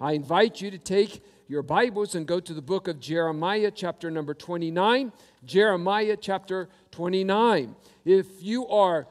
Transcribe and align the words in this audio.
I 0.00 0.12
invite 0.12 0.60
you 0.60 0.70
to 0.70 0.78
take 0.78 1.24
your 1.48 1.62
Bibles 1.62 2.14
and 2.14 2.24
go 2.24 2.38
to 2.38 2.54
the 2.54 2.62
book 2.62 2.86
of 2.86 3.00
Jeremiah, 3.00 3.72
chapter 3.74 4.12
number 4.12 4.32
29. 4.32 5.12
Jeremiah, 5.44 6.16
chapter 6.16 6.68
29. 6.92 7.74
If 8.04 8.26
you 8.40 8.68
are 8.68 9.08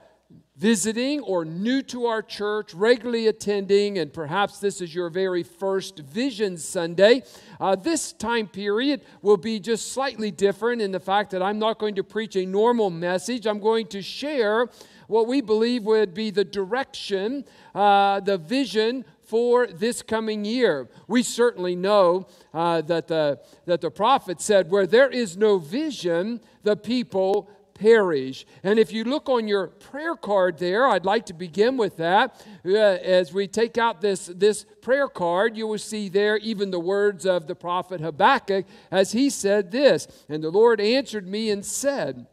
visiting 0.55 1.19
or 1.21 1.43
new 1.43 1.81
to 1.83 2.05
our 2.05 2.21
church, 2.21 2.73
regularly 2.73 3.27
attending, 3.27 3.97
and 3.97 4.13
perhaps 4.13 4.59
this 4.59 4.79
is 4.79 4.95
your 4.95 5.09
very 5.09 5.43
first 5.43 5.99
Vision 5.99 6.57
Sunday, 6.57 7.23
uh, 7.59 7.75
this 7.75 8.13
time 8.13 8.47
period 8.47 9.01
will 9.21 9.35
be 9.35 9.59
just 9.59 9.91
slightly 9.91 10.31
different 10.31 10.81
in 10.81 10.93
the 10.93 11.01
fact 11.01 11.31
that 11.31 11.41
I'm 11.41 11.59
not 11.59 11.79
going 11.79 11.95
to 11.95 12.03
preach 12.03 12.37
a 12.37 12.45
normal 12.45 12.89
message. 12.89 13.45
I'm 13.45 13.59
going 13.59 13.87
to 13.87 14.01
share 14.01 14.69
what 15.07 15.27
we 15.27 15.41
believe 15.41 15.83
would 15.83 16.13
be 16.13 16.31
the 16.31 16.45
direction, 16.45 17.43
uh, 17.75 18.21
the 18.21 18.37
vision 18.37 19.03
for 19.27 19.67
this 19.67 20.01
coming 20.01 20.45
year. 20.45 20.89
We 21.07 21.21
certainly 21.21 21.75
know 21.75 22.27
uh, 22.53 22.81
that, 22.81 23.07
the, 23.07 23.39
that 23.65 23.81
the 23.81 23.91
prophet 23.91 24.41
said, 24.41 24.71
Where 24.71 24.87
there 24.87 25.09
is 25.09 25.37
no 25.37 25.59
vision, 25.59 26.39
the 26.63 26.75
people 26.75 27.49
perish. 27.77 28.45
And 28.63 28.79
if 28.79 28.91
you 28.91 29.03
look 29.03 29.29
on 29.29 29.47
your 29.47 29.67
prayer 29.67 30.15
card 30.15 30.57
there, 30.57 30.87
I'd 30.87 31.05
like 31.05 31.25
to 31.27 31.33
begin 31.33 31.77
with 31.77 31.97
that. 31.97 32.43
Uh, 32.65 32.75
as 32.75 33.33
we 33.33 33.47
take 33.47 33.77
out 33.77 34.01
this, 34.01 34.27
this 34.27 34.65
prayer 34.81 35.07
card, 35.07 35.55
you 35.55 35.67
will 35.67 35.77
see 35.77 36.09
there 36.09 36.37
even 36.37 36.71
the 36.71 36.79
words 36.79 37.25
of 37.25 37.47
the 37.47 37.55
prophet 37.55 38.01
Habakkuk 38.01 38.65
as 38.91 39.11
he 39.11 39.29
said 39.29 39.71
this 39.71 40.07
And 40.29 40.43
the 40.43 40.49
Lord 40.49 40.81
answered 40.81 41.27
me 41.27 41.49
and 41.49 41.65
said, 41.65 42.27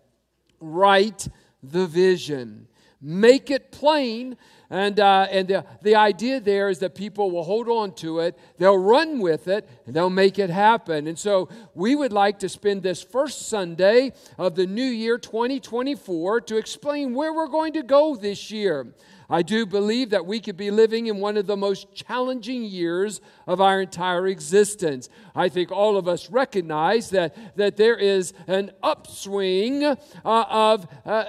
Write 0.61 1.29
the 1.63 1.87
vision, 1.87 2.69
make 3.05 3.51
it 3.51 3.71
plain 3.71 4.37
and, 4.71 4.99
uh, 4.99 5.27
and 5.31 5.47
the, 5.47 5.65
the 5.83 5.95
idea 5.95 6.41
there 6.41 6.69
is 6.69 6.81
that 6.81 6.95
people 6.95 7.31
will 7.31 7.45
hold 7.45 7.69
on 7.69 7.95
to 7.97 8.19
it, 8.19 8.37
they'll 8.59 8.77
run 8.77 9.21
with 9.21 9.47
it, 9.47 9.69
and 9.87 9.95
they'll 9.95 10.11
make 10.11 10.39
it 10.39 10.51
happen. 10.51 11.07
And 11.07 11.19
so 11.19 11.49
we 11.75 11.95
would 11.95 12.13
like 12.13 12.41
to 12.41 12.49
spend 12.49 12.83
this 12.83 13.03
first 13.03 13.49
Sunday 13.49 14.13
of 14.39 14.57
the 14.57 14.67
new 14.67 14.83
year 14.83 15.19
2024 15.19 16.41
to 16.43 16.57
explain 16.57 17.15
where 17.15 17.33
we're 17.33 17.47
going 17.47 17.75
to 17.75 17.83
go 17.83 18.17
this 18.17 18.51
year. 18.51 18.89
I 19.31 19.43
do 19.43 19.65
believe 19.65 20.11
that 20.11 20.27
we 20.27 20.41
could 20.41 20.57
be 20.57 20.71
living 20.71 21.07
in 21.07 21.19
one 21.19 21.37
of 21.37 21.47
the 21.47 21.57
most 21.57 21.95
challenging 21.95 22.65
years 22.65 23.21
of 23.47 23.61
our 23.61 23.81
entire 23.81 24.27
existence. 24.27 25.09
I 25.35 25.49
think 25.49 25.73
all 25.73 25.97
of 25.97 26.09
us 26.09 26.31
recognize 26.31 27.11
that, 27.11 27.57
that 27.57 27.77
there 27.77 27.97
is 27.97 28.35
an 28.47 28.73
upswing 28.83 29.85
uh, 29.85 29.97
of, 30.25 30.87
uh, 31.07 31.25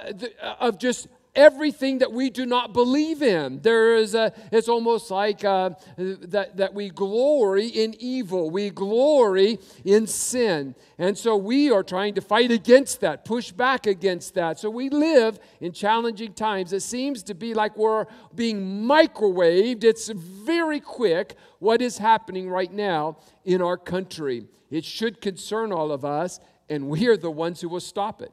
of 0.60 0.78
just 0.78 1.08
everything 1.36 1.98
that 1.98 2.10
we 2.10 2.30
do 2.30 2.46
not 2.46 2.72
believe 2.72 3.22
in. 3.22 3.60
There 3.60 3.96
is 3.96 4.14
a, 4.14 4.32
it's 4.50 4.68
almost 4.68 5.10
like 5.10 5.44
uh, 5.44 5.70
that, 5.96 6.56
that 6.56 6.74
we 6.74 6.88
glory 6.88 7.68
in 7.68 7.94
evil, 8.00 8.50
we 8.50 8.70
glory 8.70 9.58
in 9.84 10.06
sin. 10.06 10.74
And 10.98 11.16
so 11.16 11.36
we 11.36 11.70
are 11.70 11.82
trying 11.82 12.14
to 12.14 12.20
fight 12.20 12.50
against 12.50 13.02
that, 13.02 13.24
push 13.24 13.52
back 13.52 13.86
against 13.86 14.34
that. 14.34 14.58
So 14.58 14.70
we 14.70 14.88
live 14.88 15.38
in 15.60 15.72
challenging 15.72 16.32
times. 16.32 16.72
It 16.72 16.80
seems 16.80 17.22
to 17.24 17.34
be 17.34 17.54
like 17.54 17.76
we're 17.76 18.06
being 18.34 18.86
microwaved, 18.86 19.84
it's 19.84 20.08
very 20.08 20.80
quick 20.80 21.36
what 21.58 21.82
is 21.82 21.98
happening 21.98 22.48
right 22.48 22.72
now 22.72 23.18
in 23.44 23.62
our 23.62 23.76
country. 23.76 24.46
It 24.70 24.84
should 24.84 25.20
concern 25.20 25.72
all 25.72 25.92
of 25.92 26.04
us, 26.04 26.40
and 26.68 26.88
we 26.88 27.06
are 27.06 27.16
the 27.16 27.30
ones 27.30 27.60
who 27.60 27.68
will 27.68 27.80
stop 27.80 28.20
it. 28.22 28.32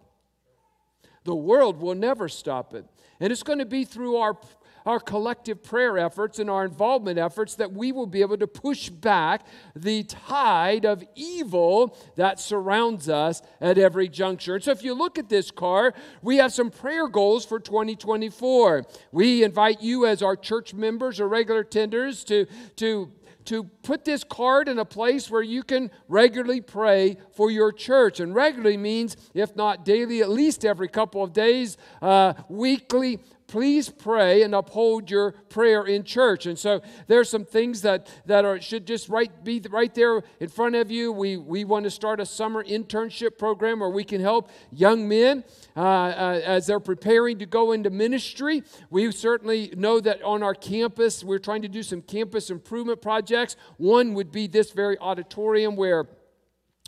The 1.24 1.36
world 1.36 1.80
will 1.80 1.96
never 1.96 2.28
stop 2.28 2.74
it. 2.74 2.86
And 3.20 3.32
it's 3.32 3.44
going 3.44 3.60
to 3.60 3.66
be 3.66 3.86
through 3.86 4.18
our, 4.18 4.38
our 4.86 5.00
collective 5.00 5.64
prayer 5.64 5.98
efforts 5.98 6.40
and 6.40 6.50
our 6.50 6.66
involvement 6.66 7.18
efforts 7.18 7.56
that 7.56 7.72
we 7.72 7.92
will 7.92 8.08
be 8.08 8.22
able 8.22 8.38
to 8.38 8.48
push 8.48 8.90
back 8.90 9.46
the 9.76 10.04
tide 10.04 10.86
of 10.86 11.04
evil 11.16 11.98
that 12.16 12.40
surrounds 12.40 13.10
us 13.10 13.42
at 13.62 13.78
every 13.78 14.10
juncture. 14.10 14.56
And 14.56 14.64
so, 14.64 14.72
if 14.72 14.84
you 14.84 14.94
look 14.94 15.18
at 15.18 15.30
this 15.30 15.52
card, 15.52 15.94
we 16.22 16.38
have 16.38 16.54
some 16.54 16.70
prayer 16.70 17.08
goals 17.08 17.46
for 17.46 17.60
2024. 17.60 18.86
We 19.12 19.44
invite 19.44 19.82
you, 19.82 20.06
as 20.06 20.22
our 20.22 20.36
church 20.36 20.74
members 20.74 21.20
or 21.20 21.28
regular 21.28 21.64
tenders, 21.64 22.24
to, 22.26 22.46
to 22.78 23.12
to 23.46 23.64
put 23.64 24.06
this 24.06 24.24
card 24.24 24.68
in 24.68 24.80
a 24.80 24.86
place 24.86 25.30
where 25.30 25.42
you 25.42 25.64
can 25.64 25.92
regularly 26.08 26.62
pray 26.62 27.18
for 27.36 27.52
your 27.52 27.72
church. 27.72 28.20
And 28.20 28.34
regularly 28.34 28.78
means, 28.78 29.18
if 29.34 29.56
not 29.56 29.86
daily, 29.86 30.22
at 30.22 30.30
least 30.30 30.66
every 30.66 30.88
couple 30.88 31.24
of 31.24 31.34
days, 31.34 31.78
uh, 32.02 32.34
weekly 32.50 33.20
please 33.54 33.88
pray 33.88 34.42
and 34.42 34.56
uphold 34.56 35.12
your 35.12 35.34
prayer 35.48 35.84
in 35.84 36.04
church. 36.04 36.48
And 36.48 36.58
so 36.58 36.82
there's 37.06 37.30
some 37.30 37.46
things 37.46 37.84
that, 37.84 38.10
that 38.26 38.46
are, 38.46 38.60
should 38.60 38.88
just 38.88 39.10
right, 39.10 39.32
be 39.44 39.62
right 39.70 39.94
there 39.94 40.24
in 40.40 40.50
front 40.50 40.74
of 40.74 40.90
you. 40.90 41.12
We, 41.12 41.38
we 41.38 41.64
want 41.64 41.84
to 41.84 41.92
start 41.92 42.20
a 42.20 42.26
summer 42.26 42.64
internship 42.64 43.38
program 43.38 43.82
where 43.82 43.92
we 43.92 44.06
can 44.06 44.22
help 44.22 44.50
young 44.72 45.08
men 45.08 45.44
uh, 45.78 45.82
uh, 45.82 46.42
as 46.44 46.66
they're 46.66 46.80
preparing 46.80 47.38
to 47.38 47.46
go 47.46 47.74
into 47.74 47.92
ministry. 47.92 48.64
We 48.90 49.12
certainly 49.12 49.72
know 49.78 50.00
that 50.00 50.24
on 50.24 50.42
our 50.42 50.56
campus, 50.56 51.24
we're 51.24 51.38
trying 51.38 51.62
to 51.62 51.68
do 51.68 51.84
some 51.84 52.02
campus 52.02 52.50
improvement 52.50 53.04
projects. 53.04 53.56
One 53.78 54.16
would 54.16 54.32
be 54.32 54.48
this 54.48 54.72
very 54.72 54.98
auditorium 54.98 55.76
where 55.76 56.08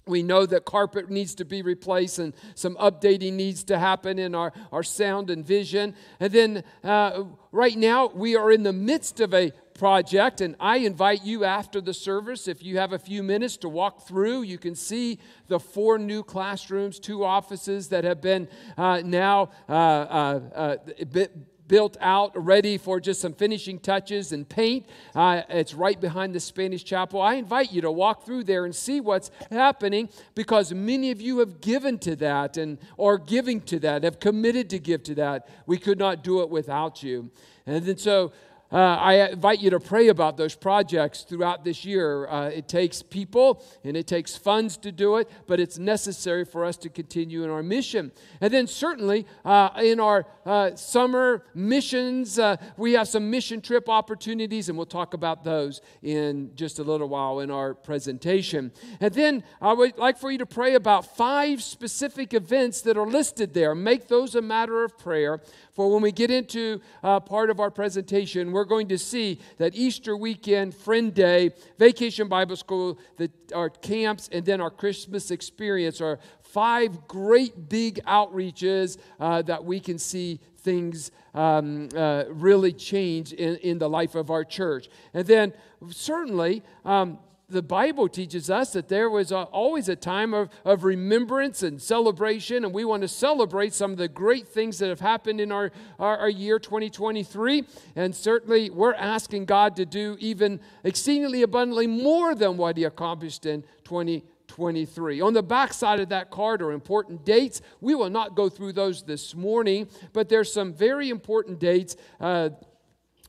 we 0.08 0.22
know 0.22 0.46
that 0.46 0.66
carpet 0.66 1.10
needs 1.10 1.34
to 1.36 1.46
be 1.46 1.62
replaced 1.62 2.20
and 2.20 2.34
some 2.54 2.76
updating 2.76 3.34
needs 3.34 3.64
to 3.64 3.80
happen 3.80 4.20
in 4.20 4.36
our, 4.36 4.54
our 4.72 4.84
sound 4.84 5.30
and 5.30 5.46
vision. 5.46 5.96
And 6.20 6.32
then 6.32 6.64
uh, 6.84 7.24
right 7.52 7.76
now, 7.76 8.08
we 8.14 8.36
are 8.36 8.52
in 8.52 8.64
the 8.64 8.74
midst 8.74 9.20
of 9.20 9.34
a 9.34 9.52
project, 9.74 10.42
and 10.42 10.56
I 10.60 10.78
invite 10.78 11.24
you 11.24 11.44
after 11.44 11.82
the 11.82 11.94
service, 11.94 12.48
if 12.48 12.64
you 12.64 12.78
have 12.78 12.94
a 12.94 13.00
few 13.00 13.24
minutes 13.24 13.58
to 13.58 13.70
walk 13.70 14.08
through, 14.08 14.44
you 14.44 14.58
can 14.58 14.76
see 14.76 15.20
the 15.48 15.60
four 15.60 15.98
new 15.98 16.24
classrooms, 16.24 17.00
two 17.00 17.26
offices 17.26 17.90
that 17.90 18.04
have 18.04 18.22
been 18.22 18.48
uh, 18.78 19.02
now. 19.04 19.50
Uh, 19.68 19.74
uh, 19.74 20.40
uh 20.56 21.26
built 21.68 21.98
out, 22.00 22.32
ready 22.36 22.78
for 22.78 23.00
just 23.00 23.22
some 23.22 23.34
finishing 23.34 23.80
touches 23.80 24.32
and 24.32 24.48
paint. 24.48 24.86
Uh, 25.14 25.42
it's 25.50 25.74
right 25.74 26.00
behind 26.00 26.34
the 26.34 26.40
Spanish 26.40 26.84
chapel. 26.84 27.22
I 27.22 27.36
invite 27.36 27.72
you 27.72 27.82
to 27.82 27.92
walk 27.92 28.26
through 28.26 28.44
there 28.44 28.66
and 28.66 28.76
see 28.76 29.02
what's 29.02 29.32
happening 29.52 30.10
because 30.36 30.74
many 30.74 31.12
of 31.12 31.22
you 31.22 31.40
have 31.40 31.62
given 31.62 31.98
to 32.00 32.16
that 32.18 32.58
and 32.58 32.78
are 33.00 33.18
giving 33.18 33.62
to 33.62 33.80
that, 33.80 34.04
have 34.04 34.20
committed 34.20 34.70
to 34.72 34.80
give 34.80 35.04
to 35.04 35.16
that. 35.16 35.48
We 35.66 35.78
could 35.78 36.00
not 36.00 36.24
do 36.24 36.42
it 36.42 36.50
without 36.50 37.04
you. 37.04 37.32
And 37.66 37.84
then 37.84 37.98
so 37.98 38.32
uh, 38.72 38.78
I 38.78 39.30
invite 39.30 39.60
you 39.60 39.70
to 39.70 39.80
pray 39.80 40.08
about 40.08 40.38
those 40.38 40.56
projects 40.56 41.22
throughout 41.22 41.64
this 41.64 41.86
year. 41.86 42.28
Uh, 42.28 42.50
it 42.50 42.68
takes 42.68 43.04
people 43.04 43.64
and 43.84 43.96
it 43.96 44.08
takes 44.08 44.36
funds 44.36 44.76
to 44.78 44.92
do 44.92 45.18
it, 45.18 45.30
but 45.46 45.60
it's 45.60 45.78
necessary 45.78 46.46
for 46.46 46.66
us 46.66 46.76
to 46.78 46.90
continue 46.90 47.44
in 47.44 47.50
our 47.50 47.62
mission. 47.62 48.12
And 48.42 48.52
then, 48.52 48.68
certainly, 48.68 49.28
uh, 49.44 49.70
in 49.78 50.00
our 50.00 50.26
uh, 50.46 50.76
summer 50.76 51.46
missions, 51.54 52.40
uh, 52.40 52.58
we 52.76 52.94
have 52.94 53.08
some 53.08 53.30
mission 53.30 53.62
trip 53.62 53.88
opportunities, 53.88 54.68
and 54.68 54.78
we'll 54.78 54.86
talk 54.88 55.14
about 55.14 55.44
those 55.44 55.82
in 56.02 56.52
just 56.56 56.80
a 56.80 56.84
little 56.84 57.08
while 57.08 57.40
in 57.42 57.52
our 57.52 57.76
presentation. 57.76 58.72
And 59.00 59.14
then, 59.14 59.44
I 59.62 59.74
would 59.74 59.98
like 59.98 60.18
for 60.18 60.32
you 60.32 60.40
to 60.40 60.46
pray 60.46 60.74
about 60.74 61.16
five 61.16 61.62
specific 61.62 62.34
events 62.34 62.82
that 62.82 62.98
are 62.98 63.08
listed 63.08 63.54
there. 63.54 63.76
Make 63.76 64.08
those 64.08 64.36
a 64.36 64.42
matter 64.42 64.84
of 64.84 64.98
prayer 64.98 65.42
for 65.76 65.92
when 65.92 66.02
we 66.02 66.12
get 66.12 66.32
into 66.32 66.80
uh, 67.04 67.20
part 67.20 67.50
of 67.50 67.60
our 67.60 67.70
presentation, 67.70 68.54
we're 68.54 68.64
going 68.64 68.88
to 68.88 68.98
see 68.98 69.40
that 69.58 69.76
Easter 69.76 70.16
weekend, 70.16 70.74
Friend 70.74 71.14
Day, 71.14 71.52
Vacation 71.78 72.30
Bible 72.30 72.56
School, 72.56 72.98
the, 73.18 73.30
our 73.54 73.70
camps, 73.70 74.30
and 74.32 74.46
then 74.46 74.62
our 74.62 74.72
Christmas 74.72 75.32
experience 75.32 76.00
are 76.00 76.18
five 76.42 77.08
great 77.10 77.68
big 77.68 78.02
outreaches 78.06 78.98
uh, 79.20 79.42
that 79.42 79.66
we 79.66 79.82
can 79.82 80.00
see 80.00 80.40
things 80.60 81.12
um, 81.34 81.90
uh, 81.96 82.24
really 82.30 82.72
change 82.72 83.34
in, 83.34 83.58
in 83.58 83.78
the 83.78 83.90
life 83.90 84.16
of 84.16 84.32
our 84.32 84.46
church. 84.46 84.90
And 85.14 85.28
then, 85.28 85.54
certainly, 85.90 86.64
um, 86.86 87.20
the 87.48 87.62
Bible 87.62 88.08
teaches 88.08 88.50
us 88.50 88.74
that 88.74 88.88
there 88.88 89.10
was 89.10 89.32
a, 89.32 89.44
always 89.44 89.88
a 89.88 89.96
time 89.96 90.34
of, 90.34 90.50
of 90.64 90.84
remembrance 90.84 91.62
and 91.62 91.80
celebration, 91.82 92.66
and 92.66 92.74
we 92.74 92.86
want 92.86 93.02
to 93.04 93.08
celebrate 93.08 93.74
some 93.74 93.92
of 93.92 93.98
the 93.98 94.08
great 94.08 94.48
things 94.48 94.80
that 94.80 94.90
have 94.90 95.00
happened 95.00 95.40
in 95.40 95.52
our, 95.52 95.72
our, 96.00 96.18
our, 96.18 96.30
year 96.30 96.58
2023. 96.58 97.64
And 97.96 98.16
certainly, 98.16 98.70
we're 98.70 98.96
asking 98.96 99.46
God 99.46 99.76
to 99.76 99.86
do 99.86 100.18
even 100.20 100.60
exceedingly 100.84 101.44
abundantly 101.44 101.88
more 101.88 102.34
than 102.34 102.58
what 102.58 102.78
He 102.78 102.84
accomplished 102.84 103.46
in 103.46 103.64
2023. 103.84 105.22
On 105.22 105.34
the 105.34 105.44
back 105.44 105.72
side 105.74 106.00
of 106.00 106.10
that 106.10 106.32
card 106.32 106.64
are 106.64 106.72
important 106.72 107.26
dates. 107.26 107.62
We 107.80 107.94
will 107.94 108.10
not 108.10 108.36
go 108.36 108.50
through 108.50 108.74
those 108.74 109.04
this 109.04 109.36
morning, 109.36 109.88
but 110.14 110.30
there's 110.30 110.52
some 110.52 110.74
very 110.74 111.10
important 111.10 111.60
dates. 111.60 111.96
Uh, 112.20 112.50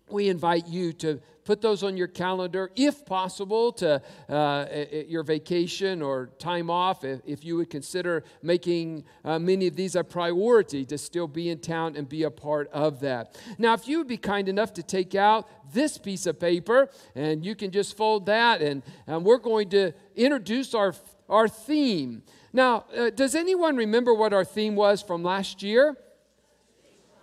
we 0.08 0.28
invite 0.28 0.68
you 0.68 0.92
to 0.94 1.20
put 1.46 1.62
those 1.62 1.82
on 1.82 1.96
your 1.96 2.08
calendar, 2.08 2.70
if 2.76 3.06
possible, 3.06 3.72
to 3.72 4.02
uh, 4.28 4.66
your 5.08 5.22
vacation 5.22 6.02
or 6.02 6.30
time 6.38 6.68
off, 6.68 7.04
if, 7.04 7.20
if 7.24 7.44
you 7.44 7.56
would 7.56 7.70
consider 7.70 8.24
making 8.42 9.04
uh, 9.24 9.38
many 9.38 9.68
of 9.68 9.76
these 9.76 9.94
a 9.94 10.04
priority 10.04 10.84
to 10.84 10.98
still 10.98 11.28
be 11.28 11.48
in 11.48 11.58
town 11.58 11.96
and 11.96 12.08
be 12.08 12.24
a 12.24 12.30
part 12.30 12.68
of 12.72 13.00
that. 13.00 13.40
Now, 13.58 13.72
if 13.74 13.86
you 13.88 13.98
would 13.98 14.08
be 14.08 14.18
kind 14.18 14.48
enough 14.48 14.74
to 14.74 14.82
take 14.82 15.14
out 15.14 15.48
this 15.72 15.96
piece 15.96 16.26
of 16.26 16.38
paper, 16.38 16.90
and 17.14 17.46
you 17.46 17.54
can 17.54 17.70
just 17.70 17.96
fold 17.96 18.26
that, 18.26 18.60
and, 18.60 18.82
and 19.06 19.24
we're 19.24 19.38
going 19.38 19.68
to 19.70 19.92
introduce 20.16 20.74
our, 20.74 20.94
our 21.28 21.48
theme. 21.48 22.22
Now, 22.52 22.86
uh, 22.96 23.10
does 23.10 23.34
anyone 23.34 23.76
remember 23.76 24.12
what 24.12 24.32
our 24.32 24.44
theme 24.44 24.74
was 24.74 25.00
from 25.00 25.22
last 25.22 25.62
year? 25.62 25.96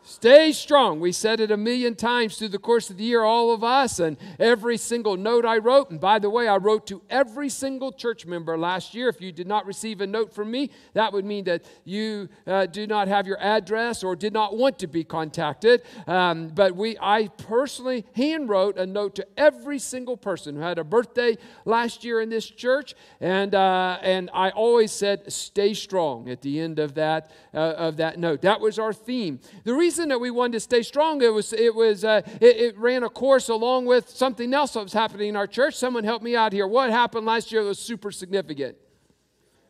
Stay 0.06 0.52
strong. 0.52 1.00
We 1.00 1.14
said 1.14 1.40
it 1.40 1.50
a 1.50 1.56
million 1.56 1.96
times 1.96 2.38
through 2.38 2.50
the 2.50 2.60
course 2.60 2.90
of 2.90 2.98
the 2.98 3.06
year, 3.06 3.24
all 3.24 3.54
of 3.54 3.64
us, 3.64 4.00
and 4.00 4.18
every 4.38 4.76
single 4.76 5.16
note 5.16 5.46
I 5.46 5.60
wrote. 5.60 5.92
And 5.92 6.00
by 6.00 6.20
the 6.20 6.30
way, 6.30 6.46
I 6.50 6.58
wrote 6.58 6.86
to 6.88 7.02
every 7.10 7.48
single 7.48 7.94
church 7.94 8.26
member 8.26 8.58
last 8.58 8.94
year. 8.94 9.08
If 9.08 9.22
you 9.22 9.32
did 9.32 9.48
not 9.48 9.66
receive 9.66 10.02
a 10.02 10.08
note 10.08 10.34
from 10.34 10.52
me, 10.52 10.72
that 10.94 11.14
would 11.14 11.24
mean 11.24 11.46
that 11.46 11.64
you 11.86 12.28
uh, 12.46 12.66
do 12.66 12.86
not 12.86 13.08
have 13.08 13.28
your 13.28 13.40
address 13.40 14.04
or 14.04 14.18
did 14.18 14.34
not 14.34 14.58
want 14.58 14.78
to 14.80 14.88
be 14.88 15.06
contacted. 15.06 15.84
Um, 16.06 16.50
but 16.50 16.76
we, 16.76 16.98
I 17.00 17.30
personally 17.38 18.06
hand 18.14 18.50
wrote 18.50 18.78
a 18.78 18.86
note 18.86 19.16
to 19.16 19.28
every 19.38 19.80
single 19.80 20.18
person 20.18 20.56
who 20.56 20.62
had 20.62 20.80
a 20.80 20.84
birthday 20.84 21.38
last 21.64 22.04
year 22.04 22.20
in 22.20 22.28
this 22.28 22.50
church, 22.50 22.94
and 23.22 23.56
uh, 23.56 24.00
and 24.02 24.30
I 24.34 24.50
always 24.50 24.92
said, 24.92 25.32
"Stay 25.32 25.74
strong." 25.74 26.30
At 26.30 26.42
the 26.42 26.60
end 26.60 26.80
of 26.80 26.96
that 26.96 27.32
uh, 27.54 27.58
of 27.58 27.98
that 27.98 28.20
note, 28.20 28.42
that 28.42 28.60
was 28.60 28.78
our 28.78 28.92
theme. 28.92 29.40
The 29.64 29.74
reason 29.74 29.93
reason 29.94 30.10
that 30.10 30.19
we 30.19 30.31
wanted 30.31 30.54
to 30.54 30.60
stay 30.60 30.81
strong, 30.81 31.22
it 31.22 31.31
was, 31.31 31.54
it, 31.54 31.75
was 31.75 32.04
uh, 32.04 32.24
it, 32.42 32.57
it, 32.57 32.78
ran 32.80 33.04
a 33.04 33.10
course 33.10 33.48
along 33.48 33.86
with 33.86 34.10
something 34.10 34.51
else 34.51 34.74
that 34.74 34.81
was 34.81 34.94
happening 34.94 35.30
in 35.30 35.36
our 35.36 35.45
church. 35.45 35.75
Someone 35.75 36.04
help 36.04 36.24
me 36.24 36.36
out 36.36 36.51
here. 36.51 36.66
What 36.66 36.90
happened 36.90 37.28
last 37.28 37.51
year 37.51 37.62
was 37.62 37.78
super 37.78 38.12
significant? 38.12 38.75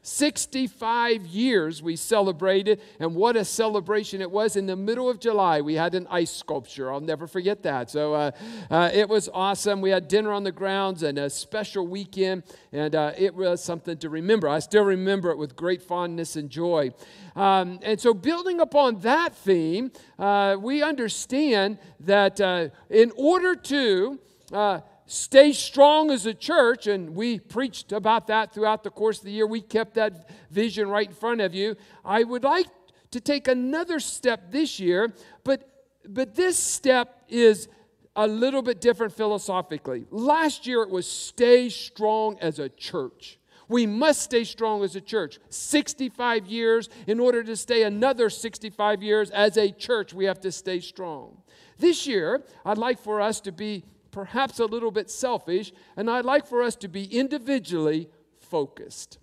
65 0.04 1.26
years 1.26 1.82
we 1.82 1.96
celebrated, 1.96 2.82
and 3.00 3.16
what 3.16 3.38
a 3.38 3.46
celebration 3.46 4.22
it 4.22 4.30
was. 4.30 4.58
In 4.58 4.66
the 4.66 4.76
middle 4.76 5.10
of 5.10 5.20
July, 5.20 5.62
we 5.62 5.76
had 5.76 5.96
an 5.96 6.08
ice 6.10 6.32
sculpture. 6.32 6.92
I'll 6.92 7.00
never 7.00 7.26
forget 7.26 7.64
that. 7.64 7.90
So 7.90 8.14
uh, 8.14 8.32
uh, 8.70 8.92
it 8.94 9.08
was 9.08 9.30
awesome. 9.34 9.80
We 9.80 9.92
had 9.92 10.10
dinner 10.10 10.34
on 10.34 10.44
the 10.44 10.52
grounds 10.52 11.04
and 11.04 11.18
a 11.18 11.30
special 11.30 11.88
weekend, 11.88 12.44
and 12.74 12.94
uh, 12.94 13.14
it 13.18 13.34
was 13.34 13.64
something 13.64 13.98
to 14.00 14.10
remember. 14.10 14.50
I 14.50 14.60
still 14.60 14.84
remember 14.84 15.32
it 15.32 15.38
with 15.38 15.56
great 15.56 15.82
fondness 15.82 16.36
and 16.36 16.50
joy. 16.50 16.92
Um, 17.36 17.80
and 17.82 18.00
so, 18.00 18.14
building 18.14 18.60
upon 18.60 19.00
that 19.00 19.34
theme, 19.34 19.92
uh, 20.20 20.58
we 20.60 20.84
understand 20.84 21.80
that 22.02 22.42
uh, 22.42 22.68
in 22.90 23.12
order 23.16 23.56
to 23.56 24.20
uh, 24.52 24.82
stay 25.06 25.54
strong 25.54 26.12
as 26.12 26.26
a 26.26 26.34
church, 26.34 26.88
and 26.88 27.16
we 27.16 27.40
preached 27.40 27.92
about 27.92 28.28
that 28.28 28.54
throughout 28.54 28.84
the 28.84 28.90
course 28.90 29.20
of 29.20 29.26
the 29.26 29.32
year. 29.32 29.48
We 29.48 29.62
kept 29.62 29.96
that 29.96 30.30
vision 30.50 30.90
right 30.90 31.08
in 31.08 31.14
front 31.14 31.42
of 31.42 31.54
you. 31.54 31.76
I 32.04 32.24
would 32.24 32.44
like 32.44 32.68
to 33.12 33.20
take 33.20 33.48
another 33.48 34.00
step 34.00 34.52
this 34.52 34.80
year, 34.80 35.14
but, 35.44 35.86
but 36.08 36.36
this 36.36 36.58
step 36.58 37.24
is 37.30 37.68
a 38.16 38.28
little 38.28 38.62
bit 38.62 38.82
different 38.82 39.14
philosophically. 39.14 40.06
Last 40.12 40.68
year 40.68 40.84
it 40.84 40.90
was 40.90 41.10
stay 41.10 41.70
strong 41.70 42.38
as 42.40 42.60
a 42.60 42.70
church. 42.70 43.40
We 43.68 43.86
must 43.86 44.22
stay 44.22 44.44
strong 44.44 44.84
as 44.84 44.96
a 44.96 45.02
church. 45.02 45.40
65 45.50 46.46
years, 46.48 46.90
in 47.08 47.20
order 47.20 47.44
to 47.44 47.56
stay 47.56 47.84
another 47.84 48.30
65 48.30 49.02
years 49.02 49.30
as 49.32 49.58
a 49.58 49.72
church, 49.72 50.14
we 50.14 50.26
have 50.26 50.40
to 50.42 50.52
stay 50.52 50.80
strong. 50.80 51.38
This 51.80 52.06
year, 52.06 52.44
I'd 52.66 52.78
like 52.78 53.00
for 53.00 53.22
us 53.22 53.40
to 53.42 53.52
be 53.52 53.84
perhaps 54.14 54.60
a 54.60 54.66
little 54.66 54.92
bit 54.92 55.10
selfish, 55.10 55.74
and 55.98 56.10
I'd 56.10 56.24
like 56.24 56.48
for 56.48 56.64
us 56.64 56.78
to 56.78 56.88
be 56.88 57.06
individually 57.06 58.10
focused. 58.40 59.18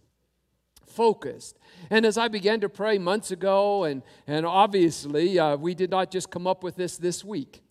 Focused. 0.86 1.58
And 1.88 2.04
as 2.04 2.18
I 2.18 2.28
began 2.28 2.60
to 2.60 2.68
pray 2.68 2.98
months 2.98 3.30
ago, 3.30 3.84
and, 3.84 4.02
and 4.26 4.44
obviously 4.44 5.38
uh, 5.38 5.56
we 5.56 5.74
did 5.74 5.88
not 5.88 6.10
just 6.10 6.30
come 6.30 6.46
up 6.46 6.62
with 6.62 6.76
this 6.76 6.98
this 6.98 7.24
week 7.24 7.62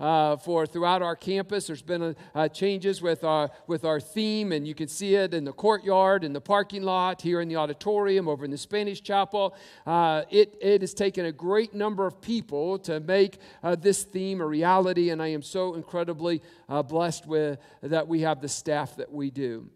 uh, 0.00 0.36
for 0.38 0.66
throughout 0.66 1.02
our 1.02 1.14
campus. 1.14 1.66
There's 1.66 1.82
been 1.82 2.02
a, 2.02 2.14
a 2.34 2.48
changes 2.48 3.00
with 3.02 3.22
our, 3.22 3.50
with 3.66 3.84
our 3.84 4.00
theme, 4.00 4.50
and 4.50 4.66
you 4.66 4.74
can 4.74 4.88
see 4.88 5.14
it 5.14 5.34
in 5.34 5.44
the 5.44 5.52
courtyard, 5.52 6.24
in 6.24 6.32
the 6.32 6.40
parking 6.40 6.82
lot, 6.82 7.22
here 7.22 7.40
in 7.40 7.48
the 7.48 7.56
auditorium, 7.56 8.26
over 8.26 8.44
in 8.44 8.50
the 8.50 8.58
Spanish 8.58 9.02
chapel. 9.02 9.54
Uh, 9.86 10.22
it, 10.30 10.56
it 10.60 10.80
has 10.80 10.94
taken 10.94 11.26
a 11.26 11.32
great 11.32 11.74
number 11.74 12.06
of 12.06 12.20
people 12.20 12.78
to 12.80 12.98
make 13.00 13.38
uh, 13.62 13.76
this 13.76 14.02
theme 14.02 14.40
a 14.40 14.46
reality, 14.46 15.10
and 15.10 15.22
I 15.22 15.28
am 15.28 15.42
so 15.42 15.74
incredibly 15.74 16.42
uh, 16.68 16.82
blessed 16.82 17.26
with 17.26 17.58
that 17.82 18.08
we 18.08 18.22
have 18.22 18.40
the 18.40 18.48
staff 18.48 18.96
that 18.96 19.12
we 19.12 19.30
do. 19.30 19.68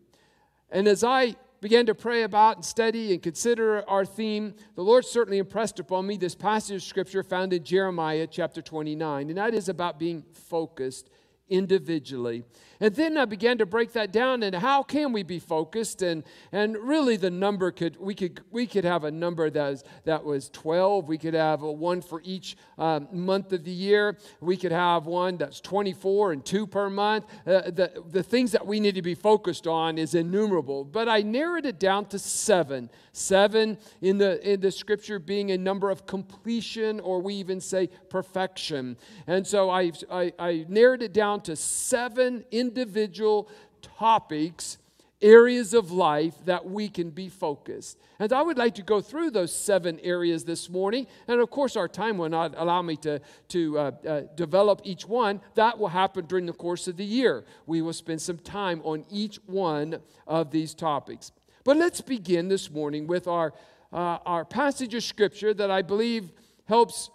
And 0.70 0.88
as 0.88 1.04
I 1.04 1.36
began 1.64 1.86
to 1.86 1.94
pray 1.94 2.24
about 2.24 2.56
and 2.56 2.64
study 2.64 3.14
and 3.14 3.22
consider 3.22 3.88
our 3.88 4.04
theme, 4.04 4.54
the 4.76 4.82
Lord 4.82 5.02
certainly 5.02 5.38
impressed 5.38 5.80
upon 5.80 6.06
me 6.06 6.18
this 6.18 6.34
passage 6.34 6.76
of 6.76 6.82
scripture 6.82 7.22
found 7.22 7.54
in 7.54 7.64
Jeremiah 7.64 8.26
chapter 8.30 8.60
29, 8.60 9.30
and 9.30 9.38
that 9.38 9.54
is 9.54 9.70
about 9.70 9.98
being 9.98 10.24
focused 10.34 11.08
individually. 11.48 12.44
And 12.80 12.94
then 12.94 13.16
I 13.16 13.24
began 13.24 13.58
to 13.58 13.66
break 13.66 13.92
that 13.92 14.12
down 14.12 14.42
and 14.42 14.54
how 14.54 14.82
can 14.82 15.12
we 15.12 15.22
be 15.22 15.38
focused? 15.38 16.02
And, 16.02 16.24
and 16.52 16.76
really 16.76 17.16
the 17.16 17.30
number 17.30 17.70
could, 17.70 17.96
we 17.98 18.14
could, 18.14 18.40
we 18.50 18.66
could 18.66 18.84
have 18.84 19.04
a 19.04 19.10
number 19.10 19.48
that 19.50 19.70
was, 19.70 19.84
that 20.04 20.24
was 20.24 20.50
12. 20.50 21.08
We 21.08 21.18
could 21.18 21.34
have 21.34 21.62
a 21.62 21.70
one 21.70 22.02
for 22.02 22.20
each 22.24 22.56
um, 22.78 23.08
month 23.12 23.52
of 23.52 23.64
the 23.64 23.70
year. 23.70 24.18
We 24.40 24.56
could 24.56 24.72
have 24.72 25.06
one 25.06 25.36
that's 25.36 25.60
24 25.60 26.32
and 26.32 26.44
two 26.44 26.66
per 26.66 26.90
month. 26.90 27.26
Uh, 27.46 27.70
the, 27.70 28.02
the 28.10 28.22
things 28.22 28.52
that 28.52 28.66
we 28.66 28.80
need 28.80 28.96
to 28.96 29.02
be 29.02 29.14
focused 29.14 29.66
on 29.66 29.96
is 29.98 30.14
innumerable. 30.14 30.84
But 30.84 31.08
I 31.08 31.22
narrowed 31.22 31.66
it 31.66 31.78
down 31.78 32.06
to 32.06 32.18
seven. 32.18 32.90
Seven 33.12 33.78
in 34.00 34.18
the, 34.18 34.46
in 34.52 34.60
the 34.60 34.70
scripture 34.70 35.18
being 35.18 35.52
a 35.52 35.58
number 35.58 35.90
of 35.90 36.06
completion 36.06 37.00
or 37.00 37.20
we 37.20 37.34
even 37.34 37.60
say 37.60 37.88
perfection. 38.08 38.96
And 39.26 39.46
so 39.46 39.70
I, 39.70 39.92
I, 40.10 40.32
I 40.38 40.66
narrowed 40.68 41.02
it 41.02 41.12
down 41.12 41.33
to 41.42 41.56
seven 41.56 42.44
individual 42.50 43.48
topics, 43.82 44.78
areas 45.20 45.72
of 45.74 45.90
life 45.90 46.34
that 46.44 46.68
we 46.68 46.88
can 46.88 47.10
be 47.10 47.28
focused. 47.28 47.98
And 48.18 48.32
I 48.32 48.42
would 48.42 48.58
like 48.58 48.74
to 48.76 48.82
go 48.82 49.00
through 49.00 49.30
those 49.30 49.54
seven 49.54 49.98
areas 50.00 50.44
this 50.44 50.68
morning. 50.68 51.06
And 51.26 51.40
of 51.40 51.50
course, 51.50 51.76
our 51.76 51.88
time 51.88 52.18
will 52.18 52.28
not 52.28 52.54
allow 52.56 52.82
me 52.82 52.96
to, 52.98 53.20
to 53.48 53.78
uh, 53.78 53.90
uh, 54.06 54.20
develop 54.34 54.82
each 54.84 55.06
one. 55.06 55.40
That 55.54 55.78
will 55.78 55.88
happen 55.88 56.26
during 56.26 56.46
the 56.46 56.52
course 56.52 56.86
of 56.88 56.96
the 56.96 57.04
year. 57.04 57.44
We 57.66 57.82
will 57.82 57.92
spend 57.92 58.20
some 58.20 58.38
time 58.38 58.80
on 58.84 59.04
each 59.10 59.38
one 59.46 60.00
of 60.26 60.50
these 60.50 60.74
topics. 60.74 61.32
But 61.64 61.78
let's 61.78 62.00
begin 62.00 62.48
this 62.48 62.70
morning 62.70 63.06
with 63.06 63.26
our, 63.26 63.54
uh, 63.92 64.18
our 64.26 64.44
passage 64.44 64.94
of 64.94 65.02
scripture 65.02 65.54
that 65.54 65.70
I 65.70 65.80
believe 65.82 66.30
helps 66.66 67.10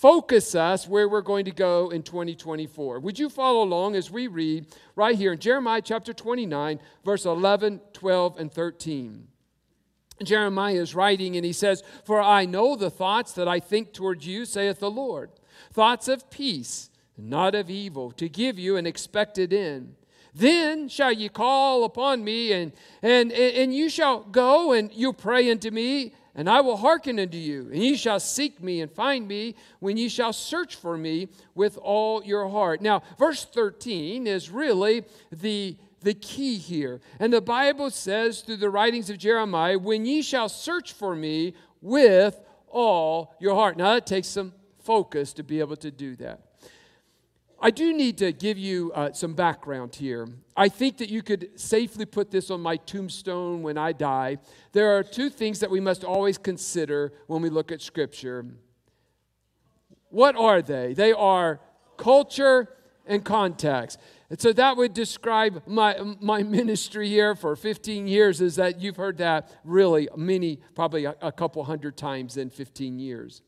focus 0.00 0.54
us 0.54 0.86
where 0.86 1.08
we're 1.08 1.20
going 1.20 1.44
to 1.44 1.50
go 1.50 1.90
in 1.90 2.04
2024. 2.04 3.00
Would 3.00 3.18
you 3.18 3.28
follow 3.28 3.64
along 3.64 3.96
as 3.96 4.12
we 4.12 4.28
read 4.28 4.66
right 4.94 5.16
here 5.16 5.32
in 5.32 5.40
Jeremiah 5.40 5.82
chapter 5.82 6.12
29, 6.12 6.78
verse 7.04 7.26
11, 7.26 7.80
12, 7.94 8.38
and 8.38 8.52
13? 8.52 9.26
Jeremiah 10.22 10.74
is 10.74 10.94
writing 10.94 11.34
and 11.34 11.44
he 11.44 11.52
says, 11.52 11.82
For 12.04 12.22
I 12.22 12.44
know 12.44 12.76
the 12.76 12.90
thoughts 12.90 13.32
that 13.32 13.48
I 13.48 13.58
think 13.58 13.92
towards 13.92 14.24
you, 14.24 14.44
saith 14.44 14.78
the 14.78 14.90
Lord, 14.90 15.30
thoughts 15.72 16.06
of 16.06 16.30
peace, 16.30 16.90
not 17.16 17.56
of 17.56 17.68
evil, 17.68 18.12
to 18.12 18.28
give 18.28 18.56
you 18.56 18.76
an 18.76 18.86
expected 18.86 19.52
end. 19.52 19.96
Then 20.32 20.88
shall 20.88 21.10
ye 21.10 21.28
call 21.28 21.82
upon 21.82 22.22
me, 22.22 22.52
and, 22.52 22.70
and, 23.02 23.32
and 23.32 23.74
you 23.74 23.88
shall 23.88 24.20
go 24.20 24.72
and 24.72 24.92
you 24.92 25.12
pray 25.12 25.50
unto 25.50 25.72
me, 25.72 26.14
and 26.38 26.48
I 26.48 26.60
will 26.60 26.76
hearken 26.76 27.18
unto 27.18 27.36
you, 27.36 27.68
and 27.72 27.82
ye 27.82 27.96
shall 27.96 28.20
seek 28.20 28.62
me 28.62 28.80
and 28.80 28.88
find 28.90 29.26
me 29.26 29.56
when 29.80 29.96
ye 29.96 30.08
shall 30.08 30.32
search 30.32 30.76
for 30.76 30.96
me 30.96 31.30
with 31.56 31.76
all 31.76 32.22
your 32.24 32.48
heart. 32.48 32.80
Now, 32.80 33.02
verse 33.18 33.44
13 33.44 34.28
is 34.28 34.48
really 34.48 35.04
the 35.32 35.76
the 36.00 36.14
key 36.14 36.56
here. 36.56 37.00
And 37.18 37.32
the 37.32 37.40
Bible 37.40 37.90
says 37.90 38.42
through 38.42 38.58
the 38.58 38.70
writings 38.70 39.10
of 39.10 39.18
Jeremiah, 39.18 39.76
when 39.76 40.06
ye 40.06 40.22
shall 40.22 40.48
search 40.48 40.92
for 40.92 41.16
me 41.16 41.54
with 41.82 42.40
all 42.68 43.34
your 43.40 43.56
heart. 43.56 43.76
Now, 43.76 43.94
that 43.94 44.06
takes 44.06 44.28
some 44.28 44.52
focus 44.84 45.32
to 45.32 45.42
be 45.42 45.58
able 45.58 45.74
to 45.74 45.90
do 45.90 46.14
that. 46.16 46.47
I 47.60 47.70
do 47.70 47.92
need 47.92 48.18
to 48.18 48.30
give 48.32 48.56
you 48.56 48.92
uh, 48.94 49.12
some 49.12 49.34
background 49.34 49.96
here. 49.96 50.28
I 50.56 50.68
think 50.68 50.98
that 50.98 51.08
you 51.08 51.22
could 51.22 51.58
safely 51.58 52.04
put 52.04 52.30
this 52.30 52.50
on 52.50 52.60
my 52.60 52.76
tombstone 52.76 53.62
when 53.62 53.76
I 53.76 53.92
die. 53.92 54.38
There 54.72 54.96
are 54.96 55.02
two 55.02 55.28
things 55.28 55.58
that 55.60 55.70
we 55.70 55.80
must 55.80 56.04
always 56.04 56.38
consider 56.38 57.12
when 57.26 57.42
we 57.42 57.50
look 57.50 57.72
at 57.72 57.82
Scripture. 57.82 58.46
What 60.10 60.36
are 60.36 60.62
they? 60.62 60.94
They 60.94 61.12
are 61.12 61.60
culture 61.96 62.68
and 63.06 63.24
context. 63.24 63.98
And 64.30 64.40
so 64.40 64.52
that 64.52 64.76
would 64.76 64.94
describe 64.94 65.62
my, 65.66 65.96
my 66.20 66.42
ministry 66.44 67.08
here 67.08 67.34
for 67.34 67.56
15 67.56 68.06
years, 68.06 68.40
is 68.40 68.56
that 68.56 68.80
you've 68.80 68.96
heard 68.96 69.18
that 69.18 69.50
really 69.64 70.08
many, 70.16 70.60
probably 70.76 71.06
a, 71.06 71.16
a 71.20 71.32
couple 71.32 71.64
hundred 71.64 71.96
times 71.96 72.36
in 72.36 72.50
15 72.50 73.00
years. 73.00 73.42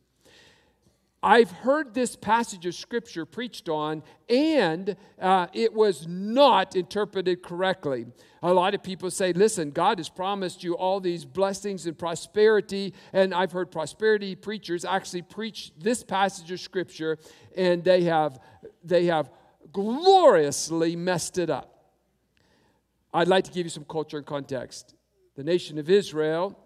I've 1.22 1.50
heard 1.50 1.92
this 1.92 2.16
passage 2.16 2.64
of 2.64 2.74
scripture 2.74 3.26
preached 3.26 3.68
on, 3.68 4.02
and 4.30 4.96
uh, 5.20 5.48
it 5.52 5.74
was 5.74 6.06
not 6.08 6.74
interpreted 6.74 7.42
correctly. 7.42 8.06
A 8.42 8.54
lot 8.54 8.74
of 8.74 8.82
people 8.82 9.10
say, 9.10 9.34
listen, 9.34 9.70
God 9.70 9.98
has 9.98 10.08
promised 10.08 10.64
you 10.64 10.78
all 10.78 10.98
these 10.98 11.26
blessings 11.26 11.84
and 11.84 11.98
prosperity. 11.98 12.94
And 13.12 13.34
I've 13.34 13.52
heard 13.52 13.70
prosperity 13.70 14.34
preachers 14.34 14.86
actually 14.86 15.20
preach 15.20 15.72
this 15.78 16.02
passage 16.02 16.50
of 16.50 16.58
scripture, 16.58 17.18
and 17.54 17.84
they 17.84 18.04
have, 18.04 18.38
they 18.82 19.04
have 19.06 19.30
gloriously 19.72 20.96
messed 20.96 21.36
it 21.36 21.50
up. 21.50 21.92
I'd 23.12 23.28
like 23.28 23.44
to 23.44 23.52
give 23.52 23.66
you 23.66 23.70
some 23.70 23.84
culture 23.84 24.16
and 24.16 24.26
context. 24.26 24.94
The 25.36 25.44
nation 25.44 25.76
of 25.78 25.90
Israel 25.90 26.58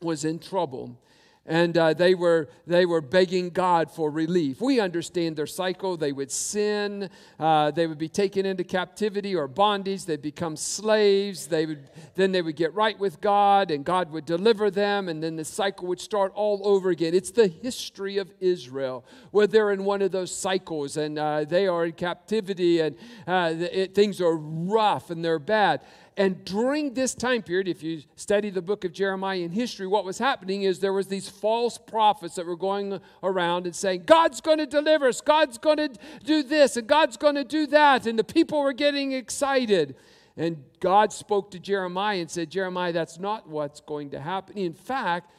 was 0.00 0.24
in 0.24 0.38
trouble 0.38 0.98
and 1.46 1.76
uh, 1.76 1.92
they 1.92 2.14
were 2.14 2.48
they 2.66 2.86
were 2.86 3.00
begging 3.00 3.50
God 3.50 3.90
for 3.90 4.10
relief. 4.10 4.60
We 4.60 4.80
understand 4.80 5.36
their 5.36 5.46
cycle. 5.46 5.96
They 5.96 6.12
would 6.12 6.30
sin. 6.30 7.10
Uh, 7.38 7.70
they 7.70 7.86
would 7.86 7.98
be 7.98 8.08
taken 8.08 8.46
into 8.46 8.64
captivity 8.64 9.34
or 9.34 9.46
bondage. 9.46 10.06
They'd 10.06 10.22
become 10.22 10.56
slaves. 10.56 11.46
They 11.46 11.66
would 11.66 11.90
then 12.14 12.32
they 12.32 12.42
would 12.42 12.56
get 12.56 12.74
right 12.74 12.98
with 12.98 13.20
God, 13.20 13.70
and 13.70 13.84
God 13.84 14.10
would 14.12 14.24
deliver 14.24 14.70
them, 14.70 15.08
and 15.08 15.22
then 15.22 15.36
the 15.36 15.44
cycle 15.44 15.86
would 15.88 16.00
start 16.00 16.32
all 16.34 16.60
over 16.66 16.90
again. 16.90 17.14
It's 17.14 17.30
the 17.30 17.48
history 17.48 18.18
of 18.18 18.32
Israel, 18.40 19.04
where 19.30 19.46
they're 19.46 19.70
in 19.72 19.84
one 19.84 20.00
of 20.00 20.12
those 20.12 20.34
cycles, 20.34 20.96
and 20.96 21.18
uh, 21.18 21.44
they 21.44 21.66
are 21.66 21.84
in 21.86 21.92
captivity, 21.92 22.80
and 22.80 22.96
uh, 23.26 23.52
it, 23.54 23.94
things 23.94 24.20
are 24.20 24.36
rough 24.36 25.10
and 25.10 25.24
they're 25.24 25.38
bad. 25.38 25.82
And 26.16 26.44
during 26.44 26.94
this 26.94 27.12
time 27.12 27.42
period, 27.42 27.66
if 27.66 27.82
you 27.82 28.02
study 28.14 28.50
the 28.50 28.62
book 28.62 28.84
of 28.84 28.92
Jeremiah 28.92 29.38
in 29.38 29.50
history, 29.50 29.88
what 29.88 30.04
was 30.04 30.18
happening 30.18 30.62
is 30.62 30.78
there 30.78 30.92
was 30.92 31.08
these 31.08 31.28
false 31.28 31.76
prophets 31.76 32.36
that 32.36 32.46
were 32.46 32.56
going 32.56 33.00
around 33.24 33.66
and 33.66 33.74
saying, 33.74 34.04
God's 34.06 34.40
going 34.40 34.58
to 34.58 34.66
deliver 34.66 35.08
us, 35.08 35.20
God's 35.20 35.58
going 35.58 35.78
to 35.78 35.90
do 36.24 36.44
this, 36.44 36.76
and 36.76 36.86
God's 36.86 37.16
going 37.16 37.34
to 37.34 37.42
do 37.42 37.66
that. 37.66 38.06
And 38.06 38.16
the 38.16 38.24
people 38.24 38.62
were 38.62 38.72
getting 38.72 39.10
excited. 39.10 39.96
And 40.36 40.62
God 40.78 41.12
spoke 41.12 41.50
to 41.50 41.58
Jeremiah 41.58 42.20
and 42.20 42.30
said, 42.30 42.48
Jeremiah, 42.48 42.92
that's 42.92 43.18
not 43.18 43.48
what's 43.48 43.80
going 43.80 44.10
to 44.10 44.20
happen. 44.20 44.56
In 44.56 44.72
fact, 44.72 45.32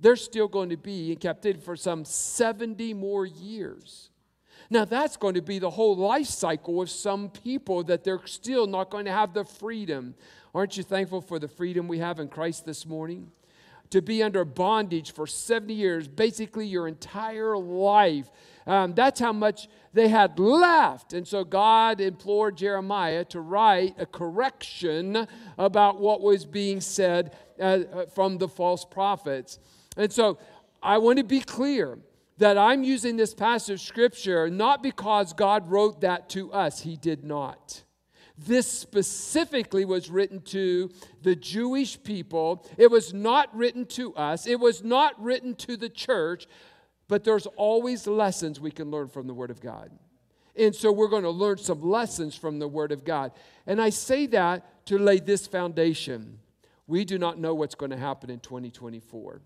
they're 0.00 0.16
still 0.16 0.48
going 0.48 0.70
to 0.70 0.76
be 0.78 1.12
in 1.12 1.18
captivity 1.18 1.62
for 1.62 1.76
some 1.76 2.06
70 2.06 2.94
more 2.94 3.26
years. 3.26 4.10
Now, 4.70 4.84
that's 4.84 5.16
going 5.16 5.34
to 5.34 5.42
be 5.42 5.58
the 5.58 5.70
whole 5.70 5.96
life 5.96 6.26
cycle 6.26 6.82
of 6.82 6.90
some 6.90 7.30
people 7.30 7.84
that 7.84 8.04
they're 8.04 8.26
still 8.26 8.66
not 8.66 8.90
going 8.90 9.04
to 9.04 9.12
have 9.12 9.32
the 9.32 9.44
freedom. 9.44 10.14
Aren't 10.54 10.76
you 10.76 10.82
thankful 10.82 11.20
for 11.20 11.38
the 11.38 11.48
freedom 11.48 11.86
we 11.86 11.98
have 11.98 12.18
in 12.18 12.28
Christ 12.28 12.64
this 12.64 12.86
morning? 12.86 13.30
To 13.90 14.02
be 14.02 14.22
under 14.22 14.44
bondage 14.44 15.12
for 15.12 15.26
70 15.26 15.72
years, 15.72 16.08
basically 16.08 16.66
your 16.66 16.88
entire 16.88 17.56
life. 17.56 18.30
Um, 18.66 18.94
that's 18.94 19.20
how 19.20 19.32
much 19.32 19.68
they 19.92 20.08
had 20.08 20.38
left. 20.40 21.12
And 21.12 21.26
so 21.26 21.44
God 21.44 22.00
implored 22.00 22.56
Jeremiah 22.56 23.24
to 23.26 23.40
write 23.40 23.94
a 23.98 24.06
correction 24.06 25.28
about 25.56 26.00
what 26.00 26.20
was 26.20 26.44
being 26.44 26.80
said 26.80 27.36
uh, 27.60 28.06
from 28.14 28.38
the 28.38 28.48
false 28.48 28.84
prophets. 28.84 29.60
And 29.96 30.12
so 30.12 30.38
I 30.82 30.98
want 30.98 31.18
to 31.18 31.24
be 31.24 31.40
clear 31.40 31.98
that 32.38 32.58
I'm 32.58 32.84
using 32.84 33.16
this 33.16 33.34
passage 33.34 33.74
of 33.74 33.80
scripture 33.80 34.50
not 34.50 34.82
because 34.82 35.32
God 35.32 35.70
wrote 35.70 36.02
that 36.02 36.28
to 36.30 36.52
us, 36.52 36.80
He 36.80 36.96
did 36.96 37.24
not. 37.24 37.82
This 38.38 38.70
specifically 38.70 39.86
was 39.86 40.10
written 40.10 40.42
to 40.42 40.90
the 41.22 41.34
Jewish 41.34 42.02
people. 42.02 42.66
It 42.76 42.90
was 42.90 43.14
not 43.14 43.54
written 43.56 43.86
to 43.86 44.14
us, 44.14 44.46
it 44.46 44.60
was 44.60 44.84
not 44.84 45.20
written 45.22 45.54
to 45.56 45.76
the 45.76 45.88
church, 45.88 46.46
but 47.08 47.24
there's 47.24 47.46
always 47.56 48.06
lessons 48.06 48.60
we 48.60 48.70
can 48.70 48.90
learn 48.90 49.08
from 49.08 49.26
the 49.26 49.34
Word 49.34 49.50
of 49.50 49.60
God. 49.60 49.90
And 50.58 50.74
so 50.74 50.90
we're 50.90 51.08
going 51.08 51.22
to 51.22 51.30
learn 51.30 51.58
some 51.58 51.82
lessons 51.82 52.34
from 52.34 52.58
the 52.58 52.68
Word 52.68 52.92
of 52.92 53.04
God. 53.04 53.32
And 53.66 53.80
I 53.80 53.90
say 53.90 54.26
that 54.28 54.86
to 54.86 54.98
lay 54.98 55.20
this 55.20 55.46
foundation. 55.46 56.38
We 56.86 57.04
do 57.04 57.18
not 57.18 57.38
know 57.38 57.54
what's 57.54 57.74
going 57.74 57.90
to 57.90 57.96
happen 57.96 58.30
in 58.30 58.40
2024. 58.40 59.40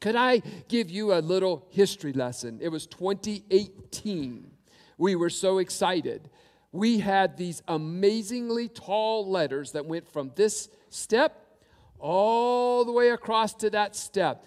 Could 0.00 0.16
I 0.16 0.42
give 0.68 0.90
you 0.90 1.12
a 1.12 1.20
little 1.20 1.66
history 1.70 2.12
lesson? 2.12 2.58
It 2.60 2.68
was 2.68 2.86
2018. 2.86 4.50
We 4.98 5.14
were 5.14 5.30
so 5.30 5.58
excited. 5.58 6.30
We 6.72 6.98
had 6.98 7.36
these 7.36 7.62
amazingly 7.68 8.68
tall 8.68 9.30
letters 9.30 9.72
that 9.72 9.86
went 9.86 10.08
from 10.08 10.32
this 10.34 10.68
step 10.90 11.46
all 11.98 12.84
the 12.84 12.92
way 12.92 13.10
across 13.10 13.54
to 13.54 13.70
that 13.70 13.94
step. 13.94 14.44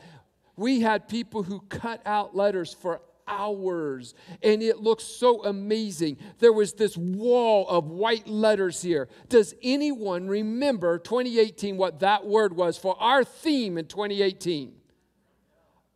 We 0.56 0.82
had 0.82 1.08
people 1.08 1.44
who 1.44 1.62
cut 1.62 2.02
out 2.06 2.36
letters 2.36 2.74
for 2.74 3.02
hours 3.28 4.14
and 4.44 4.62
it 4.62 4.78
looked 4.78 5.02
so 5.02 5.44
amazing. 5.46 6.18
There 6.40 6.54
was 6.54 6.74
this 6.74 6.96
wall 6.98 7.68
of 7.68 7.90
white 7.90 8.28
letters 8.28 8.82
here. 8.82 9.08
Does 9.30 9.54
anyone 9.64 10.28
remember 10.28 11.00
2018 11.00 11.78
what 11.78 12.00
that 12.00 12.25
word 12.25 12.56
was 12.56 12.78
for 12.78 12.96
our 13.02 13.24
theme 13.24 13.78
in 13.78 13.86
2018? 13.86 14.74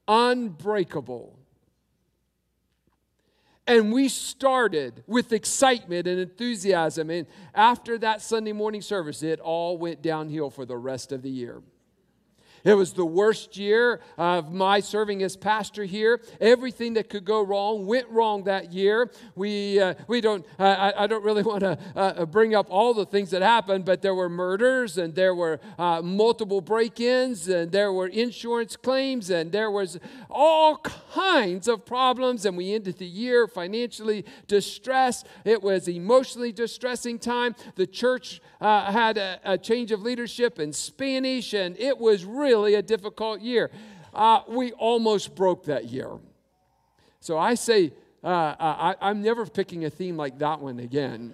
Unbreakable. 0.10 1.38
And 3.68 3.94
we 3.94 4.10
started 4.10 5.04
with 5.06 5.32
excitement 5.32 6.08
and 6.08 6.20
enthusiasm. 6.20 7.12
And 7.12 7.28
after 7.54 8.00
that 8.00 8.22
Sunday 8.24 8.52
morning 8.52 8.82
service, 8.82 9.22
it 9.22 9.40
all 9.40 9.78
went 9.78 10.02
downhill 10.02 10.50
for 10.50 10.66
the 10.66 10.76
rest 10.76 11.12
of 11.12 11.22
the 11.22 11.30
year. 11.30 11.62
It 12.64 12.74
was 12.74 12.94
the 12.94 13.06
worst 13.06 13.58
year 13.58 14.02
of 14.18 14.52
my 14.52 14.80
serving 14.80 15.24
as 15.24 15.38
pastor 15.38 15.86
here. 15.86 16.22
Everything 16.42 16.94
that 16.94 17.10
could 17.10 17.26
go 17.26 17.42
wrong 17.42 17.86
went 17.86 18.10
wrong 18.10 18.44
that 18.44 18.74
year. 18.74 19.12
We, 19.36 19.80
uh, 19.80 19.94
we 20.08 20.22
don't, 20.22 20.46
I, 20.58 20.94
I, 20.98 21.08
don't 21.08 21.24
really 21.24 21.44
want 21.44 21.62
to 21.62 21.78
uh, 21.96 22.00
uh, 22.00 22.26
bring 22.26 22.56
up 22.56 22.68
all 22.70 22.94
the 22.94 23.06
things 23.06 23.32
that 23.32 23.42
happened, 23.42 23.86
but 23.86 24.02
there 24.02 24.16
were 24.16 24.30
murders 24.30 24.98
and 24.98 25.16
there 25.16 25.34
were 25.34 25.60
uh, 25.78 26.02
multiple 26.02 26.62
break 26.62 27.00
ins 27.00 27.48
and 27.48 27.72
there 27.72 27.94
were 27.94 28.08
insurance 28.08 28.76
claims 28.76 29.30
and 29.30 29.52
there 29.52 29.72
was 29.72 30.00
all 30.30 30.78
kinds 30.78 31.68
of 31.68 31.86
problems. 31.86 32.46
And 32.46 32.58
we 32.58 32.74
ended 32.74 32.98
the 32.98 33.06
year 33.06 33.48
financially 33.48 34.26
distressed. 34.48 35.26
It 35.46 35.62
was 35.62 35.88
emotionally 35.88 36.52
distressing 36.52 37.20
time. 37.20 37.56
The 37.76 37.88
church 37.88 38.42
uh, 38.62 38.92
had 38.92 39.18
a, 39.18 39.40
a 39.44 39.58
change 39.58 39.92
of 39.92 40.02
leadership 40.02 40.60
in 40.60 40.74
Spanish 40.74 41.54
and 41.54 41.78
it 41.80 41.98
was 41.98 42.26
really 42.26 42.49
really 42.50 42.76
a 42.76 42.82
difficult 42.82 43.42
year. 43.42 43.70
Uh, 44.14 44.42
we 44.48 44.72
almost 44.74 45.36
broke 45.36 45.66
that 45.66 45.86
year. 45.86 46.12
So 47.20 47.38
I 47.38 47.54
say, 47.56 47.94
uh, 48.24 48.28
uh 48.28 48.94
I, 49.02 49.10
am 49.12 49.22
never 49.22 49.46
picking 49.46 49.86
a 49.86 49.90
theme 49.90 50.18
like 50.18 50.40
that 50.40 50.60
one 50.60 50.80
again. 50.80 51.34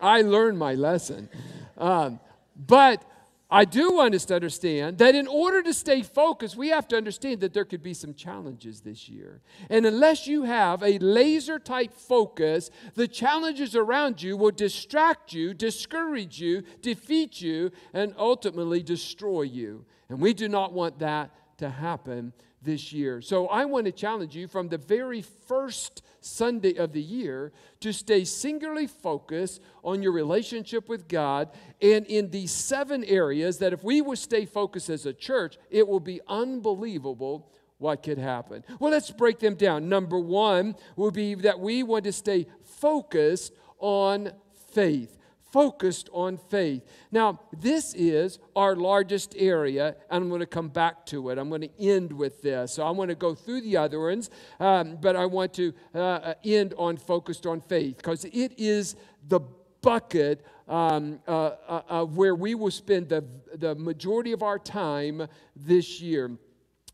I 0.00 0.22
learned 0.22 0.58
my 0.58 0.74
lesson. 0.74 1.28
Um, 1.76 2.20
but 2.54 3.04
I 3.48 3.64
do 3.64 3.92
want 3.92 4.14
us 4.14 4.24
to 4.26 4.34
understand 4.34 4.98
that 4.98 5.14
in 5.14 5.28
order 5.28 5.62
to 5.62 5.72
stay 5.72 6.02
focused, 6.02 6.56
we 6.56 6.68
have 6.70 6.88
to 6.88 6.96
understand 6.96 7.40
that 7.42 7.54
there 7.54 7.64
could 7.64 7.82
be 7.82 7.94
some 7.94 8.14
challenges 8.14 8.80
this 8.80 9.08
year. 9.08 9.40
And 9.70 9.86
unless 9.86 10.26
you 10.26 10.42
have 10.42 10.82
a 10.82 10.98
laser 10.98 11.60
type 11.60 11.94
focus, 11.94 12.70
the 12.94 13.06
challenges 13.06 13.76
around 13.76 14.20
you 14.20 14.36
will 14.36 14.50
distract 14.50 15.32
you, 15.32 15.54
discourage 15.54 16.40
you, 16.40 16.64
defeat 16.82 17.40
you, 17.40 17.70
and 17.92 18.14
ultimately 18.18 18.82
destroy 18.82 19.42
you. 19.42 19.84
And 20.08 20.20
we 20.20 20.34
do 20.34 20.48
not 20.48 20.72
want 20.72 20.98
that 21.00 21.30
to 21.58 21.70
happen 21.70 22.32
this 22.62 22.92
year. 22.92 23.20
So 23.20 23.46
I 23.46 23.64
want 23.64 23.86
to 23.86 23.92
challenge 23.92 24.34
you 24.34 24.48
from 24.48 24.68
the 24.68 24.78
very 24.78 25.22
first 25.22 26.02
Sunday 26.20 26.74
of 26.74 26.92
the 26.92 27.00
year 27.00 27.52
to 27.80 27.92
stay 27.92 28.24
singularly 28.24 28.86
focused 28.86 29.62
on 29.84 30.02
your 30.02 30.12
relationship 30.12 30.88
with 30.88 31.08
God 31.08 31.50
and 31.80 32.04
in 32.06 32.30
these 32.30 32.50
seven 32.50 33.04
areas 33.04 33.58
that 33.58 33.72
if 33.72 33.84
we 33.84 34.00
would 34.00 34.18
stay 34.18 34.44
focused 34.44 34.90
as 34.90 35.06
a 35.06 35.12
church, 35.12 35.56
it 35.70 35.86
will 35.86 36.00
be 36.00 36.20
unbelievable 36.26 37.50
what 37.78 38.02
could 38.02 38.18
happen. 38.18 38.64
Well, 38.80 38.90
let's 38.90 39.10
break 39.10 39.38
them 39.38 39.54
down. 39.54 39.88
Number 39.88 40.18
one 40.18 40.74
will 40.96 41.10
be 41.10 41.34
that 41.36 41.60
we 41.60 41.82
want 41.82 42.04
to 42.04 42.12
stay 42.12 42.46
focused 42.62 43.52
on 43.78 44.32
faith 44.72 45.15
focused 45.56 46.10
on 46.12 46.36
faith. 46.36 46.84
Now, 47.10 47.40
this 47.50 47.94
is 47.94 48.38
our 48.54 48.76
largest 48.76 49.34
area, 49.38 49.96
and 50.10 50.24
I'm 50.24 50.28
going 50.28 50.40
to 50.40 50.46
come 50.46 50.68
back 50.68 51.06
to 51.06 51.30
it. 51.30 51.38
I'm 51.38 51.48
going 51.48 51.62
to 51.62 51.80
end 51.80 52.12
with 52.12 52.42
this. 52.42 52.74
So 52.74 52.86
I 52.86 52.90
want 52.90 53.08
to 53.08 53.14
go 53.14 53.34
through 53.34 53.62
the 53.62 53.78
other 53.78 53.98
ones, 53.98 54.28
um, 54.60 54.98
but 55.00 55.16
I 55.16 55.24
want 55.24 55.54
to 55.54 55.72
uh, 55.94 56.34
end 56.44 56.74
on 56.76 56.98
focused 56.98 57.46
on 57.46 57.62
faith 57.62 57.96
because 57.96 58.26
it 58.26 58.52
is 58.58 58.96
the 59.26 59.40
bucket 59.80 60.44
um, 60.68 61.20
uh, 61.26 61.32
uh, 61.66 61.82
uh, 61.88 62.04
where 62.04 62.34
we 62.34 62.54
will 62.54 62.70
spend 62.70 63.08
the, 63.08 63.24
the 63.54 63.74
majority 63.76 64.32
of 64.32 64.42
our 64.42 64.58
time 64.58 65.26
this 65.56 66.02
year. 66.02 66.32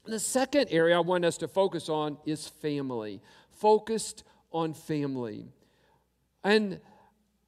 The 0.04 0.20
second 0.20 0.68
area 0.70 0.96
I 0.96 1.00
want 1.00 1.24
us 1.24 1.36
to 1.38 1.48
focus 1.48 1.88
on 1.88 2.16
is 2.24 2.46
family. 2.46 3.22
Focused 3.50 4.22
on 4.52 4.72
family. 4.72 5.46
And 6.44 6.80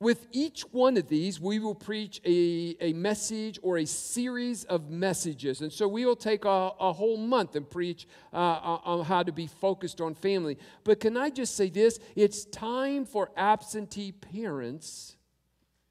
with 0.04 0.26
each 0.32 0.60
one 0.70 0.98
of 0.98 1.08
these, 1.08 1.40
we 1.40 1.58
will 1.58 1.74
preach 1.74 2.20
a, 2.26 2.76
a 2.78 2.92
message 2.92 3.58
or 3.62 3.78
a 3.78 3.86
series 3.86 4.64
of 4.64 4.90
messages. 4.90 5.62
And 5.62 5.72
so 5.72 5.88
we 5.88 6.04
will 6.04 6.14
take 6.14 6.44
a, 6.44 6.70
a 6.78 6.92
whole 6.92 7.16
month 7.16 7.56
and 7.56 7.68
preach 7.68 8.06
uh, 8.32 8.36
on 8.36 9.06
how 9.06 9.22
to 9.22 9.32
be 9.32 9.46
focused 9.46 10.02
on 10.02 10.14
family. 10.14 10.58
But 10.84 11.00
can 11.00 11.16
I 11.16 11.30
just 11.30 11.56
say 11.56 11.70
this? 11.70 11.98
It's 12.14 12.44
time 12.44 13.06
for 13.06 13.30
absentee 13.34 14.12
parents 14.12 15.16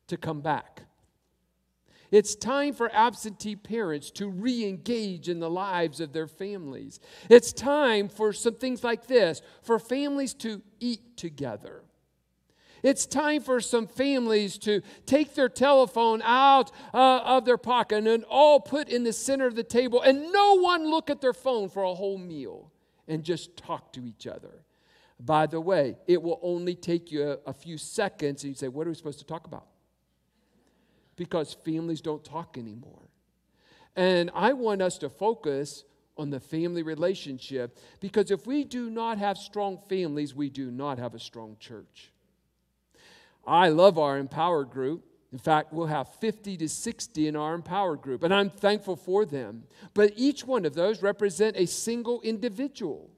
to 0.08 0.16
come 0.16 0.42
back. 0.42 0.84
It's 2.12 2.36
time 2.36 2.76
for 2.76 2.94
absentee 2.94 3.56
parents 3.56 4.12
to 4.12 4.30
re 4.30 4.64
engage 4.64 5.28
in 5.28 5.40
the 5.40 5.50
lives 5.50 6.00
of 6.00 6.14
their 6.14 6.28
families. 6.28 7.00
It's 7.28 7.52
time 7.52 8.10
for 8.10 8.32
some 8.32 8.54
things 8.54 8.84
like 8.84 9.08
this 9.08 9.42
for 9.64 9.80
families 9.80 10.36
to 10.36 10.62
eat 10.80 11.18
together. 11.18 11.82
It's 12.84 13.06
time 13.06 13.42
for 13.42 13.62
some 13.62 13.88
families 13.88 14.58
to 14.60 14.82
take 15.06 15.34
their 15.34 15.50
telephone 15.50 16.22
out 16.24 16.72
uh, 16.94 17.22
of 17.24 17.46
their 17.46 17.58
pocket 17.58 18.06
and 18.06 18.24
all 18.26 18.60
put 18.60 18.90
in 18.90 19.04
the 19.04 19.14
center 19.14 19.48
of 19.48 19.56
the 19.56 19.64
table 19.64 20.02
and 20.02 20.32
no 20.32 20.60
one 20.60 20.86
look 20.90 21.10
at 21.10 21.22
their 21.22 21.34
phone 21.34 21.70
for 21.70 21.84
a 21.84 21.94
whole 21.94 22.18
meal 22.18 22.72
and 23.08 23.24
just 23.24 23.58
talk 23.58 23.94
to 23.94 24.06
each 24.06 24.28
other. 24.28 24.64
By 25.20 25.48
the 25.48 25.62
way, 25.62 25.98
it 26.08 26.22
will 26.22 26.40
only 26.44 26.76
take 26.76 27.12
you 27.12 27.24
a, 27.24 27.50
a 27.50 27.54
few 27.54 27.78
seconds 27.78 28.44
and 28.44 28.50
you 28.50 28.56
say, 28.56 28.68
What 28.68 28.86
are 28.86 28.90
we 28.90 28.96
supposed 28.96 29.20
to 29.20 29.26
talk 29.26 29.48
about? 29.48 29.68
because 31.16 31.54
families 31.54 32.02
don't 32.02 32.24
talk 32.24 32.58
anymore. 32.58 33.10
And 33.96 34.32
I 34.34 34.54
want 34.54 34.82
us 34.82 34.98
to 35.00 35.10
focus 35.10 35.84
on 36.18 36.30
the 36.30 36.40
family 36.40 36.84
relationship 36.84 37.78
because 38.00 38.32
if 38.32 38.48
we 38.48 38.64
do 38.64 38.90
not 38.90 39.18
have 39.18 39.38
strong 39.38 39.78
families, 39.90 40.36
we 40.36 40.50
do 40.50 40.72
not 40.72 40.98
have 40.98 41.14
a 41.14 41.20
strong 41.20 41.58
church. 41.60 42.12
I 43.46 43.70
love 43.70 43.98
our 43.98 44.18
empowered 44.18 44.70
group. 44.70 45.06
In 45.32 45.40
fact, 45.40 45.74
we'll 45.74 45.88
have 45.88 46.14
50 46.16 46.58
to 46.58 46.70
60 46.70 47.28
in 47.28 47.36
our 47.36 47.56
empowered 47.56 48.02
group, 48.02 48.22
and 48.24 48.34
I'm 48.34 48.52
thankful 48.52 48.96
for 48.96 49.26
them. 49.26 49.64
But 49.96 50.14
each 50.16 50.46
one 50.46 50.64
of 50.64 50.76
those 50.76 51.02
represent 51.02 51.58
a 51.58 51.66
single 51.66 52.22
individual 52.22 53.10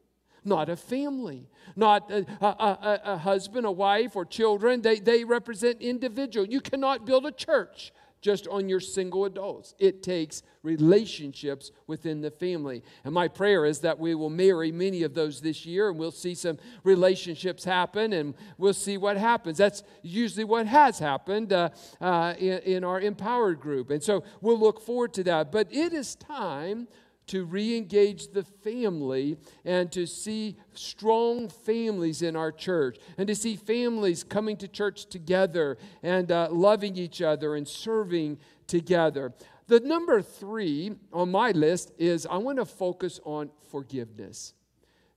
not 0.45 0.69
a 0.69 0.75
family, 0.75 1.49
not 1.75 2.09
a, 2.11 2.25
a, 2.39 2.45
a, 2.45 3.01
a 3.05 3.17
husband, 3.17 3.65
a 3.65 3.71
wife, 3.71 4.15
or 4.15 4.23
children. 4.23 4.81
They, 4.81 4.99
they 4.99 5.23
represent 5.23 5.81
individual. 5.81 6.45
You 6.45 6.61
cannot 6.61 7.05
build 7.05 7.25
a 7.25 7.31
church 7.31 7.91
just 8.25 8.47
on 8.47 8.67
your 8.67 8.79
single 8.79 9.25
adults. 9.25 9.75
It 9.77 10.01
takes 10.01 10.41
relationships 10.63 11.71
within 11.85 12.21
the 12.21 12.31
family. 12.31 12.81
And 13.03 13.13
my 13.13 13.27
prayer 13.27 13.67
is 13.67 13.81
that 13.81 13.99
we 13.99 14.15
will 14.15 14.31
marry 14.31 14.71
many 14.71 15.03
of 15.03 15.13
those 15.13 15.41
this 15.41 15.63
year 15.63 15.89
and 15.89 15.99
we'll 15.99 16.09
see 16.09 16.33
some 16.33 16.57
relationships 16.83 17.63
happen 17.63 18.13
and 18.13 18.33
we'll 18.57 18.73
see 18.73 18.97
what 18.97 19.17
happens. 19.17 19.59
That's 19.59 19.83
usually 20.01 20.43
what 20.43 20.65
has 20.65 20.97
happened 20.97 21.53
uh, 21.53 21.69
uh, 22.01 22.33
in, 22.39 22.57
in 22.63 22.83
our 22.83 22.99
empowered 22.99 23.59
group. 23.59 23.91
And 23.91 24.01
so 24.01 24.23
we'll 24.41 24.59
look 24.59 24.81
forward 24.81 25.13
to 25.13 25.23
that. 25.25 25.51
But 25.51 25.71
it 25.71 25.93
is 25.93 26.15
time 26.15 26.87
to 27.27 27.45
re 27.45 27.75
engage 27.75 28.31
the 28.31 28.43
family 28.43 29.37
and 29.63 29.91
to 29.91 30.05
see 30.05 30.57
strong 30.73 31.49
families 31.49 32.21
in 32.21 32.35
our 32.35 32.51
church 32.51 32.97
and 33.17 33.27
to 33.27 33.35
see 33.35 33.55
families 33.55 34.23
coming 34.23 34.57
to 34.57 34.67
church 34.67 35.05
together 35.07 35.77
and 36.03 36.31
uh, 36.31 36.47
loving 36.51 36.97
each 36.97 37.21
other 37.21 37.55
and 37.55 37.67
serving 37.67 38.37
together. 38.67 39.33
The 39.67 39.79
number 39.79 40.21
three 40.21 40.95
on 41.11 41.31
my 41.31 41.51
list 41.51 41.91
is 41.97 42.27
I 42.27 42.37
want 42.37 42.59
to 42.59 42.65
focus 42.65 43.19
on 43.23 43.49
forgiveness. 43.71 44.53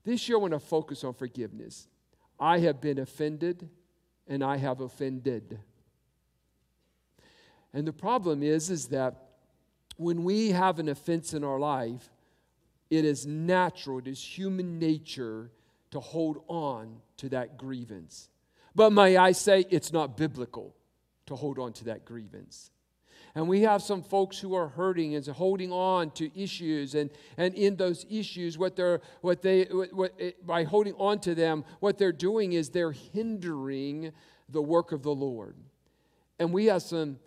This 0.05 0.27
year, 0.29 0.39
I 0.39 0.41
want 0.41 0.55
to 0.55 0.61
focus 0.61 1.05
on 1.05 1.13
forgiveness. 1.13 1.87
I 2.41 2.61
have 2.61 2.81
been 2.81 2.99
offended 2.99 3.69
and 4.27 4.43
I 4.43 4.57
have 4.57 4.81
offended. 4.81 5.59
And 7.75 7.87
the 7.87 7.93
problem 7.93 8.43
is, 8.43 8.71
is 8.71 8.87
that 8.89 9.28
when 9.99 10.25
we 10.25 10.53
have 10.53 10.79
an 10.79 10.89
offense 10.89 11.35
in 11.35 11.45
our 11.45 11.59
life, 11.59 12.09
it 12.89 13.05
is 13.05 13.27
natural, 13.27 13.99
it 13.99 14.07
is 14.07 14.23
human 14.23 14.79
nature 14.79 15.51
to 15.91 16.01
hold 16.01 16.43
on 16.49 16.97
to 17.19 17.29
that 17.31 17.59
grievance. 17.59 18.31
But 18.75 18.91
may 18.93 19.17
I 19.17 19.33
say, 19.33 19.67
it's 19.71 19.93
not 19.93 20.17
biblical 20.17 20.75
to 21.27 21.37
hold 21.37 21.59
on 21.59 21.73
to 21.75 21.85
that 21.87 22.05
grievance. 22.05 22.71
And 23.35 23.49
we 23.49 23.63
have 23.63 23.83
some 23.83 24.03
folks 24.03 24.39
who 24.39 24.55
are 24.55 24.69
hurting 24.69 25.15
and 25.15 25.27
holding 25.27 25.71
on 25.71 26.11
to 26.13 26.31
issues, 26.41 26.95
and, 26.95 27.11
and 27.37 27.55
in 27.55 27.77
those 27.77 28.07
issues, 28.09 28.57
what 28.57 28.75
they're 28.75 29.01
what 29.21 29.43
they 29.43 29.65
what, 29.65 29.93
what, 29.93 30.15
eh, 30.19 30.31
by 30.45 30.65
holding 30.65 30.95
on 30.95 31.19
to 31.21 31.35
them, 31.35 31.65
what 31.81 31.99
they're 31.99 32.13
doing 32.13 32.53
is 32.53 32.71
they're 32.71 32.93
hindering 32.93 34.13
the 34.49 34.63
work 34.63 34.93
of 34.93 35.03
the 35.03 35.15
Lord. 35.15 35.57
And 36.39 36.53
we 36.53 36.67
have 36.67 36.83
some 36.83 37.19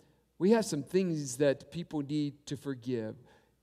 we 0.42 0.50
have 0.50 0.64
some 0.64 0.82
things 0.82 1.36
that 1.36 1.70
people 1.70 2.00
need 2.00 2.34
to 2.46 2.56
forgive 2.56 3.14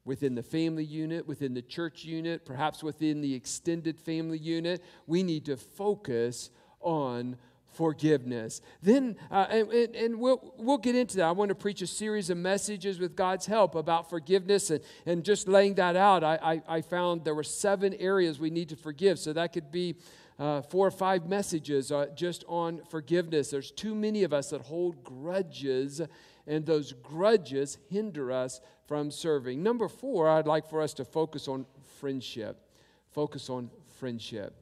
within 0.05 0.33
the 0.33 0.41
family 0.41 0.85
unit, 0.85 1.27
within 1.27 1.53
the 1.53 1.61
church 1.61 2.05
unit, 2.05 2.45
perhaps 2.45 2.81
within 2.81 3.19
the 3.19 3.33
extended 3.33 3.99
family 3.99 4.37
unit. 4.37 4.81
We 5.05 5.21
need 5.21 5.43
to 5.47 5.57
focus 5.57 6.51
on 6.79 7.35
forgiveness. 7.73 8.61
Then, 8.81 9.17
uh, 9.29 9.47
and, 9.49 9.93
and, 9.93 10.19
we'll, 10.21 10.53
we'll 10.57 10.77
get 10.77 10.95
into 10.95 11.17
that. 11.17 11.25
I 11.25 11.31
want 11.33 11.49
to 11.49 11.55
preach 11.55 11.81
a 11.81 11.87
series 11.87 12.29
of 12.29 12.37
messages 12.37 12.97
with 12.97 13.13
God's 13.13 13.45
help 13.45 13.75
about 13.75 14.09
forgiveness 14.09 14.69
and, 14.69 14.79
and 15.05 15.25
just 15.25 15.49
laying 15.49 15.73
that 15.73 15.97
out. 15.97 16.23
I, 16.23 16.39
I, 16.41 16.77
I 16.77 16.81
found 16.81 17.25
there 17.25 17.35
were 17.35 17.43
seven 17.43 17.93
areas 17.95 18.39
we 18.39 18.51
need 18.51 18.69
to 18.69 18.77
forgive. 18.77 19.19
So 19.19 19.33
that 19.33 19.51
could 19.51 19.69
be 19.69 19.97
uh, 20.39 20.61
four 20.61 20.87
or 20.87 20.91
five 20.91 21.27
messages 21.27 21.91
uh, 21.91 22.05
just 22.15 22.45
on 22.47 22.81
forgiveness. 22.89 23.49
There's 23.49 23.71
too 23.71 23.93
many 23.93 24.23
of 24.23 24.31
us 24.31 24.51
that 24.51 24.61
hold 24.61 25.03
grudges 25.03 26.01
and 26.49 26.65
those 26.65 26.93
grudges 26.93 27.77
hinder 27.89 28.31
us 28.31 28.59
from 28.87 29.11
serving. 29.11 29.61
Number 29.61 29.87
four, 29.87 30.27
I'd 30.27 30.47
like 30.47 30.67
for 30.67 30.81
us 30.81 30.95
to 30.95 31.05
focus 31.05 31.47
on 31.47 31.67
friendship. 31.99 32.59
Focus 33.11 33.51
on 33.51 33.69
friendship. 33.99 34.55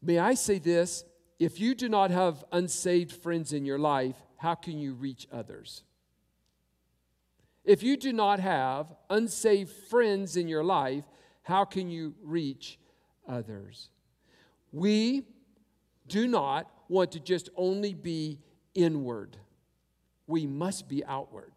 May 0.00 0.20
I 0.20 0.34
say 0.34 0.60
this? 0.60 1.04
If 1.40 1.58
you 1.58 1.74
do 1.74 1.88
not 1.88 2.12
have 2.12 2.44
unsaved 2.52 3.10
friends 3.10 3.52
in 3.52 3.64
your 3.64 3.80
life, 3.80 4.16
how 4.36 4.54
can 4.54 4.78
you 4.78 4.94
reach 4.94 5.26
others? 5.32 5.82
If 7.64 7.82
you 7.82 7.96
do 7.96 8.12
not 8.12 8.38
have 8.38 8.94
unsaved 9.10 9.70
friends 9.70 10.36
in 10.36 10.46
your 10.46 10.62
life, 10.62 11.04
how 11.42 11.64
can 11.64 11.90
you 11.90 12.14
reach 12.22 12.78
others? 13.28 13.88
We 14.72 15.24
do 16.06 16.26
not 16.26 16.70
want 16.88 17.12
to 17.12 17.20
just 17.20 17.48
only 17.56 17.94
be 17.94 18.38
inward. 18.74 19.36
We 20.26 20.46
must 20.46 20.88
be 20.88 21.04
outward. 21.04 21.52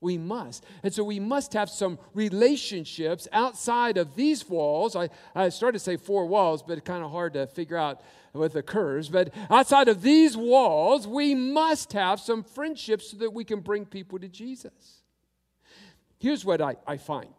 We 0.00 0.18
must. 0.18 0.64
And 0.82 0.92
so 0.92 1.02
we 1.02 1.18
must 1.18 1.54
have 1.54 1.70
some 1.70 1.98
relationships 2.12 3.26
outside 3.32 3.96
of 3.96 4.14
these 4.14 4.46
walls. 4.48 4.94
I, 4.94 5.08
I 5.34 5.48
started 5.48 5.78
to 5.78 5.84
say 5.84 5.96
four 5.96 6.26
walls, 6.26 6.62
but 6.62 6.76
it's 6.76 6.86
kind 6.86 7.02
of 7.02 7.10
hard 7.10 7.32
to 7.34 7.46
figure 7.46 7.78
out 7.78 8.02
with 8.34 8.52
the 8.52 8.62
curves. 8.62 9.08
But 9.08 9.32
outside 9.48 9.88
of 9.88 10.02
these 10.02 10.36
walls, 10.36 11.06
we 11.06 11.34
must 11.34 11.94
have 11.94 12.20
some 12.20 12.42
friendships 12.42 13.12
so 13.12 13.16
that 13.16 13.32
we 13.32 13.44
can 13.44 13.60
bring 13.60 13.86
people 13.86 14.18
to 14.18 14.28
Jesus. 14.28 15.02
Here's 16.18 16.44
what 16.44 16.60
I, 16.60 16.76
I 16.86 16.96
find 16.98 17.30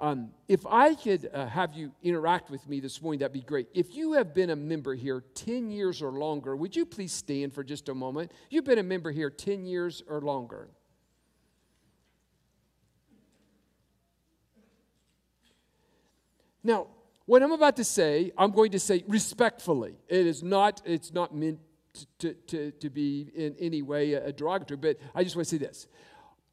um, 0.00 0.30
if 0.48 0.66
I 0.66 0.94
could 0.94 1.28
uh, 1.32 1.46
have 1.46 1.74
you 1.74 1.92
interact 2.02 2.50
with 2.50 2.66
me 2.66 2.80
this 2.80 3.02
morning, 3.02 3.20
that'd 3.20 3.34
be 3.34 3.42
great. 3.42 3.68
If 3.74 3.94
you 3.94 4.14
have 4.14 4.32
been 4.32 4.48
a 4.48 4.56
member 4.56 4.94
here 4.94 5.22
10 5.34 5.70
years 5.70 6.00
or 6.00 6.10
longer, 6.12 6.56
would 6.56 6.74
you 6.74 6.86
please 6.86 7.12
stand 7.12 7.52
for 7.52 7.62
just 7.62 7.90
a 7.90 7.94
moment? 7.94 8.32
You've 8.48 8.64
been 8.64 8.78
a 8.78 8.82
member 8.82 9.10
here 9.10 9.28
10 9.28 9.66
years 9.66 10.02
or 10.08 10.22
longer. 10.22 10.70
Now, 16.64 16.86
what 17.26 17.42
I'm 17.42 17.52
about 17.52 17.76
to 17.76 17.84
say, 17.84 18.32
I'm 18.38 18.52
going 18.52 18.72
to 18.72 18.78
say 18.78 19.04
respectfully. 19.06 19.98
It 20.08 20.26
is 20.26 20.42
not, 20.42 20.80
it's 20.86 21.12
not 21.12 21.34
meant 21.34 21.60
to, 22.20 22.32
to, 22.32 22.70
to 22.70 22.90
be 22.90 23.30
in 23.34 23.54
any 23.58 23.82
way 23.82 24.14
a 24.14 24.32
derogatory, 24.32 24.78
but 24.78 24.96
I 25.14 25.24
just 25.24 25.36
want 25.36 25.46
to 25.48 25.50
say 25.50 25.58
this. 25.58 25.88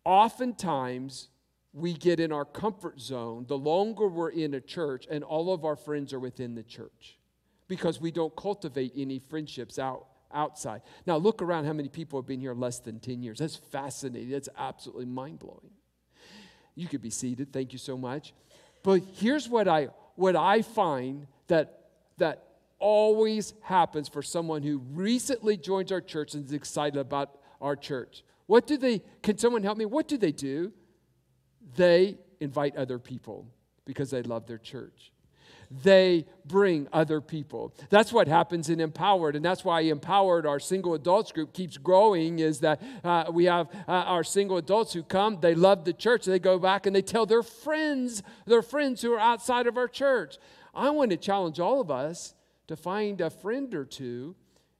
Oftentimes, 0.04 1.30
we 1.74 1.94
get 1.94 2.20
in 2.20 2.32
our 2.32 2.46
comfort 2.46 3.00
zone 3.00 3.46
the 3.48 3.58
longer 3.58 4.08
we're 4.08 4.30
in 4.30 4.54
a 4.54 4.62
church 4.62 5.06
and 5.10 5.24
all 5.24 5.54
of 5.54 5.64
our 5.66 5.76
friends 5.76 6.14
are 6.14 6.20
within 6.20 6.56
the 6.56 6.64
church. 6.64 7.18
because 7.68 8.00
we 8.00 8.12
don't 8.12 8.36
cultivate 8.36 8.94
any 8.96 9.20
friendships 9.20 9.78
out 9.78 10.06
outside. 10.34 10.82
Now 11.06 11.18
look 11.18 11.42
around 11.42 11.66
how 11.66 11.74
many 11.74 11.90
people 11.90 12.20
have 12.20 12.28
been 12.28 12.40
here 12.40 12.54
less 12.54 12.80
than 12.80 13.00
10 13.00 13.24
years. 13.24 13.40
That's 13.40 13.56
fascinating. 13.56 14.30
That's 14.30 14.50
absolutely 14.58 15.06
mind-blowing. 15.06 15.72
You 16.76 16.88
could 16.88 17.02
be 17.02 17.10
seated. 17.10 17.52
Thank 17.52 17.74
you 17.74 17.80
so 17.80 17.98
much. 17.98 18.34
But 18.84 19.02
here's 19.16 19.50
what 19.50 19.68
I 19.68 19.90
what 20.16 20.36
I 20.36 20.62
find 20.62 21.28
that 21.48 21.90
that 22.18 22.44
always 22.80 23.54
happens 23.62 24.08
for 24.10 24.22
someone 24.22 24.64
who 24.64 24.80
recently 24.94 25.58
joins 25.58 25.92
our 25.92 26.02
church 26.02 26.34
and 26.34 26.46
is 26.46 26.54
excited 26.54 27.00
about 27.00 27.40
our 27.62 27.76
church. 27.76 28.24
What 28.46 28.68
do 28.68 28.78
they 28.78 29.02
can 29.22 29.38
someone 29.38 29.64
help 29.64 29.78
me? 29.78 29.86
What 29.86 30.08
do 30.08 30.18
they 30.18 30.32
do? 30.32 30.72
They 31.76 32.18
invite 32.40 32.76
other 32.76 33.00
people 33.00 33.48
because 33.86 34.12
they 34.12 34.22
love 34.24 34.46
their 34.46 34.58
church 34.58 35.12
they 35.70 36.26
bring 36.46 36.88
other 36.94 37.20
people. 37.20 37.74
That's 37.90 38.14
what 38.14 38.28
happens 38.28 38.70
in 38.70 38.80
Empowered, 38.80 39.36
and 39.36 39.44
that's 39.44 39.66
why 39.66 39.82
Empowered, 39.82 40.46
our 40.46 40.60
single 40.60 40.94
adults 40.94 41.32
group, 41.32 41.54
keeps 41.54 41.78
growing. 41.78 42.40
Is 42.40 42.60
that 42.62 42.82
uh, 43.04 43.26
we 43.32 43.46
have 43.46 43.68
uh, 43.88 43.92
our 43.92 44.24
single 44.24 44.58
adults 44.58 44.94
who 44.94 45.04
come, 45.04 45.40
they 45.42 45.56
love 45.56 45.86
the 45.86 45.94
church, 45.94 46.26
they 46.26 46.40
go 46.40 46.58
back 46.58 46.86
and 46.86 46.96
they 46.96 47.02
tell 47.02 47.26
their 47.26 47.44
friends, 47.44 48.24
their 48.46 48.62
friends 48.62 49.02
who 49.02 49.14
are 49.14 49.20
outside 49.20 49.68
of 49.68 49.78
our 49.78 49.88
church. 49.88 50.38
I 50.74 50.90
want 50.90 51.12
to 51.12 51.18
challenge 51.18 51.60
all 51.60 51.82
of 51.82 51.92
us 51.92 52.34
to 52.68 52.76
find 52.76 53.20
a 53.22 53.30
friend 53.30 53.74
or 53.74 53.86
two 53.86 54.36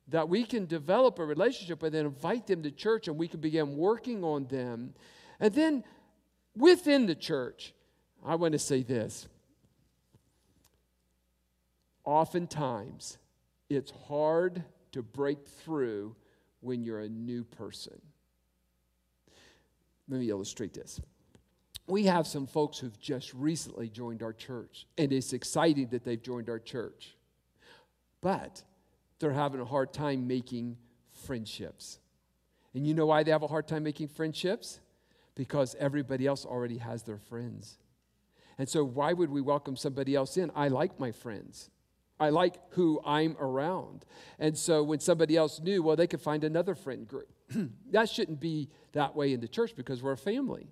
that 0.10 0.30
we 0.30 0.46
can 0.46 0.66
develop 0.66 1.20
a 1.20 1.26
relationship 1.26 1.82
with 1.82 1.94
and 1.94 2.06
invite 2.06 2.48
them 2.48 2.64
to 2.64 2.72
church 2.72 3.08
and 3.08 3.18
we 3.18 3.28
can 3.28 3.42
begin 3.42 3.76
working 3.76 4.24
on 4.24 4.46
them. 4.48 4.94
And 5.40 5.54
then 5.54 5.84
within 6.58 7.06
the 7.06 7.16
church, 7.16 7.74
I 8.26 8.36
want 8.36 8.54
to 8.54 8.60
say 8.60 8.84
this 8.84 9.28
oftentimes 12.04 13.18
it's 13.70 13.92
hard 14.08 14.64
to 14.94 15.04
break 15.04 15.46
through 15.46 16.16
when 16.62 16.84
you're 16.84 17.02
a 17.02 17.10
new 17.10 17.44
person. 17.44 18.02
Let 20.10 20.22
me 20.22 20.30
illustrate 20.30 20.74
this. 20.74 21.02
We 21.86 22.06
have 22.06 22.26
some 22.26 22.48
folks 22.48 22.80
who've 22.80 23.00
just 23.00 23.34
recently 23.34 23.90
joined 23.90 24.24
our 24.24 24.34
church, 24.34 24.88
and 24.98 25.12
it's 25.12 25.34
exciting 25.34 25.88
that 25.90 26.04
they've 26.04 26.22
joined 26.22 26.50
our 26.50 26.60
church. 26.60 27.16
But 28.22 28.64
they're 29.20 29.32
having 29.32 29.62
a 29.62 29.66
hard 29.66 29.94
time 29.94 30.28
making 30.28 30.78
friendships. 31.26 32.00
And 32.74 32.86
you 32.88 32.94
know 32.94 33.06
why 33.06 33.24
they 33.24 33.32
have 33.32 33.44
a 33.44 33.48
hard 33.48 33.68
time 33.68 33.84
making 33.84 34.10
friendships? 34.10 34.80
Because 35.38 35.76
everybody 35.80 36.28
else 36.28 36.46
already 36.46 36.80
has 36.80 37.04
their 37.04 37.20
friends. 37.20 37.78
And 38.58 38.68
so, 38.68 38.84
why 38.84 39.14
would 39.14 39.30
we 39.30 39.40
welcome 39.40 39.78
somebody 39.78 40.16
else 40.16 40.36
in? 40.36 40.52
I 40.56 40.68
like 40.68 41.00
my 41.00 41.12
friends. 41.12 41.70
I 42.20 42.30
like 42.30 42.56
who 42.72 43.00
I'm 43.06 43.38
around. 43.40 44.04
And 44.40 44.58
so 44.58 44.82
when 44.84 45.00
somebody 45.00 45.38
else 45.38 45.60
knew, 45.60 45.84
well, 45.84 45.96
they 45.96 46.08
could 46.08 46.22
find 46.22 46.44
another 46.44 46.74
friend 46.74 47.08
group. 47.08 47.30
that 47.92 48.10
shouldn't 48.10 48.40
be 48.40 48.70
that 48.94 49.16
way 49.16 49.34
in 49.34 49.40
the 49.40 49.48
church 49.48 49.76
because 49.76 50.02
we're 50.02 50.14
a 50.14 50.18
family. 50.18 50.72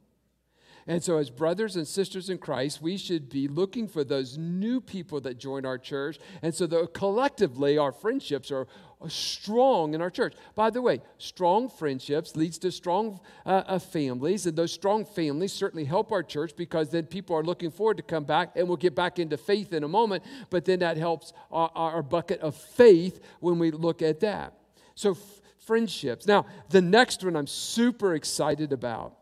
And 0.87 1.03
so, 1.03 1.17
as 1.17 1.31
brothers 1.31 1.75
and 1.75 1.87
sisters 1.87 2.29
in 2.29 2.37
Christ, 2.37 2.79
we 2.79 2.95
should 2.97 3.27
be 3.27 3.47
looking 3.47 3.87
for 3.87 4.03
those 4.03 4.37
new 4.37 4.79
people 4.79 5.19
that 5.21 5.39
join 5.39 5.65
our 5.65 5.79
church. 5.79 6.19
And 6.43 6.53
so, 6.53 6.67
that 6.67 6.93
collectively, 6.93 7.75
our 7.75 7.91
friendships 7.91 8.51
are, 8.51 8.67
strong 9.07 9.93
in 9.93 10.01
our 10.01 10.09
church. 10.09 10.33
By 10.55 10.69
the 10.69 10.81
way, 10.81 11.01
strong 11.17 11.69
friendships 11.69 12.35
leads 12.35 12.57
to 12.59 12.71
strong 12.71 13.19
uh, 13.45 13.63
uh, 13.67 13.79
families, 13.79 14.45
and 14.45 14.57
those 14.57 14.71
strong 14.71 15.05
families 15.05 15.53
certainly 15.53 15.85
help 15.85 16.11
our 16.11 16.23
church 16.23 16.55
because 16.55 16.89
then 16.89 17.05
people 17.05 17.35
are 17.35 17.43
looking 17.43 17.71
forward 17.71 17.97
to 17.97 18.03
come 18.03 18.23
back, 18.23 18.51
and 18.55 18.67
we'll 18.67 18.77
get 18.77 18.95
back 18.95 19.19
into 19.19 19.37
faith 19.37 19.73
in 19.73 19.83
a 19.83 19.87
moment. 19.87 20.23
But 20.49 20.65
then 20.65 20.79
that 20.79 20.97
helps 20.97 21.33
our, 21.51 21.71
our 21.75 22.03
bucket 22.03 22.39
of 22.41 22.55
faith 22.55 23.19
when 23.39 23.59
we 23.59 23.71
look 23.71 24.01
at 24.01 24.19
that. 24.21 24.53
So, 24.95 25.11
f- 25.11 25.41
friendships. 25.59 26.27
Now, 26.27 26.45
the 26.69 26.81
next 26.81 27.23
one 27.23 27.35
I'm 27.35 27.47
super 27.47 28.15
excited 28.15 28.71
about 28.71 29.13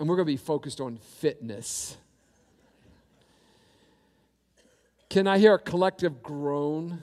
and 0.00 0.08
we're 0.08 0.16
going 0.16 0.26
to 0.26 0.32
be 0.32 0.38
focused 0.38 0.80
on 0.80 0.96
fitness. 0.96 1.98
Can 5.10 5.26
I 5.26 5.38
hear 5.38 5.54
a 5.54 5.58
collective 5.58 6.22
groan? 6.22 7.02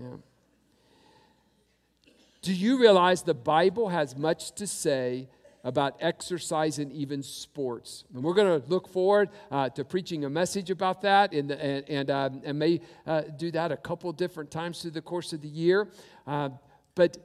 Yeah. 0.00 0.16
Do 2.42 2.52
you 2.52 2.78
realize 2.78 3.22
the 3.22 3.32
Bible 3.32 3.88
has 3.88 4.16
much 4.16 4.52
to 4.56 4.66
say 4.66 5.28
about 5.62 5.96
exercise 6.00 6.78
and 6.78 6.92
even 6.92 7.22
sports? 7.22 8.04
And 8.12 8.22
we're 8.22 8.34
going 8.34 8.60
to 8.60 8.68
look 8.68 8.86
forward 8.86 9.30
uh, 9.50 9.70
to 9.70 9.84
preaching 9.84 10.26
a 10.26 10.30
message 10.30 10.70
about 10.70 11.00
that 11.02 11.32
and, 11.32 11.50
and, 11.50 11.88
and, 11.88 12.10
um, 12.10 12.42
and 12.44 12.58
may 12.58 12.82
uh, 13.06 13.22
do 13.38 13.50
that 13.52 13.72
a 13.72 13.78
couple 13.78 14.12
different 14.12 14.50
times 14.50 14.82
through 14.82 14.90
the 14.90 15.00
course 15.00 15.32
of 15.32 15.40
the 15.40 15.48
year. 15.48 15.88
Uh, 16.26 16.50
but 16.94 17.16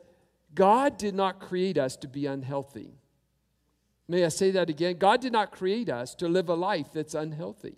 God 0.55 0.97
did 0.97 1.15
not 1.15 1.39
create 1.39 1.77
us 1.77 1.97
to 1.97 2.07
be 2.07 2.25
unhealthy. 2.25 2.93
May 4.07 4.23
I 4.23 4.29
say 4.29 4.51
that 4.51 4.69
again? 4.69 4.97
God 4.97 5.21
did 5.21 5.33
not 5.33 5.51
create 5.51 5.89
us 5.89 6.15
to 6.15 6.27
live 6.27 6.49
a 6.49 6.55
life 6.55 6.93
that's 6.93 7.13
unhealthy. 7.13 7.75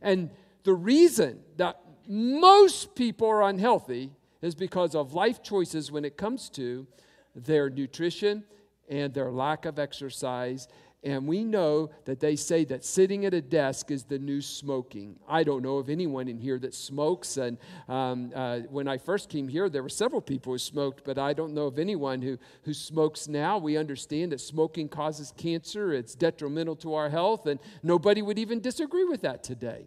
And 0.00 0.30
the 0.64 0.72
reason 0.72 1.40
that 1.58 1.78
most 2.08 2.94
people 2.94 3.28
are 3.28 3.42
unhealthy 3.42 4.10
is 4.42 4.54
because 4.54 4.94
of 4.94 5.14
life 5.14 5.42
choices 5.42 5.90
when 5.90 6.04
it 6.04 6.16
comes 6.16 6.50
to 6.50 6.86
their 7.34 7.70
nutrition 7.70 8.44
and 8.88 9.14
their 9.14 9.30
lack 9.30 9.64
of 9.64 9.78
exercise 9.78 10.68
and 11.04 11.28
we 11.28 11.44
know 11.44 11.90
that 12.06 12.18
they 12.18 12.34
say 12.34 12.64
that 12.64 12.82
sitting 12.82 13.26
at 13.26 13.34
a 13.34 13.42
desk 13.42 13.90
is 13.90 14.04
the 14.04 14.18
new 14.18 14.40
smoking. 14.40 15.16
I 15.28 15.44
don't 15.44 15.62
know 15.62 15.76
of 15.76 15.90
anyone 15.90 16.28
in 16.28 16.38
here 16.38 16.58
that 16.60 16.74
smokes. 16.74 17.36
And 17.36 17.58
um, 17.88 18.32
uh, 18.34 18.60
when 18.70 18.88
I 18.88 18.96
first 18.96 19.28
came 19.28 19.46
here, 19.46 19.68
there 19.68 19.82
were 19.82 19.90
several 19.90 20.22
people 20.22 20.52
who 20.52 20.58
smoked, 20.58 21.04
but 21.04 21.18
I 21.18 21.34
don't 21.34 21.52
know 21.52 21.66
of 21.66 21.78
anyone 21.78 22.22
who, 22.22 22.38
who 22.62 22.72
smokes 22.72 23.28
now. 23.28 23.58
We 23.58 23.76
understand 23.76 24.32
that 24.32 24.40
smoking 24.40 24.88
causes 24.88 25.34
cancer, 25.36 25.92
it's 25.92 26.14
detrimental 26.14 26.76
to 26.76 26.94
our 26.94 27.10
health, 27.10 27.46
and 27.46 27.60
nobody 27.82 28.22
would 28.22 28.38
even 28.38 28.60
disagree 28.60 29.04
with 29.04 29.20
that 29.20 29.44
today. 29.44 29.84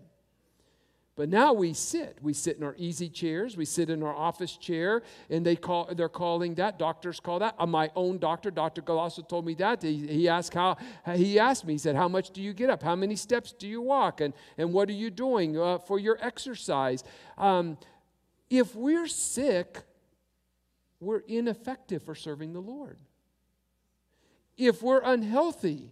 But 1.18 1.30
now 1.30 1.52
we 1.52 1.74
sit. 1.74 2.20
We 2.22 2.34
sit 2.34 2.58
in 2.58 2.64
our 2.64 2.76
easy 2.78 3.10
chairs. 3.10 3.58
We 3.58 3.66
sit 3.66 3.90
in 3.90 4.04
our 4.04 4.16
office 4.16 4.56
chair, 4.56 5.02
and 5.32 5.44
they 5.44 5.56
call, 5.56 5.90
they're 5.92 6.10
calling 6.10 6.54
that, 6.56 6.78
doctors 6.78 7.20
call 7.20 7.40
that. 7.40 7.56
Uh, 7.58 7.66
my 7.66 7.90
own 7.96 8.20
doctor, 8.20 8.52
Dr. 8.52 8.84
Galasso, 8.84 9.28
told 9.28 9.44
me 9.44 9.56
that. 9.56 9.82
He, 9.82 10.06
he, 10.06 10.30
asked 10.30 10.54
how, 10.54 10.78
he 11.16 11.40
asked 11.40 11.66
me, 11.66 11.74
he 11.74 11.80
said, 11.80 11.96
How 11.96 12.08
much 12.08 12.30
do 12.30 12.42
you 12.42 12.54
get 12.54 12.70
up? 12.70 12.84
How 12.84 12.96
many 12.96 13.16
steps 13.16 13.52
do 13.52 13.68
you 13.68 13.82
walk? 13.82 14.22
And, 14.22 14.32
and 14.60 14.72
what 14.72 14.90
are 14.90 14.94
you 14.94 15.10
doing 15.10 15.60
uh, 15.60 15.80
for 15.80 15.98
your 15.98 16.20
exercise? 16.22 17.04
Um, 17.36 17.80
if 18.48 18.76
we're 18.76 19.08
sick, 19.08 19.82
we're 21.00 21.24
ineffective 21.28 22.04
for 22.04 22.14
serving 22.14 22.54
the 22.54 22.62
Lord. 22.62 23.00
If 24.56 24.84
we're 24.84 25.02
unhealthy, 25.04 25.90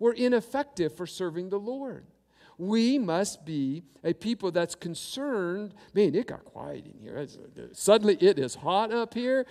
we're 0.00 0.14
ineffective 0.14 0.96
for 0.96 1.06
serving 1.06 1.50
the 1.50 1.60
Lord. 1.60 2.06
We 2.58 2.98
must 2.98 3.44
be 3.44 3.82
a 4.02 4.12
people 4.12 4.50
that's 4.50 4.74
concerned. 4.74 5.74
Man, 5.92 6.14
it 6.14 6.26
got 6.26 6.44
quiet 6.44 6.86
in 6.86 6.98
here. 7.00 7.26
Suddenly 7.72 8.16
it 8.20 8.38
is 8.38 8.54
hot 8.54 8.92
up 8.92 9.14
here. 9.14 9.46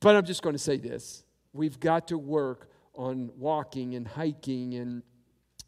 But 0.00 0.16
I'm 0.16 0.26
just 0.26 0.42
going 0.42 0.54
to 0.54 0.62
say 0.62 0.76
this 0.76 1.24
we've 1.52 1.80
got 1.80 2.08
to 2.08 2.18
work 2.18 2.68
on 2.94 3.30
walking 3.38 3.94
and 3.94 4.06
hiking 4.06 4.74
and 4.74 5.02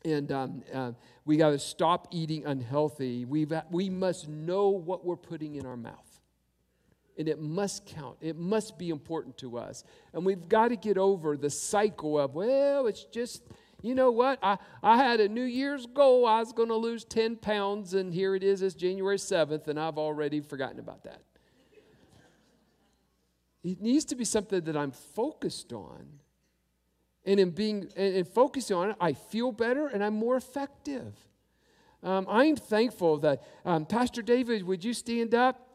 and 0.07 0.31
um, 0.31 0.63
uh, 0.73 0.93
we 1.25 1.37
got 1.37 1.51
to 1.51 1.59
stop 1.59 2.09
eating 2.13 2.47
unhealthy. 2.47 3.25
We've, 3.25 3.53
we 3.71 3.91
must 3.91 4.29
know 4.29 4.69
what 4.69 5.05
we're 5.05 5.17
putting 5.17 5.57
in 5.57 5.67
our 5.67 5.77
mouth. 5.77 6.21
And 7.19 7.29
it 7.29 7.41
must 7.41 7.87
count. 7.87 8.19
It 8.21 8.37
must 8.37 8.79
be 8.79 8.91
important 8.91 9.37
to 9.39 9.59
us. 9.59 9.83
And 10.13 10.25
we've 10.25 10.49
got 10.49 10.69
to 10.69 10.77
get 10.77 10.97
over 10.97 11.37
the 11.37 11.51
cycle 11.51 12.21
of, 12.21 12.35
well, 12.35 12.87
it's 12.87 13.05
just, 13.05 13.43
you 13.87 13.95
know 13.95 14.11
what? 14.11 14.39
I, 14.43 14.59
I 14.83 14.97
had 14.97 15.21
a 15.21 15.29
New 15.29 15.45
Year's 15.45 15.87
goal. 15.87 16.27
I 16.27 16.41
was 16.41 16.53
going 16.53 16.69
to 16.69 16.77
lose 16.77 17.05
10 17.05 17.37
pounds, 17.37 17.95
and 17.95 18.13
here 18.13 18.35
it 18.35 18.43
is. 18.43 18.63
It's 18.63 18.75
January 18.75 19.19
7th, 19.19 19.69
and 19.69 19.79
I've 19.79 19.99
already 19.99 20.41
forgotten 20.41 20.79
about 20.79 21.05
that. 21.05 21.23
It 23.67 23.81
needs 23.81 24.05
to 24.07 24.15
be 24.15 24.25
something 24.25 24.61
that 24.61 24.77
I'm 24.77 24.93
focused 24.93 25.73
on. 25.73 26.07
And 27.25 27.41
in 27.41 27.51
being 27.51 27.89
and, 27.97 28.27
focusing 28.27 28.77
on 28.77 28.91
it, 28.91 28.97
I 29.01 29.13
feel 29.13 29.51
better 29.51 29.89
and 29.89 30.05
I'm 30.05 30.15
more 30.15 30.37
effective. 30.37 31.13
Um, 32.03 32.27
I'm 32.31 32.55
thankful 32.55 33.19
that 33.19 33.43
um, 33.65 33.85
Pastor 33.85 34.23
David, 34.23 34.63
would 34.63 34.85
you 34.85 34.95
stand 34.95 35.35
up? 35.35 35.66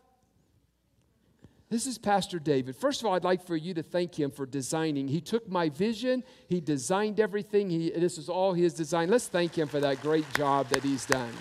This 1.72 1.88
is 1.88 1.98
Pastor 1.98 2.38
David. 2.38 2.76
First 2.76 3.00
of 3.00 3.08
all, 3.08 3.14
I'd 3.14 3.24
like 3.24 3.48
for 3.48 3.56
you 3.56 3.74
to 3.76 3.82
thank 3.82 4.20
him 4.20 4.30
for 4.30 4.46
designing. 4.46 5.08
He 5.08 5.22
took 5.22 5.48
my 5.48 5.70
vision, 5.70 6.22
he 6.50 6.60
designed 6.60 7.18
everything. 7.18 7.70
He, 7.70 7.90
this 7.92 8.18
is 8.18 8.28
all 8.28 8.52
his 8.52 8.74
design. 8.74 9.10
Let's 9.10 9.30
thank 9.30 9.58
him 9.58 9.70
for 9.70 9.80
that 9.80 10.02
great 10.02 10.26
job 10.34 10.68
that 10.68 10.84
he's 10.84 11.06
done. 11.06 11.32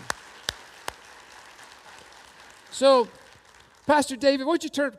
So, 2.71 3.09
Pastor 3.89 4.15
David, 4.15 4.47
why 4.47 4.53
don't 4.53 4.63
you 4.63 4.71
turn, 4.71 4.97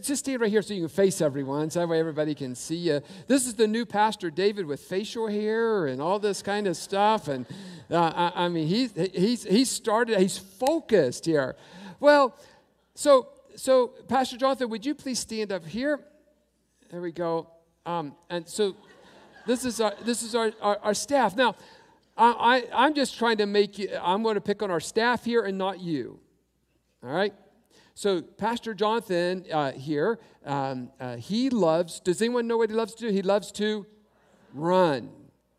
just 0.00 0.20
stand 0.20 0.40
right 0.40 0.48
here 0.48 0.62
so 0.62 0.72
you 0.72 0.82
can 0.82 0.88
face 0.88 1.20
everyone, 1.20 1.68
so 1.70 1.80
that 1.80 1.88
way 1.88 1.98
everybody 1.98 2.36
can 2.36 2.54
see 2.54 2.76
you. 2.76 3.00
This 3.26 3.48
is 3.48 3.54
the 3.54 3.66
new 3.66 3.84
Pastor 3.84 4.30
David 4.30 4.66
with 4.66 4.78
facial 4.78 5.26
hair 5.26 5.88
and 5.88 6.00
all 6.00 6.20
this 6.20 6.42
kind 6.42 6.68
of 6.68 6.76
stuff. 6.76 7.26
And 7.26 7.44
Uh, 7.90 8.30
I, 8.32 8.44
I, 8.44 8.48
mean, 8.48 8.68
he's, 8.68 8.92
he's, 9.12 9.42
he's 9.42 9.68
started, 9.68 10.20
he's 10.20 10.38
focused 10.38 11.26
here. 11.26 11.56
Well, 11.98 12.38
so, 12.94 13.30
so 13.56 13.88
Pastor 14.08 14.36
Jonathan, 14.36 14.68
would 14.70 14.84
you 14.84 14.94
please 14.94 15.18
stand 15.18 15.52
up 15.52 15.66
here? 15.66 16.00
There 16.90 17.00
we 17.00 17.12
go. 17.12 17.48
Um, 17.86 18.16
and 18.28 18.48
so 18.48 18.76
this 19.46 19.64
is 19.64 19.80
our, 19.80 19.94
this 20.04 20.22
is 20.22 20.34
our, 20.34 20.52
our, 20.60 20.78
our 20.82 20.94
staff. 20.94 21.36
Now, 21.36 21.56
I, 22.16 22.64
I, 22.72 22.84
I'm 22.86 22.94
just 22.94 23.16
trying 23.18 23.38
to 23.38 23.46
make 23.46 23.78
you, 23.78 23.90
I'm 24.00 24.22
going 24.22 24.34
to 24.34 24.40
pick 24.40 24.62
on 24.62 24.70
our 24.70 24.80
staff 24.80 25.24
here 25.24 25.42
and 25.42 25.56
not 25.56 25.80
you. 25.80 26.20
All 27.02 27.10
right? 27.10 27.34
So, 27.94 28.22
Pastor 28.22 28.74
Jonathan 28.74 29.44
uh, 29.52 29.72
here, 29.72 30.18
um, 30.44 30.90
uh, 30.98 31.16
he 31.16 31.50
loves, 31.50 32.00
does 32.00 32.22
anyone 32.22 32.46
know 32.46 32.56
what 32.56 32.70
he 32.70 32.76
loves 32.76 32.94
to 32.94 33.08
do? 33.08 33.12
He 33.12 33.22
loves 33.22 33.52
to 33.52 33.86
run. 34.54 35.10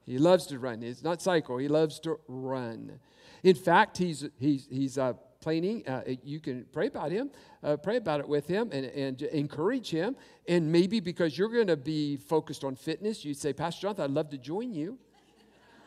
He 0.05 0.17
loves 0.17 0.47
to 0.47 0.59
run. 0.59 0.83
It's 0.83 1.03
not 1.03 1.21
cycle, 1.21 1.57
he 1.57 1.67
loves 1.67 1.99
to 2.01 2.19
run. 2.27 2.99
In 3.43 3.55
fact, 3.55 3.97
he's, 3.97 4.27
he's, 4.39 4.67
he's 4.69 4.97
uh, 4.97 5.13
planning, 5.41 5.85
uh, 5.87 6.03
you 6.23 6.39
can 6.39 6.65
pray 6.71 6.87
about 6.87 7.11
him, 7.11 7.31
uh, 7.63 7.75
pray 7.75 7.97
about 7.97 8.19
it 8.19 8.27
with 8.27 8.47
him, 8.47 8.69
and, 8.71 8.85
and 8.85 9.21
encourage 9.23 9.89
him. 9.89 10.15
And 10.47 10.71
maybe 10.71 10.99
because 10.99 11.37
you're 11.37 11.49
going 11.49 11.67
to 11.67 11.77
be 11.77 12.17
focused 12.17 12.63
on 12.63 12.75
fitness, 12.75 13.25
you'd 13.25 13.37
say, 13.37 13.51
Pastor 13.51 13.81
Jonathan, 13.81 14.05
I'd 14.05 14.11
love 14.11 14.29
to 14.29 14.37
join 14.37 14.71
you. 14.73 14.97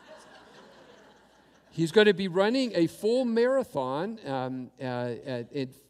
He's 1.71 1.91
going 1.91 2.07
to 2.07 2.13
be 2.13 2.27
running 2.27 2.73
a 2.75 2.87
full 2.87 3.25
marathon 3.25 4.19
um, 4.25 4.69
uh, 4.81 5.13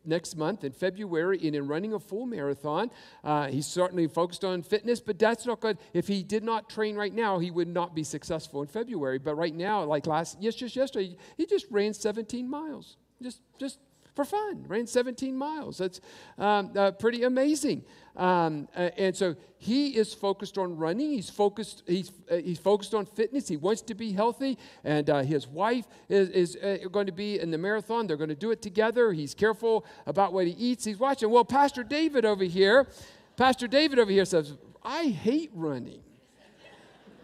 next 0.06 0.36
month 0.36 0.64
in 0.64 0.72
February. 0.72 1.40
And 1.44 1.56
in 1.56 1.68
running 1.68 1.94
a 1.94 2.00
full 2.00 2.26
marathon, 2.26 2.92
uh, 3.24 3.48
he's 3.48 3.68
certainly 3.68 4.08
focused 4.08 4.44
on 4.44 4.62
fitness, 4.62 5.00
but 5.00 5.20
that's 5.20 5.46
not 5.46 5.60
good. 5.60 5.78
If 5.94 6.08
he 6.08 6.24
did 6.24 6.44
not 6.44 6.70
train 6.70 6.96
right 6.96 7.14
now, 7.14 7.40
he 7.40 7.52
would 7.52 7.68
not 7.68 7.96
be 7.96 8.04
successful 8.04 8.62
in 8.62 8.68
February. 8.68 9.20
But 9.20 9.36
right 9.36 9.54
now, 9.54 9.84
like 9.84 10.08
last, 10.08 10.38
yes, 10.40 10.56
just 10.56 10.76
yesterday, 10.76 11.16
he 11.38 11.46
just 11.46 11.66
ran 11.70 11.94
17 11.94 12.50
miles. 12.50 12.98
Just, 13.22 13.42
just 13.60 13.80
for 14.16 14.24
fun, 14.24 14.64
ran 14.68 14.88
17 14.88 15.36
miles. 15.36 15.78
That's 15.78 16.00
um, 16.38 16.72
uh, 16.76 16.92
pretty 16.92 17.24
amazing. 17.24 17.84
Um, 18.16 18.70
uh, 18.76 18.90
and 18.98 19.16
so 19.16 19.36
he 19.58 19.90
is 19.98 20.14
focused 20.14 20.58
on 20.58 20.78
running. 20.78 21.12
He's 21.12 21.30
focused. 21.30 21.84
He's 21.86 22.12
uh, 22.32 22.38
he's 22.38 22.60
focused 22.60 22.94
on 22.94 23.06
fitness. 23.06 23.50
He 23.50 23.58
wants 23.58 23.82
to 23.84 23.94
be 23.94 24.14
healthy. 24.14 24.58
And 24.86 25.10
uh, 25.10 25.24
his 25.24 25.48
wife 25.48 25.86
is, 26.08 26.30
is 26.30 26.56
uh, 26.56 26.88
going 26.90 27.08
to 27.08 27.12
be 27.12 27.40
in 27.40 27.52
the 27.52 27.58
marathon. 27.58 28.08
They're 28.08 28.16
going 28.16 28.30
to 28.30 28.36
do 28.36 28.52
it 28.52 28.62
together. 28.62 29.12
He's 29.12 29.34
careful 29.34 29.86
about 30.06 30.32
what 30.32 30.48
he 30.48 30.54
eats. 30.54 30.86
He's 30.86 30.98
watching. 30.98 31.30
Well, 31.30 31.44
Pastor 31.44 31.84
David 31.84 32.24
over 32.24 32.46
here, 32.46 32.88
Pastor 33.36 33.68
David 33.68 34.00
over 34.00 34.12
here 34.12 34.26
says, 34.26 34.54
"I 34.82 35.08
hate 35.08 35.52
running." 35.54 36.00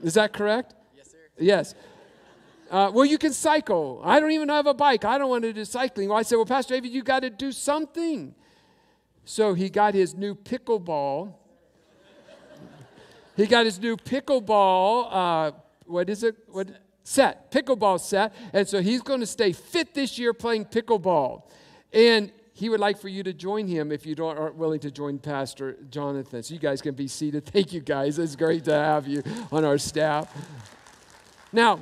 Is 0.04 0.15
that 0.15 0.34
correct? 0.34 0.73
Yes, 0.97 1.12
sir. 1.12 1.17
Yes. 1.38 1.75
Uh, 2.72 2.90
well, 2.90 3.04
you 3.04 3.18
can 3.18 3.34
cycle. 3.34 4.02
I 4.02 4.22
don't 4.22 4.32
even 4.32 4.48
have 4.48 4.66
a 4.66 4.74
bike. 4.74 5.04
I 5.04 5.18
don't 5.18 5.30
want 5.30 5.44
to 5.44 5.52
do 5.52 5.66
cycling. 5.66 6.08
Well, 6.08 6.18
I 6.18 6.22
said, 6.22 6.38
Well, 6.38 6.46
Pastor 6.46 6.74
David, 6.74 6.92
you 6.92 7.04
got 7.04 7.20
to 7.20 7.30
do 7.30 7.52
something. 7.52 8.34
So 9.26 9.54
he 9.54 9.70
got 9.70 9.94
his 9.94 10.16
new 10.16 10.34
pickleball. 10.36 11.34
he 13.36 13.46
got 13.46 13.66
his 13.66 13.78
new 13.78 13.98
pickleball. 13.98 15.08
Uh, 15.12 15.52
what 15.86 16.10
is 16.10 16.24
it? 16.24 16.38
What 16.48 16.70
set? 17.04 17.52
Pickleball 17.52 18.00
set. 18.00 18.34
And 18.54 18.66
so 18.66 18.82
he's 18.82 19.02
going 19.02 19.20
to 19.20 19.26
stay 19.26 19.52
fit 19.52 19.94
this 19.94 20.18
year 20.18 20.34
playing 20.34 20.66
pickleball. 20.66 21.44
And 21.92 22.32
he 22.54 22.70
would 22.70 22.80
like 22.80 22.98
for 22.98 23.10
you 23.10 23.22
to 23.24 23.34
join 23.34 23.68
him 23.68 23.92
if 23.92 24.06
you 24.06 24.16
don't, 24.16 24.38
aren't 24.38 24.56
willing 24.56 24.80
to 24.80 24.92
join 24.92 25.20
Pastor 25.20 25.78
Jonathan. 25.90 26.42
So 26.42 26.54
you 26.54 26.60
guys 26.62 26.82
can 26.82 26.96
be 26.96 27.10
seated. 27.10 27.46
Thank 27.48 27.74
you, 27.74 27.82
guys. 27.82 28.18
It's 28.18 28.38
great 28.38 28.64
to 28.64 28.74
have 28.74 29.10
you 29.10 29.24
on 29.52 29.66
our 29.66 29.78
staff. 29.78 30.34
Now, 31.52 31.82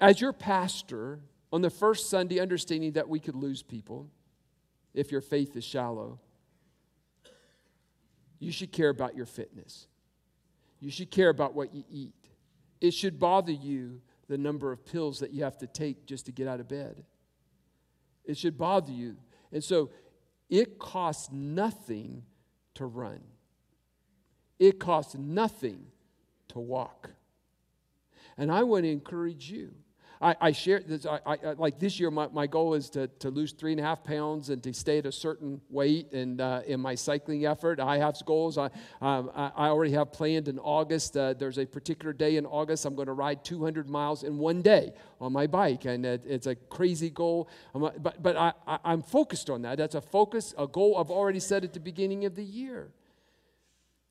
as 0.00 0.20
your 0.20 0.32
pastor, 0.32 1.20
on 1.52 1.62
the 1.62 1.70
first 1.70 2.10
Sunday, 2.10 2.40
understanding 2.40 2.92
that 2.92 3.08
we 3.08 3.20
could 3.20 3.34
lose 3.34 3.62
people 3.62 4.10
if 4.94 5.10
your 5.10 5.20
faith 5.20 5.56
is 5.56 5.64
shallow, 5.64 6.18
you 8.38 8.52
should 8.52 8.72
care 8.72 8.88
about 8.88 9.16
your 9.16 9.26
fitness. 9.26 9.86
You 10.80 10.90
should 10.90 11.10
care 11.10 11.28
about 11.28 11.54
what 11.54 11.74
you 11.74 11.84
eat. 11.90 12.14
It 12.80 12.92
should 12.92 13.18
bother 13.18 13.52
you 13.52 14.00
the 14.28 14.38
number 14.38 14.70
of 14.70 14.84
pills 14.84 15.18
that 15.20 15.32
you 15.32 15.42
have 15.42 15.58
to 15.58 15.66
take 15.66 16.06
just 16.06 16.26
to 16.26 16.32
get 16.32 16.46
out 16.46 16.60
of 16.60 16.68
bed. 16.68 17.04
It 18.24 18.36
should 18.36 18.56
bother 18.56 18.92
you. 18.92 19.16
And 19.52 19.64
so 19.64 19.90
it 20.48 20.78
costs 20.78 21.30
nothing 21.32 22.22
to 22.74 22.86
run, 22.86 23.20
it 24.58 24.78
costs 24.78 25.14
nothing 25.16 25.86
to 26.48 26.60
walk. 26.60 27.10
And 28.38 28.50
I 28.50 28.62
want 28.62 28.84
to 28.84 28.90
encourage 28.90 29.50
you. 29.50 29.74
I, 30.20 30.34
I 30.40 30.52
share 30.52 30.80
this, 30.80 31.06
I, 31.06 31.20
I, 31.24 31.52
like 31.52 31.78
this 31.78 32.00
year, 32.00 32.10
my, 32.10 32.28
my 32.28 32.46
goal 32.46 32.74
is 32.74 32.90
to, 32.90 33.06
to 33.20 33.30
lose 33.30 33.52
three 33.52 33.72
and 33.72 33.80
a 33.80 33.84
half 33.84 34.02
pounds 34.02 34.50
and 34.50 34.62
to 34.64 34.72
stay 34.72 34.98
at 34.98 35.06
a 35.06 35.12
certain 35.12 35.60
weight. 35.70 36.12
And 36.12 36.40
uh, 36.40 36.62
in 36.66 36.80
my 36.80 36.94
cycling 36.94 37.46
effort, 37.46 37.78
I 37.78 37.98
have 37.98 38.16
goals. 38.24 38.58
I, 38.58 38.70
um, 39.00 39.30
I 39.34 39.68
already 39.68 39.92
have 39.92 40.12
planned 40.12 40.48
in 40.48 40.58
August. 40.58 41.16
Uh, 41.16 41.34
there's 41.34 41.58
a 41.58 41.66
particular 41.66 42.12
day 42.12 42.36
in 42.36 42.46
August 42.46 42.84
I'm 42.84 42.96
going 42.96 43.06
to 43.06 43.12
ride 43.12 43.44
200 43.44 43.88
miles 43.88 44.24
in 44.24 44.38
one 44.38 44.60
day 44.60 44.92
on 45.20 45.32
my 45.32 45.46
bike. 45.46 45.84
And 45.84 46.04
it, 46.04 46.24
it's 46.26 46.46
a 46.46 46.56
crazy 46.56 47.10
goal. 47.10 47.48
I'm, 47.74 47.88
but 48.00 48.22
but 48.22 48.36
I, 48.36 48.52
I, 48.66 48.78
I'm 48.84 49.02
focused 49.02 49.50
on 49.50 49.62
that. 49.62 49.78
That's 49.78 49.94
a 49.94 50.00
focus, 50.00 50.52
a 50.58 50.66
goal 50.66 50.96
I've 50.98 51.10
already 51.10 51.40
set 51.40 51.62
at 51.62 51.72
the 51.72 51.80
beginning 51.80 52.24
of 52.24 52.34
the 52.34 52.44
year. 52.44 52.90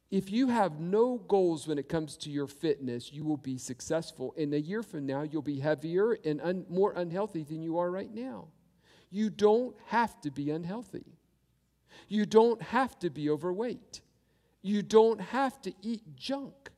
If 0.10 0.32
you 0.32 0.48
have 0.48 0.80
no 0.80 1.18
goals 1.18 1.68
when 1.68 1.78
it 1.78 1.90
comes 1.90 2.16
to 2.18 2.30
your 2.30 2.48
fitness, 2.48 3.12
you 3.12 3.26
will 3.26 3.38
be 3.38 3.58
successful. 3.58 4.34
In 4.38 4.54
a 4.54 4.58
year 4.58 4.82
from 4.82 5.06
now, 5.06 5.24
you'll 5.24 5.42
be 5.42 5.60
heavier 5.60 6.18
and 6.24 6.40
un- 6.42 6.66
more 6.70 6.94
unhealthy 6.94 7.44
than 7.44 7.62
you 7.62 7.78
are 7.78 7.92
right 7.92 8.14
now. 8.14 8.48
You 9.10 9.30
don't 9.30 9.76
have 9.88 10.20
to 10.22 10.32
be 10.32 10.50
unhealthy. 10.50 11.18
You 12.08 12.26
don't 12.26 12.62
have 12.62 12.98
to 13.00 13.10
be 13.10 13.30
overweight. 13.30 14.02
You 14.62 14.82
don't 14.82 15.20
have 15.20 15.62
to 15.64 15.74
eat 15.82 16.16
junk. 16.16 16.72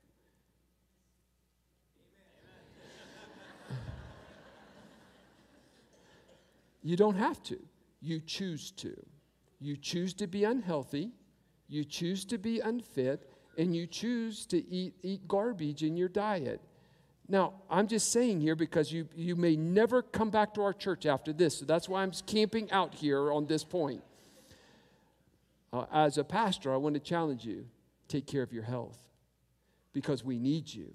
You 6.82 6.96
don't 6.96 7.16
have 7.16 7.44
to. 7.44 7.60
You 8.02 8.22
choose 8.22 8.72
to. 8.72 8.96
You 9.60 9.78
choose 9.78 10.14
to 10.16 10.28
be 10.28 10.46
unhealthy 10.46 11.12
you 11.70 11.84
choose 11.84 12.26
to 12.26 12.38
be 12.38 12.60
unfit, 12.60 13.30
and 13.58 13.76
you 13.76 13.86
choose 13.86 14.46
to 14.48 14.68
eat, 14.70 14.96
eat 15.04 15.28
garbage 15.28 15.84
in 15.84 15.96
your 15.96 16.10
diet. 16.10 16.62
Now, 17.28 17.54
I'm 17.70 17.88
just 17.88 18.12
saying 18.12 18.42
here 18.42 18.56
because 18.56 18.92
you, 18.92 19.08
you 19.16 19.36
may 19.36 19.56
never 19.56 20.02
come 20.02 20.32
back 20.32 20.56
to 20.56 20.64
our 20.64 20.74
church 20.74 21.06
after 21.06 21.32
this. 21.32 21.60
So 21.60 21.66
that's 21.66 21.88
why 21.88 22.02
I'm 22.02 22.12
camping 22.26 22.72
out 22.72 22.96
here 22.96 23.32
on 23.32 23.46
this 23.46 23.64
point. 23.64 24.02
Uh, 25.72 25.86
as 25.94 26.18
a 26.18 26.24
pastor, 26.24 26.74
I 26.74 26.78
want 26.78 26.96
to 26.96 27.00
challenge 27.00 27.46
you 27.46 27.66
take 28.08 28.26
care 28.26 28.42
of 28.42 28.52
your 28.52 28.64
health 28.64 28.98
because 29.94 30.24
we 30.24 30.40
need 30.40 30.74
you. 30.74 30.92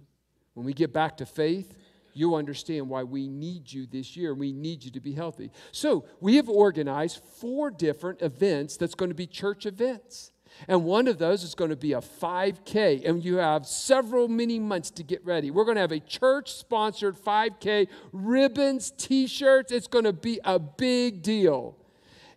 When 0.54 0.66
we 0.66 0.72
get 0.72 0.92
back 0.92 1.16
to 1.18 1.26
faith, 1.26 1.76
you'll 2.12 2.34
understand 2.34 2.88
why 2.88 3.04
we 3.04 3.28
need 3.28 3.72
you 3.72 3.86
this 3.86 4.16
year. 4.16 4.34
We 4.34 4.52
need 4.52 4.84
you 4.84 4.90
to 4.90 5.00
be 5.00 5.12
healthy. 5.12 5.52
So, 5.70 6.06
we 6.20 6.36
have 6.36 6.48
organized 6.48 7.20
four 7.38 7.70
different 7.70 8.22
events 8.22 8.76
that's 8.76 8.96
going 8.96 9.10
to 9.10 9.14
be 9.14 9.28
church 9.28 9.66
events. 9.66 10.32
And 10.68 10.84
one 10.84 11.08
of 11.08 11.18
those 11.18 11.42
is 11.42 11.54
going 11.54 11.70
to 11.70 11.76
be 11.76 11.92
a 11.92 12.00
5K, 12.00 13.08
and 13.08 13.24
you 13.24 13.36
have 13.36 13.66
several 13.66 14.28
many 14.28 14.58
months 14.58 14.90
to 14.92 15.02
get 15.02 15.24
ready. 15.24 15.50
We're 15.50 15.64
going 15.64 15.74
to 15.74 15.80
have 15.80 15.92
a 15.92 16.00
church 16.00 16.52
sponsored 16.52 17.16
5K, 17.16 17.88
ribbons, 18.12 18.92
t 18.96 19.26
shirts. 19.26 19.72
It's 19.72 19.86
going 19.86 20.04
to 20.04 20.12
be 20.12 20.40
a 20.44 20.58
big 20.58 21.22
deal. 21.22 21.76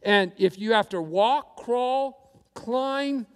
And 0.03 0.31
if 0.37 0.57
you 0.57 0.73
have 0.73 0.89
to 0.89 1.01
walk, 1.01 1.57
crawl, 1.57 2.33
climb, 2.53 3.27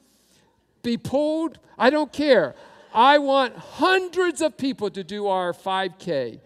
be 0.84 0.98
pulled, 0.98 1.60
I 1.78 1.90
don't 1.90 2.12
care. 2.12 2.56
I 2.94 3.20
want 3.20 3.56
hundreds 3.56 4.42
of 4.42 4.58
people 4.58 4.90
to 4.90 5.04
do 5.04 5.28
our 5.28 5.54
5K. 5.54 6.40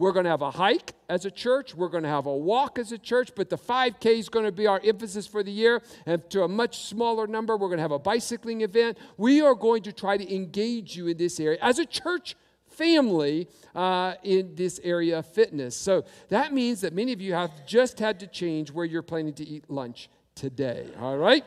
We're 0.00 0.12
going 0.12 0.24
to 0.24 0.30
have 0.30 0.40
a 0.40 0.50
hike 0.50 0.94
as 1.10 1.26
a 1.26 1.30
church. 1.30 1.74
We're 1.74 1.90
going 1.90 2.04
to 2.04 2.08
have 2.08 2.24
a 2.24 2.34
walk 2.34 2.78
as 2.78 2.90
a 2.90 2.96
church, 2.96 3.32
but 3.36 3.50
the 3.50 3.58
5K 3.58 4.06
is 4.18 4.30
going 4.30 4.46
to 4.46 4.50
be 4.50 4.66
our 4.66 4.80
emphasis 4.82 5.26
for 5.26 5.42
the 5.42 5.52
year. 5.52 5.82
And 6.06 6.28
to 6.30 6.42
a 6.42 6.48
much 6.48 6.86
smaller 6.86 7.26
number, 7.26 7.54
we're 7.54 7.68
going 7.68 7.76
to 7.76 7.82
have 7.82 7.90
a 7.92 7.98
bicycling 7.98 8.62
event. 8.62 8.96
We 9.18 9.42
are 9.42 9.54
going 9.54 9.82
to 9.82 9.92
try 9.92 10.16
to 10.16 10.34
engage 10.34 10.96
you 10.96 11.08
in 11.08 11.18
this 11.18 11.38
area 11.38 11.58
as 11.60 11.78
a 11.78 11.84
church 11.84 12.34
family 12.66 13.46
uh, 13.74 14.14
in 14.22 14.54
this 14.54 14.80
area 14.82 15.18
of 15.18 15.26
fitness. 15.26 15.76
So 15.76 16.06
that 16.30 16.54
means 16.54 16.80
that 16.80 16.94
many 16.94 17.12
of 17.12 17.20
you 17.20 17.34
have 17.34 17.66
just 17.66 17.98
had 17.98 18.20
to 18.20 18.26
change 18.26 18.70
where 18.70 18.86
you're 18.86 19.02
planning 19.02 19.34
to 19.34 19.46
eat 19.46 19.68
lunch 19.68 20.08
today. 20.34 20.88
All 20.98 21.18
right? 21.18 21.44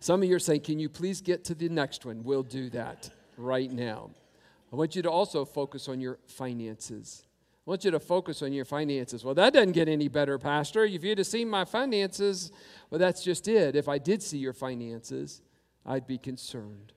Some 0.00 0.24
of 0.24 0.28
you 0.28 0.34
are 0.34 0.40
saying, 0.40 0.62
Can 0.62 0.80
you 0.80 0.88
please 0.88 1.20
get 1.20 1.44
to 1.44 1.54
the 1.54 1.68
next 1.68 2.04
one? 2.04 2.24
We'll 2.24 2.42
do 2.42 2.68
that 2.70 3.10
right 3.36 3.70
now. 3.70 4.10
I 4.72 4.76
want 4.76 4.94
you 4.94 5.02
to 5.02 5.10
also 5.10 5.44
focus 5.44 5.88
on 5.88 6.00
your 6.00 6.18
finances. 6.26 7.24
I 7.66 7.70
want 7.70 7.84
you 7.84 7.90
to 7.90 8.00
focus 8.00 8.42
on 8.42 8.52
your 8.52 8.64
finances. 8.64 9.24
Well, 9.24 9.34
that 9.34 9.52
doesn't 9.52 9.72
get 9.72 9.88
any 9.88 10.08
better, 10.08 10.38
Pastor. 10.38 10.84
If 10.84 11.04
you'd 11.04 11.18
have 11.18 11.26
seen 11.26 11.48
my 11.48 11.64
finances, 11.64 12.52
well, 12.88 12.98
that's 12.98 13.22
just 13.22 13.48
it. 13.48 13.76
If 13.76 13.88
I 13.88 13.98
did 13.98 14.22
see 14.22 14.38
your 14.38 14.52
finances, 14.52 15.42
I'd 15.84 16.06
be 16.06 16.18
concerned. 16.18 16.92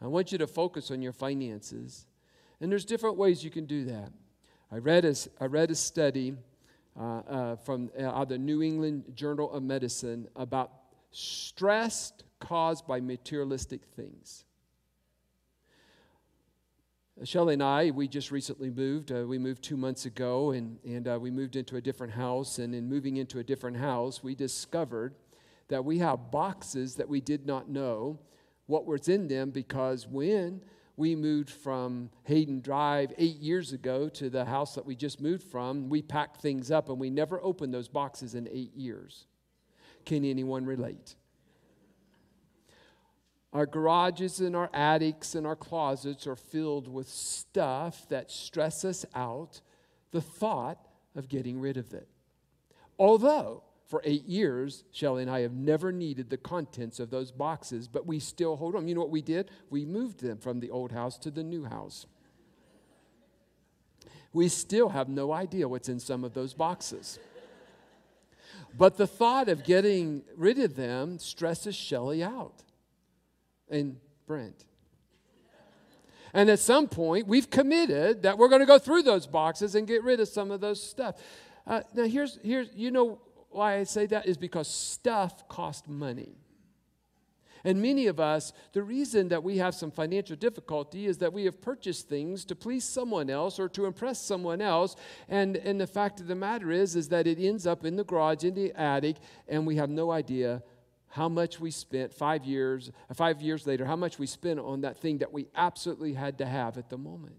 I 0.00 0.06
want 0.06 0.32
you 0.32 0.38
to 0.38 0.46
focus 0.46 0.90
on 0.90 1.02
your 1.02 1.12
finances. 1.12 2.06
And 2.60 2.70
there's 2.70 2.84
different 2.84 3.16
ways 3.16 3.42
you 3.42 3.50
can 3.50 3.66
do 3.66 3.84
that. 3.86 4.12
I 4.70 4.78
read 4.78 5.04
a, 5.04 5.14
I 5.40 5.46
read 5.46 5.70
a 5.70 5.74
study 5.74 6.34
uh, 6.98 7.02
uh, 7.02 7.56
from 7.56 7.90
uh, 7.98 8.24
the 8.24 8.38
New 8.38 8.62
England 8.62 9.12
Journal 9.14 9.50
of 9.52 9.62
Medicine 9.62 10.28
about 10.36 10.70
stress 11.10 12.12
caused 12.38 12.86
by 12.86 13.00
materialistic 13.00 13.82
things. 13.96 14.44
Shelly 17.22 17.54
and 17.54 17.62
I, 17.62 17.92
we 17.92 18.08
just 18.08 18.32
recently 18.32 18.70
moved. 18.70 19.12
Uh, 19.12 19.24
we 19.26 19.38
moved 19.38 19.62
two 19.62 19.76
months 19.76 20.04
ago, 20.04 20.50
and, 20.50 20.78
and 20.84 21.06
uh, 21.06 21.18
we 21.20 21.30
moved 21.30 21.54
into 21.54 21.76
a 21.76 21.80
different 21.80 22.12
house. 22.12 22.58
And 22.58 22.74
in 22.74 22.88
moving 22.88 23.18
into 23.18 23.38
a 23.38 23.44
different 23.44 23.76
house, 23.76 24.22
we 24.22 24.34
discovered 24.34 25.14
that 25.68 25.84
we 25.84 25.98
have 25.98 26.32
boxes 26.32 26.96
that 26.96 27.08
we 27.08 27.20
did 27.20 27.46
not 27.46 27.68
know 27.68 28.18
what 28.66 28.84
was 28.84 29.08
in 29.08 29.28
them 29.28 29.50
because 29.50 30.08
when 30.08 30.60
we 30.96 31.14
moved 31.14 31.50
from 31.50 32.10
Hayden 32.24 32.60
Drive 32.60 33.12
eight 33.16 33.36
years 33.36 33.72
ago 33.72 34.08
to 34.10 34.28
the 34.28 34.44
house 34.44 34.74
that 34.74 34.84
we 34.84 34.96
just 34.96 35.20
moved 35.20 35.44
from, 35.44 35.88
we 35.88 36.02
packed 36.02 36.40
things 36.40 36.70
up 36.70 36.88
and 36.88 36.98
we 36.98 37.10
never 37.10 37.40
opened 37.42 37.72
those 37.72 37.88
boxes 37.88 38.34
in 38.34 38.48
eight 38.50 38.74
years. 38.74 39.26
Can 40.04 40.24
anyone 40.24 40.64
relate? 40.64 41.14
Our 43.54 43.66
garages 43.66 44.40
and 44.40 44.56
our 44.56 44.68
attics 44.74 45.36
and 45.36 45.46
our 45.46 45.54
closets 45.54 46.26
are 46.26 46.34
filled 46.34 46.88
with 46.88 47.08
stuff 47.08 48.08
that 48.08 48.32
stress 48.32 48.84
us 48.84 49.06
out, 49.14 49.60
the 50.10 50.20
thought 50.20 50.88
of 51.14 51.28
getting 51.28 51.60
rid 51.60 51.76
of 51.76 51.94
it. 51.94 52.08
Although, 52.98 53.62
for 53.86 54.02
eight 54.04 54.26
years, 54.26 54.82
Shelly 54.90 55.22
and 55.22 55.30
I 55.30 55.40
have 55.40 55.52
never 55.52 55.92
needed 55.92 56.30
the 56.30 56.36
contents 56.36 56.98
of 56.98 57.10
those 57.10 57.30
boxes, 57.30 57.86
but 57.86 58.06
we 58.06 58.18
still 58.18 58.56
hold 58.56 58.74
them. 58.74 58.88
You 58.88 58.96
know 58.96 59.02
what 59.02 59.10
we 59.10 59.22
did? 59.22 59.52
We 59.70 59.84
moved 59.84 60.20
them 60.20 60.38
from 60.38 60.58
the 60.58 60.70
old 60.70 60.90
house 60.90 61.16
to 61.18 61.30
the 61.30 61.44
new 61.44 61.64
house. 61.64 62.06
We 64.32 64.48
still 64.48 64.88
have 64.88 65.08
no 65.08 65.32
idea 65.32 65.68
what's 65.68 65.88
in 65.88 66.00
some 66.00 66.24
of 66.24 66.34
those 66.34 66.54
boxes. 66.54 67.20
But 68.76 68.96
the 68.96 69.06
thought 69.06 69.48
of 69.48 69.62
getting 69.62 70.24
rid 70.36 70.58
of 70.58 70.74
them 70.74 71.20
stresses 71.20 71.76
Shelly 71.76 72.20
out 72.20 72.64
and 73.74 73.96
Brent. 74.26 74.64
And 76.32 76.50
at 76.50 76.58
some 76.58 76.88
point, 76.88 77.26
we've 77.26 77.48
committed 77.48 78.22
that 78.22 78.38
we're 78.38 78.48
going 78.48 78.60
to 78.60 78.66
go 78.66 78.78
through 78.78 79.02
those 79.02 79.26
boxes 79.26 79.74
and 79.74 79.86
get 79.86 80.02
rid 80.02 80.18
of 80.18 80.28
some 80.28 80.50
of 80.50 80.60
those 80.60 80.82
stuff. 80.82 81.16
Uh, 81.66 81.82
now, 81.94 82.04
here's, 82.04 82.38
here's, 82.42 82.68
you 82.74 82.90
know 82.90 83.20
why 83.50 83.76
I 83.76 83.84
say 83.84 84.06
that 84.06 84.26
is 84.26 84.36
because 84.36 84.66
stuff 84.66 85.46
costs 85.48 85.88
money. 85.88 86.34
And 87.66 87.80
many 87.80 88.08
of 88.08 88.20
us, 88.20 88.52
the 88.72 88.82
reason 88.82 89.28
that 89.28 89.42
we 89.42 89.56
have 89.56 89.74
some 89.74 89.90
financial 89.90 90.36
difficulty 90.36 91.06
is 91.06 91.18
that 91.18 91.32
we 91.32 91.44
have 91.46 91.62
purchased 91.62 92.08
things 92.08 92.44
to 92.46 92.54
please 92.54 92.84
someone 92.84 93.30
else 93.30 93.58
or 93.58 93.70
to 93.70 93.86
impress 93.86 94.20
someone 94.20 94.60
else. 94.60 94.96
And, 95.28 95.56
and 95.56 95.80
the 95.80 95.86
fact 95.86 96.20
of 96.20 96.26
the 96.26 96.34
matter 96.34 96.70
is, 96.70 96.94
is 96.94 97.08
that 97.08 97.26
it 97.26 97.38
ends 97.38 97.66
up 97.66 97.86
in 97.86 97.96
the 97.96 98.04
garage, 98.04 98.44
in 98.44 98.54
the 98.54 98.72
attic, 98.74 99.16
and 99.48 99.66
we 99.66 99.76
have 99.76 99.88
no 99.88 100.10
idea 100.10 100.62
how 101.14 101.28
much 101.28 101.60
we 101.60 101.70
spent 101.70 102.12
five 102.12 102.44
years, 102.44 102.90
five 103.14 103.40
years 103.40 103.68
later, 103.68 103.84
how 103.84 103.94
much 103.94 104.18
we 104.18 104.26
spent 104.26 104.58
on 104.58 104.80
that 104.80 104.98
thing 104.98 105.18
that 105.18 105.32
we 105.32 105.46
absolutely 105.54 106.12
had 106.12 106.38
to 106.38 106.44
have 106.44 106.76
at 106.76 106.90
the 106.90 106.98
moment. 106.98 107.36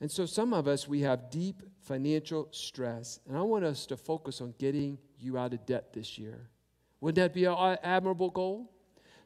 And 0.00 0.10
so 0.10 0.26
some 0.26 0.52
of 0.52 0.66
us, 0.66 0.88
we 0.88 1.02
have 1.02 1.30
deep 1.30 1.62
financial 1.82 2.48
stress. 2.50 3.20
And 3.28 3.38
I 3.38 3.42
want 3.42 3.64
us 3.64 3.86
to 3.86 3.96
focus 3.96 4.40
on 4.40 4.52
getting 4.58 4.98
you 5.20 5.38
out 5.38 5.52
of 5.52 5.64
debt 5.64 5.92
this 5.92 6.18
year. 6.18 6.50
Wouldn't 7.00 7.22
that 7.22 7.34
be 7.34 7.44
an 7.44 7.78
admirable 7.84 8.30
goal? 8.30 8.68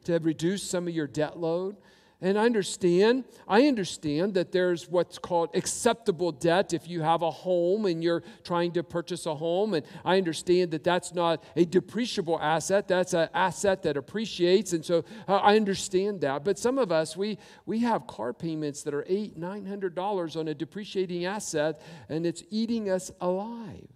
To 0.03 0.19
reduce 0.19 0.61
some 0.61 0.87
of 0.87 0.93
your 0.93 1.07
debt 1.07 1.35
load? 1.35 1.77
And 2.21 2.37
I 2.37 2.43
understand, 2.43 3.23
I 3.47 3.67
understand 3.67 4.33
that 4.33 4.51
there's 4.51 4.89
what's 4.89 5.17
called 5.17 5.51
acceptable 5.53 6.33
debt 6.33 6.73
if 6.73 6.85
you 6.85 7.01
have 7.01 7.21
a 7.21 7.31
home 7.31 7.85
and 7.85 8.03
you're 8.03 8.23
trying 8.43 8.73
to 8.73 8.83
purchase 8.83 9.25
a 9.25 9.33
home. 9.33 9.73
And 9.73 9.85
I 10.03 10.17
understand 10.17 10.71
that 10.71 10.83
that's 10.83 11.13
not 11.13 11.41
a 11.55 11.63
depreciable 11.63 12.37
asset, 12.41 12.89
that's 12.89 13.13
an 13.13 13.29
asset 13.33 13.83
that 13.83 13.95
appreciates. 13.95 14.73
And 14.73 14.83
so 14.83 15.05
uh, 15.29 15.37
I 15.37 15.55
understand 15.55 16.19
that. 16.21 16.43
But 16.43 16.59
some 16.59 16.77
of 16.77 16.91
us, 16.91 17.15
we, 17.15 17.37
we 17.65 17.79
have 17.79 18.05
car 18.05 18.33
payments 18.33 18.83
that 18.83 18.93
are 18.93 19.05
eight, 19.07 19.37
nine 19.37 19.65
hundred 19.65 19.95
dollars 19.95 20.35
on 20.35 20.49
a 20.49 20.53
depreciating 20.53 21.23
asset, 21.23 21.81
and 22.09 22.25
it's 22.25 22.43
eating 22.49 22.89
us 22.89 23.11
alive. 23.21 23.87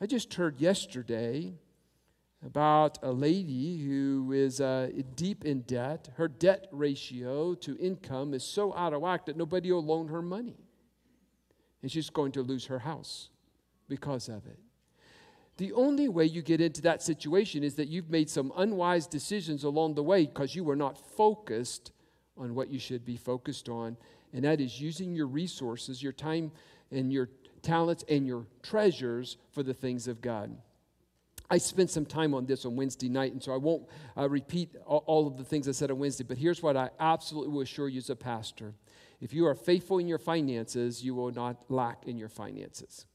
I 0.00 0.06
just 0.06 0.32
heard 0.34 0.60
yesterday 0.60 1.54
about 2.44 2.98
a 3.02 3.10
lady 3.10 3.78
who 3.78 4.32
is 4.32 4.60
uh, 4.60 4.90
deep 5.16 5.44
in 5.44 5.62
debt. 5.62 6.08
Her 6.16 6.28
debt 6.28 6.68
ratio 6.70 7.54
to 7.56 7.76
income 7.78 8.34
is 8.34 8.44
so 8.44 8.74
out 8.74 8.92
of 8.92 9.00
whack 9.00 9.26
that 9.26 9.36
nobody 9.36 9.72
will 9.72 9.84
loan 9.84 10.08
her 10.08 10.22
money. 10.22 10.56
And 11.82 11.90
she's 11.90 12.10
going 12.10 12.32
to 12.32 12.42
lose 12.42 12.66
her 12.66 12.80
house 12.80 13.30
because 13.88 14.28
of 14.28 14.46
it. 14.46 14.58
The 15.56 15.72
only 15.72 16.08
way 16.08 16.24
you 16.24 16.40
get 16.40 16.60
into 16.60 16.80
that 16.82 17.02
situation 17.02 17.64
is 17.64 17.74
that 17.74 17.88
you've 17.88 18.10
made 18.10 18.30
some 18.30 18.52
unwise 18.56 19.08
decisions 19.08 19.64
along 19.64 19.94
the 19.94 20.04
way 20.04 20.24
because 20.26 20.54
you 20.54 20.62
were 20.62 20.76
not 20.76 20.96
focused 21.16 21.90
on 22.36 22.54
what 22.54 22.70
you 22.70 22.78
should 22.78 23.04
be 23.04 23.16
focused 23.16 23.68
on, 23.68 23.96
and 24.32 24.44
that 24.44 24.60
is 24.60 24.80
using 24.80 25.16
your 25.16 25.26
resources, 25.26 26.00
your 26.00 26.12
time, 26.12 26.52
and 26.92 27.12
your 27.12 27.28
talents 27.62 28.04
and 28.08 28.24
your 28.24 28.46
treasures 28.62 29.36
for 29.50 29.64
the 29.64 29.74
things 29.74 30.06
of 30.06 30.20
God. 30.20 30.56
I 31.50 31.58
spent 31.58 31.90
some 31.90 32.04
time 32.04 32.34
on 32.34 32.44
this 32.44 32.66
on 32.66 32.76
Wednesday 32.76 33.08
night, 33.08 33.32
and 33.32 33.42
so 33.42 33.52
I 33.52 33.56
won't 33.56 33.86
uh, 34.16 34.28
repeat 34.28 34.76
all, 34.84 35.26
of 35.26 35.38
the 35.38 35.44
things 35.44 35.66
I 35.66 35.72
said 35.72 35.90
on 35.90 35.98
Wednesday, 35.98 36.24
but 36.24 36.36
here's 36.36 36.62
what 36.62 36.76
I 36.76 36.90
absolutely 37.00 37.52
will 37.52 37.62
assure 37.62 37.88
you 37.88 37.98
as 37.98 38.10
a 38.10 38.16
pastor. 38.16 38.74
If 39.20 39.32
you 39.32 39.46
are 39.46 39.54
faithful 39.54 39.98
in 39.98 40.06
your 40.06 40.18
finances, 40.18 41.02
you 41.02 41.14
will 41.14 41.32
not 41.32 41.70
lack 41.70 42.06
in 42.06 42.18
your 42.18 42.28
finances. 42.28 43.06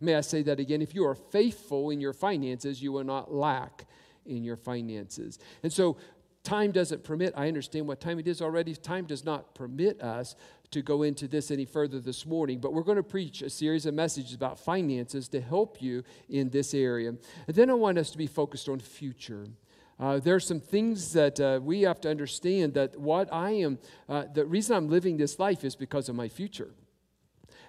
May 0.00 0.16
I 0.16 0.20
say 0.20 0.42
that 0.42 0.60
again? 0.60 0.82
If 0.82 0.94
you 0.94 1.06
are 1.06 1.14
faithful 1.14 1.90
in 1.90 2.00
your 2.00 2.12
finances, 2.12 2.82
you 2.82 2.92
will 2.92 3.04
not 3.04 3.32
lack 3.32 3.86
in 4.26 4.44
your 4.44 4.56
finances. 4.56 5.38
And 5.62 5.72
so 5.72 5.96
time 6.42 6.72
doesn't 6.72 7.04
permit, 7.04 7.32
I 7.36 7.48
understand 7.48 7.86
what 7.86 8.00
time 8.00 8.18
it 8.18 8.28
is 8.28 8.42
already. 8.42 8.74
Time 8.74 9.06
does 9.06 9.24
not 9.24 9.54
permit 9.54 10.02
us 10.02 10.36
to 10.74 10.82
go 10.82 11.04
into 11.04 11.26
this 11.28 11.50
any 11.50 11.64
further 11.64 12.00
this 12.00 12.26
morning, 12.26 12.58
but 12.58 12.72
we're 12.72 12.82
going 12.82 12.96
to 12.96 13.02
preach 13.02 13.42
a 13.42 13.48
series 13.48 13.86
of 13.86 13.94
messages 13.94 14.34
about 14.34 14.58
finances 14.58 15.28
to 15.28 15.40
help 15.40 15.80
you 15.80 16.02
in 16.28 16.50
this 16.50 16.74
area. 16.74 17.08
And 17.08 17.56
then 17.56 17.70
I 17.70 17.74
want 17.74 17.96
us 17.96 18.10
to 18.10 18.18
be 18.18 18.26
focused 18.26 18.68
on 18.68 18.80
future. 18.80 19.46
Uh, 20.00 20.18
there 20.18 20.34
are 20.34 20.40
some 20.40 20.60
things 20.60 21.12
that 21.12 21.38
uh, 21.38 21.60
we 21.62 21.82
have 21.82 22.00
to 22.00 22.10
understand 22.10 22.74
that 22.74 22.98
what 22.98 23.32
I 23.32 23.52
am, 23.52 23.78
uh, 24.08 24.24
the 24.32 24.44
reason 24.44 24.76
I'm 24.76 24.90
living 24.90 25.16
this 25.16 25.38
life 25.38 25.64
is 25.64 25.76
because 25.76 26.08
of 26.08 26.16
my 26.16 26.28
future. 26.28 26.70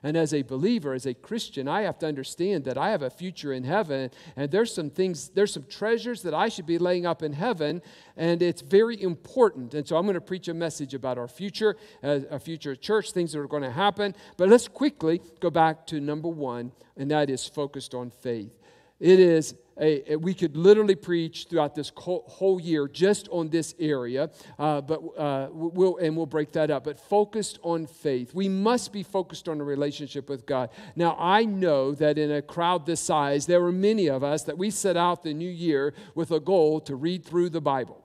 And 0.05 0.15
as 0.15 0.35
a 0.35 0.43
believer, 0.43 0.93
as 0.93 1.07
a 1.07 1.15
Christian, 1.15 1.67
I 1.67 1.81
have 1.81 1.97
to 1.97 2.05
understand 2.05 2.65
that 2.65 2.77
I 2.77 2.91
have 2.91 3.01
a 3.01 3.09
future 3.09 3.51
in 3.51 3.63
heaven. 3.63 4.11
And 4.35 4.51
there's 4.51 4.71
some 4.71 4.91
things, 4.91 5.29
there's 5.29 5.51
some 5.51 5.65
treasures 5.67 6.21
that 6.21 6.33
I 6.35 6.47
should 6.47 6.67
be 6.67 6.77
laying 6.77 7.07
up 7.07 7.23
in 7.23 7.33
heaven. 7.33 7.81
And 8.15 8.43
it's 8.43 8.61
very 8.61 9.01
important. 9.01 9.73
And 9.73 9.87
so 9.87 9.97
I'm 9.97 10.03
going 10.03 10.13
to 10.13 10.21
preach 10.21 10.47
a 10.47 10.53
message 10.53 10.93
about 10.93 11.17
our 11.17 11.27
future, 11.27 11.75
uh, 12.03 12.19
our 12.29 12.37
future 12.37 12.75
church, 12.75 13.13
things 13.13 13.31
that 13.31 13.39
are 13.39 13.47
going 13.47 13.63
to 13.63 13.71
happen. 13.71 14.13
But 14.37 14.49
let's 14.49 14.67
quickly 14.67 15.21
go 15.39 15.49
back 15.49 15.87
to 15.87 15.99
number 15.99 16.29
one, 16.29 16.71
and 16.95 17.09
that 17.09 17.31
is 17.31 17.47
focused 17.47 17.95
on 17.95 18.11
faith. 18.11 18.51
It 18.99 19.19
is 19.19 19.55
a, 19.79 20.15
we 20.15 20.33
could 20.33 20.55
literally 20.55 20.95
preach 20.95 21.47
throughout 21.49 21.75
this 21.75 21.91
whole 21.97 22.59
year 22.61 22.87
just 22.87 23.27
on 23.29 23.49
this 23.49 23.75
area, 23.77 24.29
uh, 24.57 24.81
but 24.81 25.01
uh, 25.17 25.49
we'll 25.51 25.97
and 25.97 26.15
we'll 26.15 26.25
break 26.25 26.53
that 26.53 26.71
up. 26.71 26.85
But 26.85 26.99
focused 26.99 27.59
on 27.61 27.87
faith, 27.87 28.33
we 28.33 28.47
must 28.47 28.93
be 28.93 29.03
focused 29.03 29.49
on 29.49 29.59
a 29.59 29.63
relationship 29.63 30.29
with 30.29 30.45
God. 30.45 30.69
Now, 30.95 31.17
I 31.19 31.43
know 31.43 31.93
that 31.95 32.17
in 32.17 32.31
a 32.31 32.41
crowd 32.41 32.85
this 32.85 33.01
size, 33.01 33.45
there 33.45 33.61
were 33.61 33.73
many 33.73 34.07
of 34.07 34.23
us 34.23 34.43
that 34.43 34.57
we 34.57 34.69
set 34.69 34.95
out 34.95 35.23
the 35.23 35.33
new 35.33 35.49
year 35.49 35.93
with 36.13 36.31
a 36.31 36.39
goal 36.39 36.79
to 36.81 36.95
read 36.95 37.25
through 37.25 37.49
the 37.49 37.61
Bible 37.61 38.01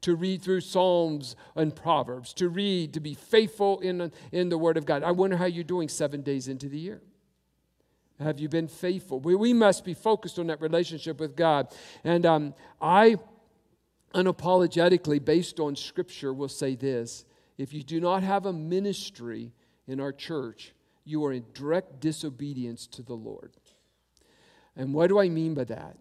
to 0.00 0.16
read 0.16 0.42
through 0.42 0.60
Psalms 0.60 1.36
and 1.54 1.76
Proverbs, 1.76 2.34
to 2.34 2.48
read, 2.48 2.92
to 2.94 2.98
be 2.98 3.14
faithful 3.14 3.78
in, 3.78 4.10
in 4.32 4.48
the 4.48 4.58
Word 4.58 4.76
of 4.76 4.84
God. 4.84 5.04
I 5.04 5.12
wonder 5.12 5.36
how 5.36 5.44
you're 5.44 5.62
doing 5.62 5.88
seven 5.88 6.22
days 6.22 6.48
into 6.48 6.68
the 6.68 6.76
year. 6.76 7.00
Have 8.22 8.40
you 8.40 8.48
been 8.48 8.68
faithful? 8.68 9.20
We, 9.20 9.34
we 9.34 9.52
must 9.52 9.84
be 9.84 9.94
focused 9.94 10.38
on 10.38 10.46
that 10.48 10.60
relationship 10.60 11.20
with 11.20 11.36
God. 11.36 11.68
And 12.04 12.24
um, 12.24 12.54
I, 12.80 13.16
unapologetically, 14.14 15.24
based 15.24 15.60
on 15.60 15.76
Scripture, 15.76 16.32
will 16.32 16.48
say 16.48 16.74
this 16.74 17.24
if 17.58 17.72
you 17.72 17.82
do 17.82 18.00
not 18.00 18.22
have 18.22 18.46
a 18.46 18.52
ministry 18.52 19.52
in 19.86 20.00
our 20.00 20.12
church, 20.12 20.72
you 21.04 21.24
are 21.24 21.32
in 21.32 21.44
direct 21.52 22.00
disobedience 22.00 22.86
to 22.88 23.02
the 23.02 23.14
Lord. 23.14 23.52
And 24.76 24.94
what 24.94 25.08
do 25.08 25.18
I 25.18 25.28
mean 25.28 25.54
by 25.54 25.64
that? 25.64 25.98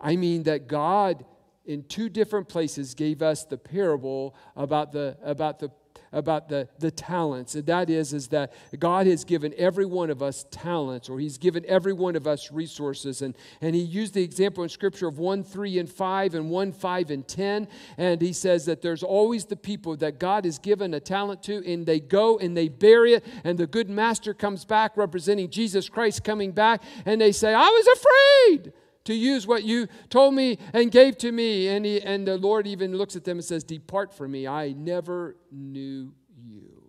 I 0.00 0.16
mean 0.16 0.44
that 0.44 0.66
God 0.66 1.24
in 1.66 1.82
two 1.84 2.08
different 2.08 2.48
places 2.48 2.94
gave 2.94 3.22
us 3.22 3.44
the 3.44 3.56
parable 3.56 4.34
about 4.56 4.92
the, 4.92 5.16
about 5.22 5.58
the 5.58 5.70
about 6.14 6.48
the, 6.48 6.68
the 6.78 6.90
talents. 6.90 7.54
And 7.54 7.66
that 7.66 7.90
is, 7.90 8.12
is 8.12 8.28
that 8.28 8.52
God 8.78 9.06
has 9.06 9.24
given 9.24 9.52
every 9.58 9.84
one 9.84 10.10
of 10.10 10.22
us 10.22 10.46
talents, 10.50 11.08
or 11.08 11.18
He's 11.18 11.36
given 11.36 11.64
every 11.66 11.92
one 11.92 12.16
of 12.16 12.26
us 12.26 12.50
resources. 12.50 13.20
And, 13.20 13.34
and 13.60 13.74
He 13.74 13.82
used 13.82 14.14
the 14.14 14.22
example 14.22 14.62
in 14.62 14.68
Scripture 14.68 15.08
of 15.08 15.18
1, 15.18 15.44
3, 15.44 15.78
and 15.78 15.90
5, 15.90 16.34
and 16.34 16.50
1, 16.50 16.72
5, 16.72 17.10
and 17.10 17.28
10. 17.28 17.68
And 17.98 18.22
He 18.22 18.32
says 18.32 18.64
that 18.66 18.80
there's 18.80 19.02
always 19.02 19.44
the 19.44 19.56
people 19.56 19.96
that 19.96 20.18
God 20.18 20.44
has 20.44 20.58
given 20.58 20.94
a 20.94 21.00
talent 21.00 21.42
to, 21.44 21.64
and 21.70 21.84
they 21.84 22.00
go 22.00 22.38
and 22.38 22.56
they 22.56 22.68
bury 22.68 23.14
it, 23.14 23.24
and 23.42 23.58
the 23.58 23.66
good 23.66 23.90
master 23.90 24.32
comes 24.32 24.64
back 24.64 24.96
representing 24.96 25.50
Jesus 25.50 25.88
Christ 25.88 26.24
coming 26.24 26.52
back, 26.52 26.82
and 27.04 27.20
they 27.20 27.32
say, 27.32 27.52
I 27.52 27.68
was 27.68 27.86
afraid 27.98 28.72
to 29.04 29.14
use 29.14 29.46
what 29.46 29.64
you 29.64 29.86
told 30.08 30.34
me 30.34 30.58
and 30.72 30.90
gave 30.90 31.18
to 31.18 31.32
me. 31.32 31.68
And, 31.68 31.84
he, 31.84 32.00
and 32.00 32.26
the 32.26 32.38
Lord 32.38 32.66
even 32.66 32.96
looks 32.96 33.16
at 33.16 33.24
them 33.24 33.38
and 33.38 33.44
says, 33.44 33.64
Depart 33.64 34.14
from 34.14 34.32
me, 34.32 34.46
I 34.46 34.72
never 34.72 35.36
knew 35.50 36.12
you. 36.36 36.84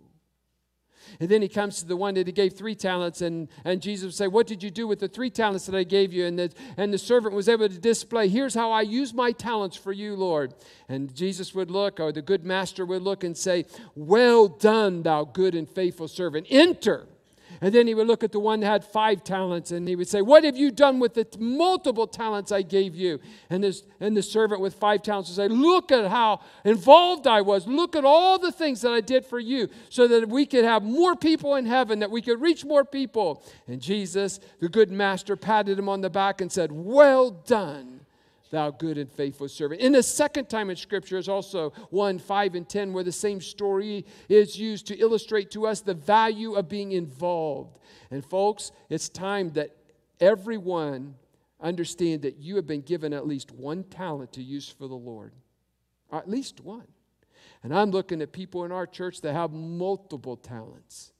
And 1.20 1.28
then 1.28 1.40
he 1.40 1.48
comes 1.48 1.78
to 1.78 1.86
the 1.86 1.96
one 1.96 2.14
that 2.14 2.26
he 2.26 2.32
gave 2.32 2.54
three 2.54 2.74
talents, 2.74 3.20
and, 3.20 3.48
and 3.64 3.80
Jesus 3.80 4.04
would 4.04 4.14
say, 4.14 4.26
What 4.26 4.46
did 4.46 4.62
you 4.62 4.70
do 4.70 4.86
with 4.86 4.98
the 4.98 5.08
three 5.08 5.30
talents 5.30 5.66
that 5.66 5.74
I 5.74 5.84
gave 5.84 6.12
you? 6.12 6.26
And 6.26 6.38
the, 6.38 6.52
and 6.76 6.92
the 6.92 6.98
servant 6.98 7.34
was 7.34 7.48
able 7.48 7.68
to 7.68 7.78
display, 7.78 8.28
Here's 8.28 8.54
how 8.54 8.72
I 8.72 8.82
use 8.82 9.14
my 9.14 9.32
talents 9.32 9.76
for 9.76 9.92
you, 9.92 10.16
Lord. 10.16 10.54
And 10.88 11.14
Jesus 11.14 11.54
would 11.54 11.70
look, 11.70 12.00
or 12.00 12.12
the 12.12 12.22
good 12.22 12.44
master 12.44 12.84
would 12.84 13.02
look 13.02 13.24
and 13.24 13.36
say, 13.36 13.66
Well 13.94 14.48
done, 14.48 15.02
thou 15.02 15.24
good 15.24 15.54
and 15.54 15.68
faithful 15.68 16.08
servant. 16.08 16.46
Enter 16.50 17.06
and 17.60 17.74
then 17.74 17.86
he 17.86 17.94
would 17.94 18.06
look 18.06 18.22
at 18.22 18.32
the 18.32 18.40
one 18.40 18.60
that 18.60 18.66
had 18.66 18.84
five 18.84 19.24
talents 19.24 19.70
and 19.70 19.88
he 19.88 19.96
would 19.96 20.08
say, 20.08 20.22
What 20.22 20.44
have 20.44 20.56
you 20.56 20.70
done 20.70 20.98
with 20.98 21.14
the 21.14 21.26
multiple 21.38 22.06
talents 22.06 22.52
I 22.52 22.62
gave 22.62 22.94
you? 22.94 23.20
And, 23.50 23.62
this, 23.62 23.82
and 24.00 24.16
the 24.16 24.22
servant 24.22 24.60
with 24.60 24.74
five 24.74 25.02
talents 25.02 25.30
would 25.30 25.36
say, 25.36 25.48
Look 25.48 25.92
at 25.92 26.10
how 26.10 26.40
involved 26.64 27.26
I 27.26 27.40
was. 27.40 27.66
Look 27.66 27.96
at 27.96 28.04
all 28.04 28.38
the 28.38 28.52
things 28.52 28.80
that 28.82 28.92
I 28.92 29.00
did 29.00 29.24
for 29.24 29.38
you 29.38 29.68
so 29.88 30.06
that 30.08 30.28
we 30.28 30.46
could 30.46 30.64
have 30.64 30.82
more 30.82 31.16
people 31.16 31.54
in 31.54 31.66
heaven, 31.66 32.00
that 32.00 32.10
we 32.10 32.22
could 32.22 32.40
reach 32.40 32.64
more 32.64 32.84
people. 32.84 33.42
And 33.66 33.80
Jesus, 33.80 34.40
the 34.60 34.68
good 34.68 34.90
master, 34.90 35.36
patted 35.36 35.78
him 35.78 35.88
on 35.88 36.00
the 36.00 36.10
back 36.10 36.40
and 36.40 36.50
said, 36.50 36.72
Well 36.72 37.30
done 37.30 37.95
thou 38.50 38.70
good 38.70 38.98
and 38.98 39.10
faithful 39.10 39.48
servant. 39.48 39.80
In 39.80 39.92
the 39.92 40.02
second 40.02 40.48
time 40.48 40.70
in 40.70 40.76
Scripture 40.76 41.18
is 41.18 41.28
also 41.28 41.70
1, 41.90 42.18
5, 42.18 42.54
and 42.54 42.68
10, 42.68 42.92
where 42.92 43.04
the 43.04 43.12
same 43.12 43.40
story 43.40 44.04
is 44.28 44.58
used 44.58 44.86
to 44.88 44.96
illustrate 44.96 45.50
to 45.52 45.66
us 45.66 45.80
the 45.80 45.94
value 45.94 46.54
of 46.54 46.68
being 46.68 46.92
involved. 46.92 47.78
And 48.10 48.24
folks, 48.24 48.72
it's 48.88 49.08
time 49.08 49.52
that 49.52 49.76
everyone 50.20 51.14
understand 51.60 52.22
that 52.22 52.36
you 52.36 52.56
have 52.56 52.66
been 52.66 52.82
given 52.82 53.12
at 53.12 53.26
least 53.26 53.52
one 53.52 53.84
talent 53.84 54.32
to 54.34 54.42
use 54.42 54.68
for 54.68 54.88
the 54.88 54.94
Lord. 54.94 55.32
At 56.12 56.28
least 56.28 56.60
one. 56.60 56.86
And 57.62 57.74
I'm 57.76 57.90
looking 57.90 58.22
at 58.22 58.32
people 58.32 58.64
in 58.64 58.72
our 58.72 58.86
church 58.86 59.22
that 59.22 59.32
have 59.32 59.52
multiple 59.52 60.36
talents. 60.36 61.12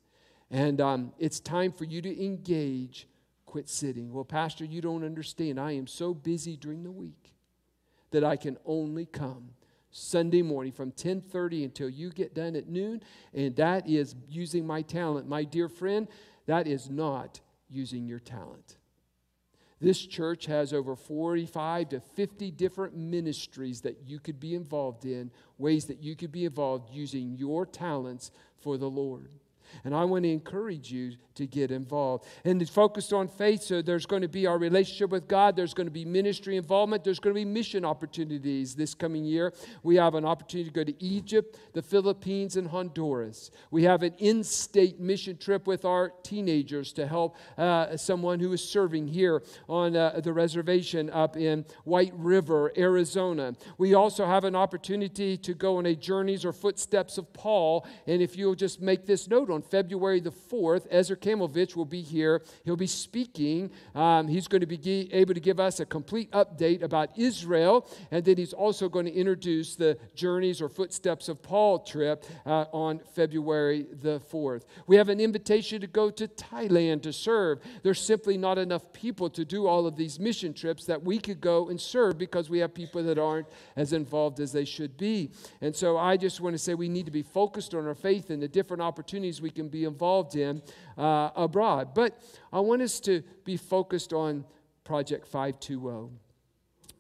And 0.50 0.80
um, 0.80 1.12
it's 1.18 1.40
time 1.40 1.72
for 1.72 1.84
you 1.84 2.00
to 2.02 2.24
engage 2.24 3.08
quit 3.46 3.68
sitting. 3.68 4.12
Well, 4.12 4.24
Pastor, 4.24 4.64
you 4.64 4.80
don't 4.80 5.04
understand. 5.04 5.58
I 5.58 5.72
am 5.72 5.86
so 5.86 6.12
busy 6.12 6.56
during 6.56 6.82
the 6.82 6.90
week 6.90 7.32
that 8.10 8.24
I 8.24 8.36
can 8.36 8.58
only 8.66 9.06
come 9.06 9.50
Sunday 9.90 10.42
morning 10.42 10.72
from 10.72 10.92
10:30 10.92 11.64
until 11.64 11.88
you 11.88 12.10
get 12.10 12.34
done 12.34 12.54
at 12.54 12.68
noon, 12.68 13.02
and 13.32 13.56
that 13.56 13.88
is 13.88 14.14
using 14.28 14.66
my 14.66 14.82
talent. 14.82 15.26
My 15.26 15.44
dear 15.44 15.68
friend, 15.68 16.06
that 16.44 16.66
is 16.66 16.90
not 16.90 17.40
using 17.70 18.06
your 18.06 18.20
talent. 18.20 18.76
This 19.78 20.04
church 20.06 20.46
has 20.46 20.72
over 20.72 20.96
45 20.96 21.90
to 21.90 22.00
50 22.00 22.50
different 22.50 22.96
ministries 22.96 23.82
that 23.82 24.02
you 24.06 24.18
could 24.18 24.40
be 24.40 24.54
involved 24.54 25.04
in, 25.04 25.30
ways 25.58 25.84
that 25.86 26.02
you 26.02 26.16
could 26.16 26.32
be 26.32 26.46
involved 26.46 26.90
using 26.90 27.36
your 27.36 27.66
talents 27.66 28.30
for 28.56 28.78
the 28.78 28.88
Lord. 28.88 29.28
And 29.84 29.94
I 29.94 30.04
want 30.04 30.24
to 30.24 30.30
encourage 30.30 30.90
you 30.90 31.12
to 31.36 31.46
get 31.46 31.70
involved. 31.70 32.24
And 32.44 32.60
it's 32.60 32.70
focused 32.70 33.12
on 33.12 33.28
faith, 33.28 33.62
so 33.62 33.82
there's 33.82 34.06
going 34.06 34.22
to 34.22 34.28
be 34.28 34.46
our 34.46 34.58
relationship 34.58 35.10
with 35.10 35.28
God, 35.28 35.54
there's 35.54 35.74
going 35.74 35.86
to 35.86 35.92
be 35.92 36.04
ministry 36.04 36.56
involvement, 36.56 37.04
there's 37.04 37.20
going 37.20 37.34
to 37.34 37.38
be 37.38 37.44
mission 37.44 37.84
opportunities 37.84 38.74
this 38.74 38.94
coming 38.94 39.24
year. 39.24 39.52
We 39.82 39.96
have 39.96 40.14
an 40.14 40.24
opportunity 40.24 40.70
to 40.70 40.74
go 40.74 40.84
to 40.84 41.04
Egypt, 41.04 41.58
the 41.74 41.82
Philippines, 41.82 42.56
and 42.56 42.68
Honduras. 42.68 43.50
We 43.70 43.84
have 43.84 44.02
an 44.02 44.14
in 44.18 44.42
state 44.42 44.98
mission 44.98 45.36
trip 45.36 45.66
with 45.66 45.84
our 45.84 46.12
teenagers 46.22 46.92
to 46.94 47.06
help 47.06 47.36
uh, 47.58 47.96
someone 47.96 48.40
who 48.40 48.52
is 48.52 48.66
serving 48.66 49.08
here 49.08 49.42
on 49.68 49.94
uh, 49.94 50.20
the 50.22 50.32
reservation 50.32 51.10
up 51.10 51.36
in 51.36 51.64
White 51.84 52.12
River, 52.16 52.72
Arizona. 52.76 53.54
We 53.78 53.94
also 53.94 54.26
have 54.26 54.44
an 54.44 54.56
opportunity 54.56 55.36
to 55.36 55.54
go 55.54 55.76
on 55.76 55.86
a 55.86 55.94
journeys 55.94 56.44
or 56.44 56.52
footsteps 56.52 57.18
of 57.18 57.32
Paul. 57.32 57.86
And 58.06 58.22
if 58.22 58.36
you'll 58.36 58.54
just 58.54 58.80
make 58.80 59.06
this 59.06 59.28
note 59.28 59.50
on 59.50 59.62
February 59.70 60.20
the 60.20 60.30
4th, 60.30 60.86
Ezra 60.90 61.16
Kamovich 61.16 61.76
will 61.76 61.84
be 61.84 62.02
here. 62.02 62.42
He'll 62.64 62.76
be 62.76 62.86
speaking. 62.86 63.70
Um, 63.94 64.28
he's 64.28 64.48
going 64.48 64.60
to 64.60 64.66
be 64.66 65.12
able 65.12 65.34
to 65.34 65.40
give 65.40 65.60
us 65.60 65.80
a 65.80 65.86
complete 65.86 66.30
update 66.32 66.82
about 66.82 67.18
Israel, 67.18 67.88
and 68.10 68.24
then 68.24 68.36
he's 68.36 68.52
also 68.52 68.88
going 68.88 69.06
to 69.06 69.12
introduce 69.12 69.76
the 69.76 69.98
Journeys 70.14 70.60
or 70.60 70.68
Footsteps 70.68 71.28
of 71.28 71.42
Paul 71.42 71.80
trip 71.80 72.24
uh, 72.44 72.66
on 72.72 73.00
February 73.14 73.86
the 74.02 74.20
4th. 74.32 74.62
We 74.86 74.96
have 74.96 75.08
an 75.08 75.20
invitation 75.20 75.80
to 75.80 75.86
go 75.86 76.10
to 76.10 76.28
Thailand 76.28 77.02
to 77.02 77.12
serve. 77.12 77.60
There's 77.82 78.00
simply 78.00 78.36
not 78.36 78.58
enough 78.58 78.92
people 78.92 79.30
to 79.30 79.44
do 79.44 79.66
all 79.66 79.86
of 79.86 79.96
these 79.96 80.18
mission 80.18 80.54
trips 80.54 80.84
that 80.86 81.02
we 81.02 81.18
could 81.18 81.40
go 81.40 81.68
and 81.68 81.80
serve 81.80 82.18
because 82.18 82.50
we 82.50 82.58
have 82.58 82.74
people 82.74 83.02
that 83.02 83.18
aren't 83.18 83.46
as 83.76 83.92
involved 83.92 84.40
as 84.40 84.52
they 84.52 84.64
should 84.64 84.96
be. 84.96 85.30
And 85.60 85.74
so 85.74 85.96
I 85.96 86.16
just 86.16 86.40
want 86.40 86.54
to 86.54 86.58
say 86.58 86.74
we 86.74 86.88
need 86.88 87.06
to 87.06 87.12
be 87.12 87.22
focused 87.22 87.74
on 87.74 87.86
our 87.86 87.94
faith 87.94 88.30
and 88.30 88.42
the 88.42 88.48
different 88.48 88.82
opportunities 88.82 89.40
we 89.40 89.45
can 89.50 89.68
be 89.68 89.84
involved 89.84 90.36
in 90.36 90.62
uh, 90.96 91.30
abroad. 91.34 91.94
But 91.94 92.20
I 92.52 92.60
want 92.60 92.82
us 92.82 93.00
to 93.00 93.22
be 93.44 93.56
focused 93.56 94.12
on 94.12 94.44
Project 94.84 95.26
520. 95.26 96.10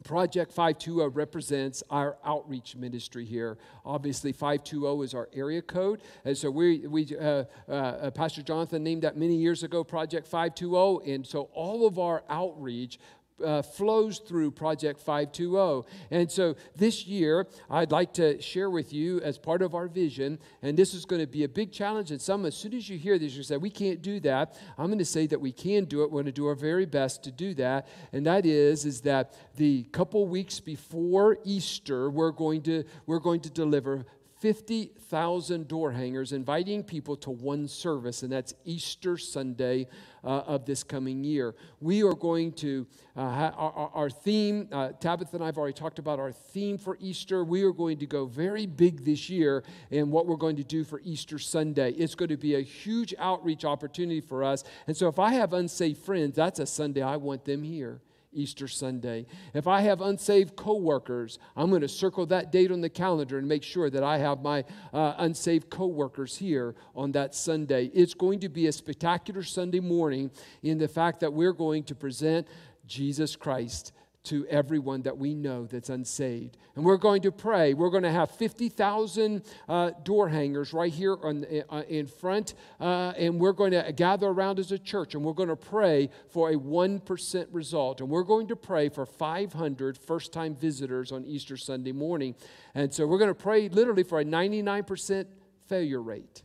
Project 0.06 0.52
520 0.52 1.10
represents 1.14 1.82
our 1.90 2.16
outreach 2.24 2.76
ministry 2.76 3.24
here. 3.24 3.58
Obviously, 3.84 4.30
520 4.30 5.04
is 5.04 5.14
our 5.14 5.28
area 5.32 5.60
code. 5.60 6.00
And 6.24 6.38
so 6.38 6.48
we, 6.48 6.86
we 6.86 7.16
uh, 7.16 7.44
uh, 7.68 8.10
Pastor 8.12 8.42
Jonathan 8.42 8.84
named 8.84 9.02
that 9.02 9.16
many 9.16 9.34
years 9.34 9.64
ago, 9.64 9.82
Project 9.82 10.28
520. 10.28 11.12
And 11.12 11.26
so 11.26 11.50
all 11.52 11.86
of 11.86 11.98
our 11.98 12.22
outreach 12.28 13.00
uh, 13.44 13.62
flows 13.62 14.18
through 14.18 14.50
Project 14.50 15.00
520. 15.00 15.86
And 16.10 16.30
so 16.30 16.56
this 16.74 17.06
year, 17.06 17.46
I'd 17.70 17.92
like 17.92 18.14
to 18.14 18.40
share 18.40 18.70
with 18.70 18.92
you 18.92 19.20
as 19.20 19.38
part 19.38 19.62
of 19.62 19.74
our 19.74 19.88
vision, 19.88 20.38
and 20.62 20.76
this 20.76 20.94
is 20.94 21.04
going 21.04 21.20
to 21.20 21.26
be 21.26 21.44
a 21.44 21.48
big 21.48 21.72
challenge. 21.72 22.10
And 22.10 22.20
some, 22.20 22.46
as 22.46 22.56
soon 22.56 22.74
as 22.74 22.88
you 22.88 22.98
hear 22.98 23.18
this, 23.18 23.34
you 23.34 23.42
say, 23.42 23.56
We 23.56 23.70
can't 23.70 24.02
do 24.02 24.20
that. 24.20 24.58
I'm 24.78 24.86
going 24.86 24.98
to 24.98 25.04
say 25.04 25.26
that 25.26 25.40
we 25.40 25.52
can 25.52 25.84
do 25.84 26.02
it. 26.02 26.10
We're 26.10 26.22
going 26.22 26.26
to 26.26 26.32
do 26.32 26.46
our 26.46 26.54
very 26.54 26.86
best 26.86 27.24
to 27.24 27.30
do 27.30 27.54
that. 27.54 27.88
And 28.12 28.26
that 28.26 28.46
is, 28.46 28.84
is 28.84 29.02
that 29.02 29.34
the 29.56 29.84
couple 29.84 30.26
weeks 30.26 30.60
before 30.60 31.38
Easter, 31.44 32.10
we're 32.10 32.30
going 32.30 32.62
to, 32.62 32.84
we're 33.06 33.18
going 33.18 33.40
to 33.40 33.50
deliver 33.50 34.06
50,000 34.38 35.66
door 35.66 35.92
hangers, 35.92 36.32
inviting 36.32 36.82
people 36.84 37.16
to 37.16 37.30
one 37.30 37.66
service, 37.66 38.22
and 38.22 38.30
that's 38.30 38.52
Easter 38.64 39.16
Sunday 39.16 39.86
uh, 40.22 40.42
of 40.46 40.66
this 40.66 40.82
coming 40.82 41.24
year. 41.24 41.54
We 41.80 42.02
are 42.02 42.12
going 42.12 42.52
to, 42.52 42.86
uh, 43.16 43.20
our, 43.20 43.90
our, 43.94 44.10
theme, 44.10 44.68
uh, 44.72 44.90
Tabitha 45.00 45.36
and 45.36 45.42
I 45.42 45.46
have 45.46 45.56
already 45.56 45.72
talked 45.72 45.98
about 45.98 46.18
our 46.18 46.32
theme 46.32 46.76
for 46.76 46.98
Easter. 47.00 47.44
We 47.44 47.62
are 47.62 47.72
going 47.72 47.98
to 47.98 48.06
go 48.06 48.26
very 48.26 48.66
big 48.66 49.04
this 49.04 49.30
year 49.30 49.64
in 49.90 50.10
what 50.10 50.26
we're 50.26 50.36
going 50.36 50.56
to 50.56 50.64
do 50.64 50.84
for 50.84 51.00
Easter 51.02 51.38
Sunday. 51.38 51.92
It's 51.92 52.14
going 52.14 52.28
to 52.28 52.36
be 52.36 52.56
a 52.56 52.62
huge 52.62 53.14
outreach 53.18 53.64
opportunity 53.64 54.20
for 54.20 54.44
us. 54.44 54.64
And 54.86 54.94
so 54.94 55.08
if 55.08 55.18
I 55.18 55.32
have 55.32 55.54
unsaved 55.54 56.04
friends, 56.04 56.36
that's 56.36 56.58
a 56.58 56.66
Sunday 56.66 57.00
I 57.00 57.16
want 57.16 57.46
them 57.46 57.62
here. 57.62 58.00
Easter 58.36 58.68
Sunday. 58.68 59.26
If 59.54 59.66
I 59.66 59.80
have 59.80 60.00
unsaved 60.00 60.56
coworkers, 60.56 61.38
I'm 61.56 61.70
going 61.70 61.80
to 61.80 61.88
circle 61.88 62.26
that 62.26 62.52
date 62.52 62.70
on 62.70 62.80
the 62.80 62.90
calendar 62.90 63.38
and 63.38 63.48
make 63.48 63.62
sure 63.62 63.90
that 63.90 64.02
I 64.02 64.18
have 64.18 64.42
my 64.42 64.64
uh, 64.92 65.14
unsaved 65.18 65.70
coworkers 65.70 66.36
here 66.36 66.74
on 66.94 67.12
that 67.12 67.34
Sunday. 67.34 67.86
It's 67.94 68.14
going 68.14 68.40
to 68.40 68.48
be 68.48 68.66
a 68.66 68.72
spectacular 68.72 69.42
Sunday 69.42 69.80
morning 69.80 70.30
in 70.62 70.78
the 70.78 70.88
fact 70.88 71.20
that 71.20 71.32
we're 71.32 71.52
going 71.52 71.84
to 71.84 71.94
present 71.94 72.46
Jesus 72.86 73.34
Christ 73.34 73.92
to 74.26 74.46
everyone 74.48 75.02
that 75.02 75.16
we 75.16 75.34
know 75.34 75.66
that's 75.66 75.88
unsaved. 75.88 76.56
And 76.74 76.84
we're 76.84 76.96
going 76.96 77.22
to 77.22 77.32
pray. 77.32 77.74
We're 77.74 77.90
going 77.90 78.02
to 78.02 78.10
have 78.10 78.30
50,000 78.32 79.42
uh, 79.68 79.90
door 80.02 80.28
hangers 80.28 80.72
right 80.72 80.92
here 80.92 81.16
on, 81.22 81.46
uh, 81.70 81.82
in 81.88 82.06
front, 82.06 82.54
uh, 82.80 83.12
and 83.16 83.40
we're 83.40 83.52
going 83.52 83.72
to 83.72 83.92
gather 83.92 84.28
around 84.28 84.58
as 84.58 84.72
a 84.72 84.78
church, 84.78 85.14
and 85.14 85.24
we're 85.24 85.32
going 85.32 85.48
to 85.48 85.56
pray 85.56 86.10
for 86.28 86.50
a 86.50 86.56
1% 86.56 87.46
result. 87.52 88.00
And 88.00 88.10
we're 88.10 88.24
going 88.24 88.48
to 88.48 88.56
pray 88.56 88.88
for 88.88 89.06
500 89.06 89.98
first 89.98 90.32
time 90.32 90.54
visitors 90.54 91.12
on 91.12 91.24
Easter 91.24 91.56
Sunday 91.56 91.92
morning. 91.92 92.34
And 92.74 92.92
so 92.92 93.06
we're 93.06 93.18
going 93.18 93.34
to 93.34 93.34
pray 93.34 93.68
literally 93.68 94.02
for 94.02 94.20
a 94.20 94.24
99% 94.24 95.26
failure 95.66 96.02
rate. 96.02 96.42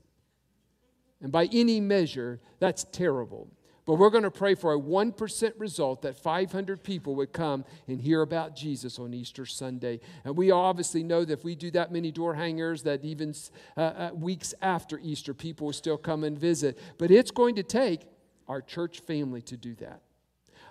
And 1.21 1.31
by 1.31 1.47
any 1.51 1.79
measure, 1.79 2.39
that's 2.59 2.85
terrible. 2.91 3.47
But 3.85 3.95
we're 3.95 4.11
going 4.11 4.23
to 4.23 4.31
pray 4.31 4.53
for 4.55 4.73
a 4.73 4.79
1% 4.79 5.53
result 5.57 6.03
that 6.03 6.15
500 6.15 6.83
people 6.83 7.15
would 7.15 7.33
come 7.33 7.65
and 7.87 7.99
hear 7.99 8.21
about 8.21 8.55
Jesus 8.55 8.99
on 8.99 9.13
Easter 9.13 9.45
Sunday. 9.45 9.99
And 10.23 10.37
we 10.37 10.51
obviously 10.51 11.03
know 11.03 11.25
that 11.25 11.33
if 11.33 11.43
we 11.43 11.55
do 11.55 11.71
that 11.71 11.91
many 11.91 12.11
door 12.11 12.35
hangers, 12.35 12.83
that 12.83 13.03
even 13.03 13.33
uh, 13.75 13.81
uh, 13.81 14.11
weeks 14.13 14.53
after 14.61 14.99
Easter, 14.99 15.33
people 15.33 15.65
will 15.67 15.73
still 15.73 15.97
come 15.97 16.23
and 16.23 16.37
visit. 16.37 16.77
But 16.99 17.09
it's 17.09 17.31
going 17.31 17.55
to 17.55 17.63
take 17.63 18.01
our 18.47 18.61
church 18.61 18.99
family 18.99 19.41
to 19.43 19.57
do 19.57 19.73
that. 19.75 20.01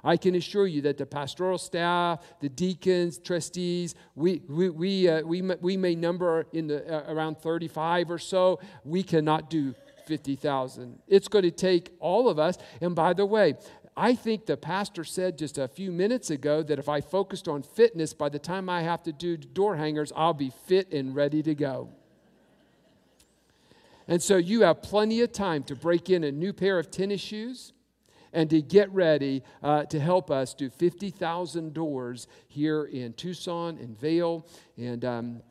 I 0.03 0.17
can 0.17 0.35
assure 0.35 0.67
you 0.67 0.83
that 0.83 0.97
the 0.97 1.07
pastoral 1.07 1.59
staff, 1.59 2.21
the 2.41 2.49
deacons, 2.49 3.19
trustees, 3.19 3.95
we, 4.15 4.43
we, 4.49 4.71
we, 4.71 5.09
uh, 5.09 5.23
we, 5.23 5.43
we 5.43 5.77
may 5.77 5.95
number 5.95 6.47
in 6.53 6.69
the, 6.69 6.87
uh, 6.87 7.13
around 7.13 7.39
35 7.39 8.11
or 8.11 8.19
so. 8.19 8.61
We 8.85 9.03
cannot 9.03 9.51
do 9.51 9.75
50,000. 10.11 10.99
It's 11.07 11.29
going 11.29 11.45
to 11.45 11.53
take 11.53 11.95
all 12.01 12.29
of 12.29 12.37
us. 12.37 12.59
And 12.81 12.97
by 12.97 13.13
the 13.13 13.25
way, 13.25 13.55
I 13.97 14.17
think 14.17 14.45
the 14.45 14.57
pastor 14.57 15.05
said 15.05 15.39
just 15.39 15.57
a 15.57 15.69
few 15.69 15.93
minutes 15.93 16.31
ago 16.31 16.65
that 16.65 16.81
if 16.81 16.89
I 16.89 17.01
focused 17.01 17.47
on 17.47 17.63
fitness, 17.63 18.13
by 18.13 18.29
the 18.29 18.41
time 18.41 18.69
I 18.69 18.83
have 18.83 19.05
to 19.05 19.13
do 19.13 19.37
door 19.37 19.77
hangers, 19.77 20.13
I'll 20.17 20.35
be 20.35 20.51
fit 20.67 20.93
and 20.93 21.15
ready 21.15 21.45
to 21.45 21.55
go. 21.55 21.91
And 24.09 24.21
so 24.21 24.37
you 24.37 24.63
have 24.63 24.83
plenty 24.83 25.21
of 25.21 25.31
time 25.31 25.63
to 25.65 25.77
break 25.77 26.11
in 26.11 26.25
a 26.25 26.33
new 26.33 26.53
pair 26.53 26.81
of 26.81 26.91
tennis 26.91 27.21
shoes 27.21 27.73
and 28.33 28.51
to 28.51 28.61
get 28.61 28.93
ready 28.93 29.45
uh, 29.63 29.85
to 29.85 30.01
help 30.01 30.29
us 30.29 30.55
do 30.55 30.71
50,000 30.71 31.73
doors 31.73 32.27
here 32.49 32.83
in 32.83 33.13
Tucson 33.13 33.79
and 33.79 33.97
Vail 33.97 34.45
and 34.77 35.05
um, 35.05 35.43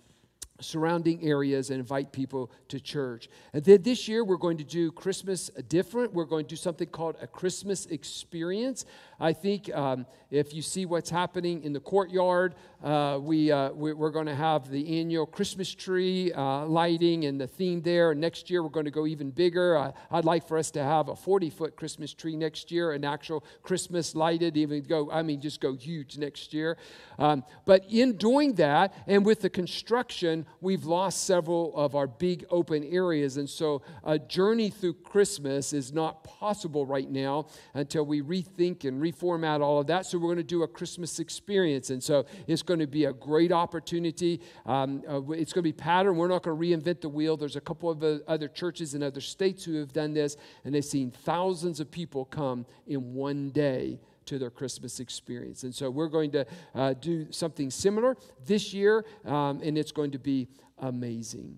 surrounding 0.60 1.24
areas 1.24 1.70
and 1.70 1.80
invite 1.80 2.12
people 2.12 2.52
to 2.68 2.80
church. 2.80 3.30
And 3.54 3.64
then 3.64 3.82
this 3.82 4.08
year 4.08 4.24
we're 4.24 4.38
going 4.38 4.58
to 4.58 4.64
do 4.64 4.92
Christmas 4.92 5.50
different. 5.68 6.14
We're 6.14 6.26
going 6.26 6.46
to 6.46 6.50
do 6.50 6.56
something 6.56 6.88
called 6.88 7.16
a 7.22 7.28
Christmas 7.28 7.86
experience. 7.88 8.86
I 9.20 9.34
think 9.34 9.74
um, 9.76 10.06
if 10.32 10.54
you 10.54 10.62
see 10.62 10.86
what's 10.86 11.10
happening 11.10 11.64
in 11.64 11.74
the 11.74 11.80
courtyard, 11.80 12.56
uh, 12.84 13.20
we, 13.22 13.52
uh, 13.52 13.72
we, 13.72 13.92
are 13.92 14.10
going 14.10 14.26
to 14.26 14.36
have 14.36 14.70
the 14.70 15.00
annual 15.00 15.26
Christmas 15.26 15.74
tree 15.74 16.32
uh, 16.32 16.66
lighting 16.66 17.26
and 17.26 17.40
the 17.40 17.48
theme 17.48 17.82
there. 17.82 18.16
Next 18.16 18.50
year 18.50 18.64
we're 18.64 18.70
going 18.70 18.86
to 18.86 18.92
go 18.92 19.06
even 19.06 19.32
bigger. 19.32 19.94
I'd 20.10 20.24
like 20.24 20.48
for 20.48 20.58
us 20.58 20.72
to 20.72 20.84
have 20.84 21.10
a 21.10 21.16
40 21.16 21.50
foot 21.50 21.76
Christmas 21.76 22.14
tree 22.14 22.38
next 22.38 22.72
year, 22.72 22.94
an 22.94 23.04
actual 23.04 23.44
Christmas 23.64 24.16
lighted, 24.16 24.56
even 24.56 24.82
go, 24.84 25.12
I 25.12 25.24
mean, 25.24 25.42
just 25.42 25.60
go 25.60 25.74
huge 25.74 26.18
next 26.18 26.54
year. 26.54 26.78
Um, 27.18 27.44
but 27.66 27.84
in 27.90 28.16
doing 28.16 28.54
that 28.54 28.94
and 29.08 29.26
with 29.26 29.42
the 29.42 29.50
construction, 29.50 30.46
we've 30.62 30.86
lost 30.86 31.26
several 31.26 31.76
of 31.76 31.96
our 31.96 32.08
big 32.08 32.46
open 32.50 32.86
areas. 32.86 33.36
And 33.36 33.50
so 33.50 33.82
a 34.06 34.18
journey 34.18 34.70
through 34.70 34.94
Christmas 34.94 35.74
is 35.74 35.92
not 35.92 36.24
possible 36.24 36.86
right 36.86 37.10
now 37.10 37.48
until 37.74 38.06
we 38.06 38.22
rethink 38.22 38.86
and 38.86 39.02
reformat 39.02 39.60
all 39.60 39.82
of 39.82 39.88
that. 39.88 40.06
So 40.06 40.18
we're 40.18 40.28
going 40.28 40.38
to 40.38 40.44
do 40.44 40.64
a 40.64 40.68
Christmas 40.68 41.20
experience. 41.20 41.90
And 41.90 42.02
so 42.02 42.26
it's 42.48 42.64
going 42.70 42.80
to 42.80 42.88
be 42.88 43.06
a 43.06 43.14
great 43.14 43.52
opportunity. 43.52 44.40
Um, 44.68 45.02
uh, 45.10 45.32
it's 45.32 45.52
going 45.52 45.64
to 45.64 45.70
be 45.70 45.74
pattern. 45.74 46.18
We're 46.18 46.28
not 46.28 46.44
going 46.44 46.56
to 46.56 46.78
reinvent 46.78 47.02
the 47.02 47.10
wheel. 47.10 47.36
There's 47.36 47.56
a 47.56 47.62
couple 47.62 47.90
of 47.90 48.04
uh, 48.04 48.20
other 48.28 48.48
churches 48.48 48.94
in 48.94 49.02
other 49.02 49.22
states 49.22 49.66
who 49.66 49.74
have 49.78 49.92
done 49.92 50.14
this, 50.14 50.38
and 50.64 50.74
they've 50.74 50.86
seen 50.86 51.10
thousands 51.10 51.80
of 51.80 51.90
people 51.90 52.26
come 52.26 52.68
in 52.86 53.16
one 53.16 53.50
day 53.50 54.00
to 54.28 54.38
their 54.38 54.52
Christmas 54.52 55.00
experience. 55.00 55.64
And 55.64 55.74
so 55.74 55.90
we're 55.90 56.10
going 56.10 56.30
to 56.32 56.46
uh, 56.76 56.94
do 56.94 57.32
something 57.32 57.72
similar 57.72 58.16
this 58.46 58.72
year, 58.72 59.04
um, 59.26 59.62
and 59.64 59.76
it's 59.76 59.92
going 59.92 60.12
to 60.12 60.20
be 60.20 60.48
amazing. 60.78 61.58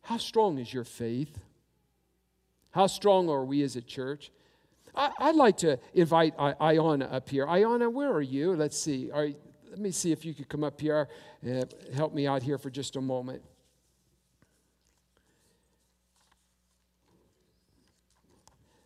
How 0.00 0.16
strong 0.16 0.58
is 0.58 0.72
your 0.72 0.84
faith? 0.84 1.38
How 2.70 2.86
strong 2.86 3.28
are 3.28 3.44
we 3.44 3.62
as 3.62 3.76
a 3.76 3.82
church? 3.82 4.30
I, 4.94 5.10
would 5.26 5.36
like 5.36 5.58
to 5.58 5.78
invite 5.92 6.32
Iona 6.38 7.04
up 7.04 7.28
here. 7.28 7.46
Iona, 7.46 7.90
where 7.90 8.10
are 8.10 8.22
you? 8.22 8.54
Let's 8.54 8.78
see. 8.78 9.10
Are, 9.10 9.28
let 9.76 9.82
me 9.82 9.90
see 9.90 10.10
if 10.10 10.24
you 10.24 10.32
could 10.32 10.48
come 10.48 10.64
up 10.64 10.80
here 10.80 11.06
and 11.42 11.74
help 11.94 12.14
me 12.14 12.26
out 12.26 12.42
here 12.42 12.56
for 12.56 12.70
just 12.70 12.96
a 12.96 13.00
moment. 13.02 13.42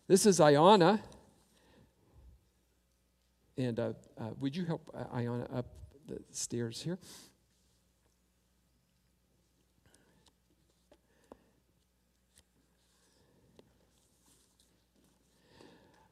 This 0.09 0.25
is 0.25 0.41
Iona. 0.41 1.01
And 3.57 3.79
uh, 3.79 3.93
uh, 4.19 4.31
would 4.41 4.53
you 4.53 4.65
help 4.65 4.91
uh, 4.93 5.15
Iona 5.15 5.47
up 5.55 5.67
the 6.07 6.19
stairs 6.31 6.81
here? 6.81 6.99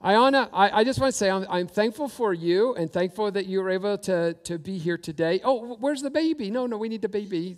Iona, 0.03 0.49
I, 0.53 0.79
I, 0.79 0.83
just 0.85 1.01
want 1.01 1.11
to 1.11 1.17
say 1.17 1.29
I'm, 1.29 1.45
I'm, 1.49 1.67
thankful 1.67 2.07
for 2.07 2.33
you 2.33 2.73
and 2.75 2.91
thankful 2.91 3.31
that 3.31 3.47
you 3.47 3.61
were 3.61 3.69
able 3.69 3.97
to, 3.97 4.33
to 4.33 4.57
be 4.57 4.77
here 4.77 4.97
today. 4.97 5.41
Oh, 5.43 5.75
where's 5.75 6.01
the 6.01 6.09
baby? 6.09 6.49
No, 6.49 6.67
no, 6.67 6.77
we 6.77 6.87
need 6.87 7.01
the 7.01 7.09
baby. 7.09 7.57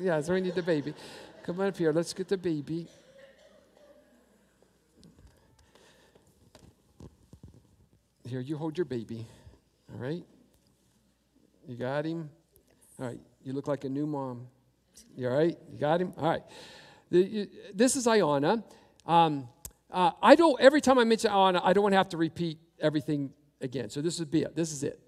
Yeah, 0.00 0.22
so 0.22 0.32
we 0.32 0.40
need 0.40 0.54
the 0.54 0.62
baby. 0.62 0.94
Come 1.42 1.60
on 1.60 1.66
up 1.66 1.76
here. 1.76 1.92
Let's 1.92 2.14
get 2.14 2.28
the 2.28 2.38
baby. 2.38 2.86
Here, 8.26 8.40
you 8.40 8.56
hold 8.56 8.78
your 8.78 8.86
baby. 8.86 9.26
All 9.92 9.98
right? 9.98 10.24
You 11.68 11.76
got 11.76 12.06
him? 12.06 12.30
All 12.98 13.06
right. 13.06 13.20
You 13.44 13.52
look 13.52 13.68
like 13.68 13.84
a 13.84 13.88
new 13.90 14.06
mom. 14.06 14.46
You 15.14 15.28
all 15.28 15.36
right? 15.36 15.58
You 15.70 15.78
got 15.78 16.00
him? 16.00 16.14
All 16.16 16.30
right. 16.30 16.42
This 17.10 17.96
is 17.96 18.06
Iona. 18.06 18.64
Um, 19.06 19.48
uh, 19.96 20.10
I 20.22 20.34
don't, 20.34 20.60
every 20.60 20.82
time 20.82 20.98
I 20.98 21.04
mention 21.04 21.30
Anna, 21.30 21.58
I 21.64 21.72
don't 21.72 21.82
want 21.82 21.94
to 21.94 21.96
have 21.96 22.10
to 22.10 22.18
repeat 22.18 22.58
everything 22.78 23.30
again. 23.62 23.88
So 23.88 24.02
this 24.02 24.18
would 24.18 24.30
be 24.30 24.42
it. 24.42 24.54
This 24.54 24.70
is 24.70 24.82
it. 24.82 25.00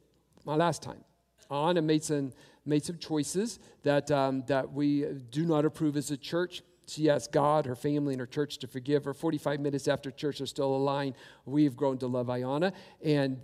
My 0.47 0.57
last 0.57 0.83
time. 0.83 1.05
Anna 1.51 1.83
made 1.83 2.03
some, 2.03 2.33
made 2.65 2.87
some 2.87 2.97
choices 2.97 3.59
that, 3.83 4.11
um, 4.11 4.45
that 4.47 4.73
we 4.73 5.05
do 5.31 5.45
not 5.45 5.67
approve 5.67 5.99
as 5.99 6.11
a 6.11 6.17
church. 6.17 6.63
She 6.87 7.11
asked 7.11 7.33
God, 7.33 7.67
her 7.67 7.77
family, 7.77 8.15
and 8.15 8.21
her 8.21 8.27
church 8.27 8.57
to 8.59 8.67
forgive 8.67 9.05
her. 9.05 9.13
45 9.13 9.61
minutes 9.61 9.89
after 9.89 10.11
church, 10.11 10.39
there's 10.39 10.49
still 10.49 10.75
a 10.75 10.79
line. 10.79 11.15
We've 11.45 11.77
grown 11.77 11.99
to 11.99 12.07
love 12.07 12.29
Ayana, 12.29 12.73
and 13.05 13.43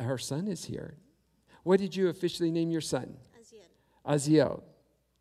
her 0.00 0.18
son 0.18 0.48
is 0.48 0.64
here. 0.64 0.96
What 1.62 1.78
did 1.78 1.94
you 1.94 2.08
officially 2.08 2.50
name 2.50 2.72
your 2.72 2.80
son? 2.80 3.16
Aziel. 3.40 4.12
Aziel. 4.12 4.62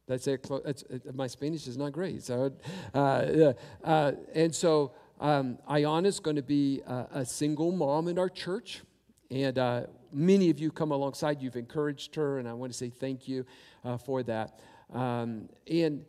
That's 0.07 0.25
it. 0.25 0.49
That's, 0.65 0.83
my 1.13 1.27
Spanish 1.27 1.67
is 1.67 1.77
not 1.77 1.91
great. 1.91 2.23
So, 2.23 2.51
uh, 2.95 3.53
uh, 3.83 4.11
and 4.33 4.53
so 4.53 4.93
um, 5.19 5.57
is 6.05 6.19
going 6.19 6.35
to 6.35 6.41
be 6.41 6.81
a, 6.87 7.07
a, 7.11 7.25
single 7.25 7.71
mom 7.71 8.07
in 8.07 8.17
our 8.17 8.29
church. 8.29 8.81
And 9.29 9.57
uh, 9.57 9.83
many 10.11 10.49
of 10.49 10.59
you 10.59 10.71
come 10.71 10.91
alongside, 10.91 11.41
you've 11.41 11.55
encouraged 11.55 12.15
her, 12.15 12.39
and 12.39 12.47
I 12.47 12.53
want 12.53 12.71
to 12.71 12.77
say 12.77 12.89
thank 12.89 13.27
you 13.27 13.45
uh, 13.83 13.97
for 13.97 14.23
that. 14.23 14.59
Um, 14.93 15.49
and, 15.69 16.05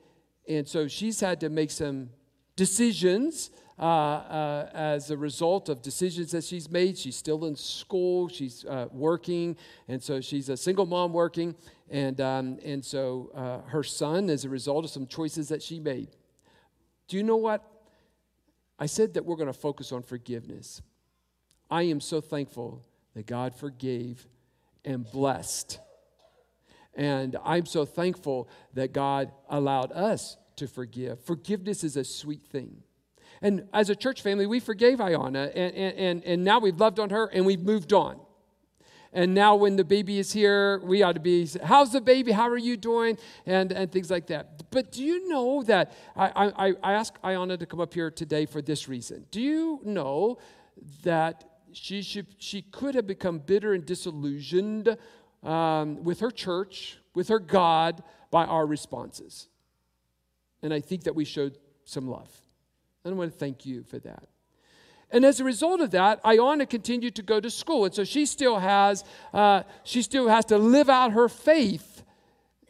and 0.48 0.66
so 0.66 0.88
she's 0.88 1.20
had 1.20 1.40
to 1.40 1.48
make 1.48 1.70
some 1.70 2.10
decisions 2.56 3.50
uh, 3.78 3.82
uh, 3.82 4.70
as 4.74 5.10
a 5.10 5.16
result 5.16 5.68
of 5.68 5.82
decisions 5.82 6.30
that 6.32 6.44
she's 6.44 6.70
made. 6.70 6.96
She's 6.96 7.16
still 7.16 7.46
in 7.46 7.56
school, 7.56 8.28
she's 8.28 8.64
uh, 8.64 8.86
working, 8.92 9.56
and 9.88 10.02
so 10.02 10.20
she's 10.20 10.48
a 10.48 10.56
single 10.56 10.86
mom 10.86 11.12
working. 11.12 11.56
And, 11.90 12.20
um, 12.20 12.58
and 12.64 12.84
so 12.84 13.30
uh, 13.34 13.68
her 13.70 13.82
son, 13.82 14.30
as 14.30 14.44
a 14.44 14.48
result 14.48 14.84
of 14.84 14.90
some 14.90 15.06
choices 15.06 15.48
that 15.48 15.62
she 15.62 15.80
made. 15.80 16.08
Do 17.08 17.16
you 17.16 17.22
know 17.22 17.36
what 17.36 17.79
I 18.80 18.86
said 18.86 19.14
that 19.14 19.26
we're 19.26 19.36
going 19.36 19.46
to 19.46 19.52
focus 19.52 19.92
on 19.92 20.02
forgiveness. 20.02 20.80
I 21.70 21.82
am 21.82 22.00
so 22.00 22.22
thankful 22.22 22.82
that 23.14 23.26
God 23.26 23.54
forgave 23.54 24.26
and 24.84 25.08
blessed. 25.08 25.78
And 26.94 27.36
I'm 27.44 27.66
so 27.66 27.84
thankful 27.84 28.48
that 28.72 28.92
God 28.92 29.30
allowed 29.50 29.92
us 29.92 30.38
to 30.56 30.66
forgive. 30.66 31.20
Forgiveness 31.20 31.84
is 31.84 31.96
a 31.96 32.04
sweet 32.04 32.46
thing. 32.46 32.82
And 33.42 33.68
as 33.72 33.90
a 33.90 33.96
church 33.96 34.22
family, 34.22 34.46
we 34.46 34.60
forgave 34.60 34.98
Ayana, 34.98 35.52
and, 35.54 35.74
and, 35.74 36.24
and 36.24 36.44
now 36.44 36.58
we've 36.58 36.80
loved 36.80 36.98
on 36.98 37.10
her 37.10 37.26
and 37.26 37.46
we've 37.46 37.62
moved 37.62 37.92
on. 37.92 38.18
And 39.12 39.34
now, 39.34 39.56
when 39.56 39.74
the 39.74 39.84
baby 39.84 40.20
is 40.20 40.32
here, 40.32 40.78
we 40.84 41.02
ought 41.02 41.14
to 41.14 41.20
be, 41.20 41.48
how's 41.64 41.92
the 41.92 42.00
baby? 42.00 42.30
How 42.30 42.48
are 42.48 42.56
you 42.56 42.76
doing? 42.76 43.18
And, 43.44 43.72
and 43.72 43.90
things 43.90 44.08
like 44.08 44.28
that. 44.28 44.70
But 44.70 44.92
do 44.92 45.02
you 45.02 45.28
know 45.28 45.64
that 45.64 45.92
I, 46.14 46.52
I, 46.56 46.74
I 46.82 46.92
asked 46.92 47.20
Ayana 47.22 47.58
to 47.58 47.66
come 47.66 47.80
up 47.80 47.92
here 47.92 48.10
today 48.10 48.46
for 48.46 48.62
this 48.62 48.88
reason? 48.88 49.26
Do 49.32 49.40
you 49.40 49.80
know 49.84 50.38
that 51.02 51.44
she, 51.72 52.02
should, 52.02 52.28
she 52.38 52.62
could 52.62 52.94
have 52.94 53.06
become 53.08 53.40
bitter 53.40 53.74
and 53.74 53.84
disillusioned 53.84 54.96
um, 55.42 56.04
with 56.04 56.20
her 56.20 56.30
church, 56.30 56.98
with 57.12 57.28
her 57.28 57.40
God, 57.40 58.04
by 58.30 58.44
our 58.44 58.64
responses? 58.64 59.48
And 60.62 60.72
I 60.72 60.80
think 60.80 61.04
that 61.04 61.16
we 61.16 61.24
showed 61.24 61.58
some 61.84 62.06
love. 62.06 62.30
And 63.04 63.14
I 63.14 63.16
want 63.16 63.32
to 63.32 63.38
thank 63.38 63.66
you 63.66 63.82
for 63.82 63.98
that. 64.00 64.28
And 65.12 65.24
as 65.24 65.40
a 65.40 65.44
result 65.44 65.80
of 65.80 65.90
that, 65.90 66.20
Iona 66.24 66.66
continued 66.66 67.14
to 67.16 67.22
go 67.22 67.40
to 67.40 67.50
school. 67.50 67.84
And 67.84 67.94
so 67.94 68.04
she 68.04 68.26
still 68.26 68.58
has, 68.58 69.04
uh, 69.34 69.64
she 69.82 70.02
still 70.02 70.28
has 70.28 70.44
to 70.46 70.58
live 70.58 70.88
out 70.88 71.12
her 71.12 71.28
faith 71.28 71.90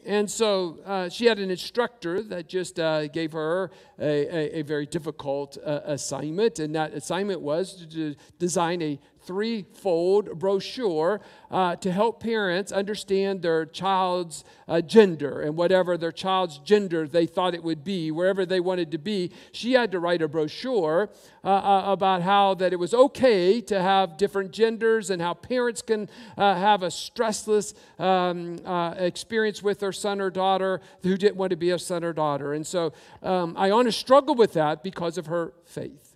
and 0.05 0.29
so 0.29 0.79
uh, 0.85 1.09
she 1.09 1.25
had 1.25 1.37
an 1.39 1.51
instructor 1.51 2.23
that 2.23 2.47
just 2.47 2.79
uh, 2.79 3.07
gave 3.07 3.33
her 3.33 3.71
a, 3.99 4.03
a, 4.03 4.59
a 4.59 4.61
very 4.63 4.85
difficult 4.85 5.57
uh, 5.63 5.81
assignment, 5.85 6.59
and 6.59 6.73
that 6.75 6.93
assignment 6.93 7.41
was 7.41 7.85
to 7.85 8.15
design 8.39 8.81
a 8.81 8.99
threefold 9.31 10.37
brochure 10.37 11.21
uh, 11.49 11.73
to 11.77 11.89
help 11.89 12.21
parents 12.21 12.69
understand 12.73 13.41
their 13.41 13.65
child's 13.65 14.43
uh, 14.67 14.81
gender 14.81 15.39
and 15.39 15.55
whatever 15.55 15.97
their 15.97 16.11
child's 16.11 16.57
gender 16.57 17.07
they 17.07 17.25
thought 17.25 17.53
it 17.53 17.63
would 17.63 17.81
be, 17.81 18.11
wherever 18.11 18.45
they 18.45 18.59
wanted 18.59 18.91
to 18.91 18.97
be. 18.97 19.31
She 19.53 19.71
had 19.71 19.89
to 19.93 19.99
write 19.99 20.21
a 20.21 20.27
brochure 20.27 21.09
uh, 21.43 21.47
uh 21.47 21.83
about 21.87 22.21
how 22.21 22.53
that 22.55 22.73
it 22.73 22.75
was 22.75 22.93
okay 22.93 23.61
to 23.61 23.81
have 23.81 24.17
different 24.17 24.51
genders 24.51 25.09
and 25.09 25.21
how 25.21 25.33
parents 25.33 25.81
can 25.81 26.09
uh, 26.37 26.55
have 26.55 26.83
a 26.83 26.87
stressless 26.87 27.73
um, 27.99 28.59
uh, 28.65 28.95
experience 28.97 29.63
with 29.63 29.79
their 29.79 29.93
son 29.93 30.19
or 30.19 30.29
daughter 30.29 30.81
who 31.03 31.15
didn't 31.15 31.37
want 31.37 31.51
to 31.51 31.55
be 31.55 31.69
a 31.69 31.79
son 31.79 32.03
or 32.03 32.11
daughter. 32.11 32.53
And 32.53 32.67
so 32.67 32.91
um, 33.23 33.55
honestly 33.55 33.91
struggled 33.91 34.37
with 34.37 34.53
that 34.53 34.83
because 34.83 35.17
of 35.17 35.27
her 35.27 35.53
faith 35.65 36.10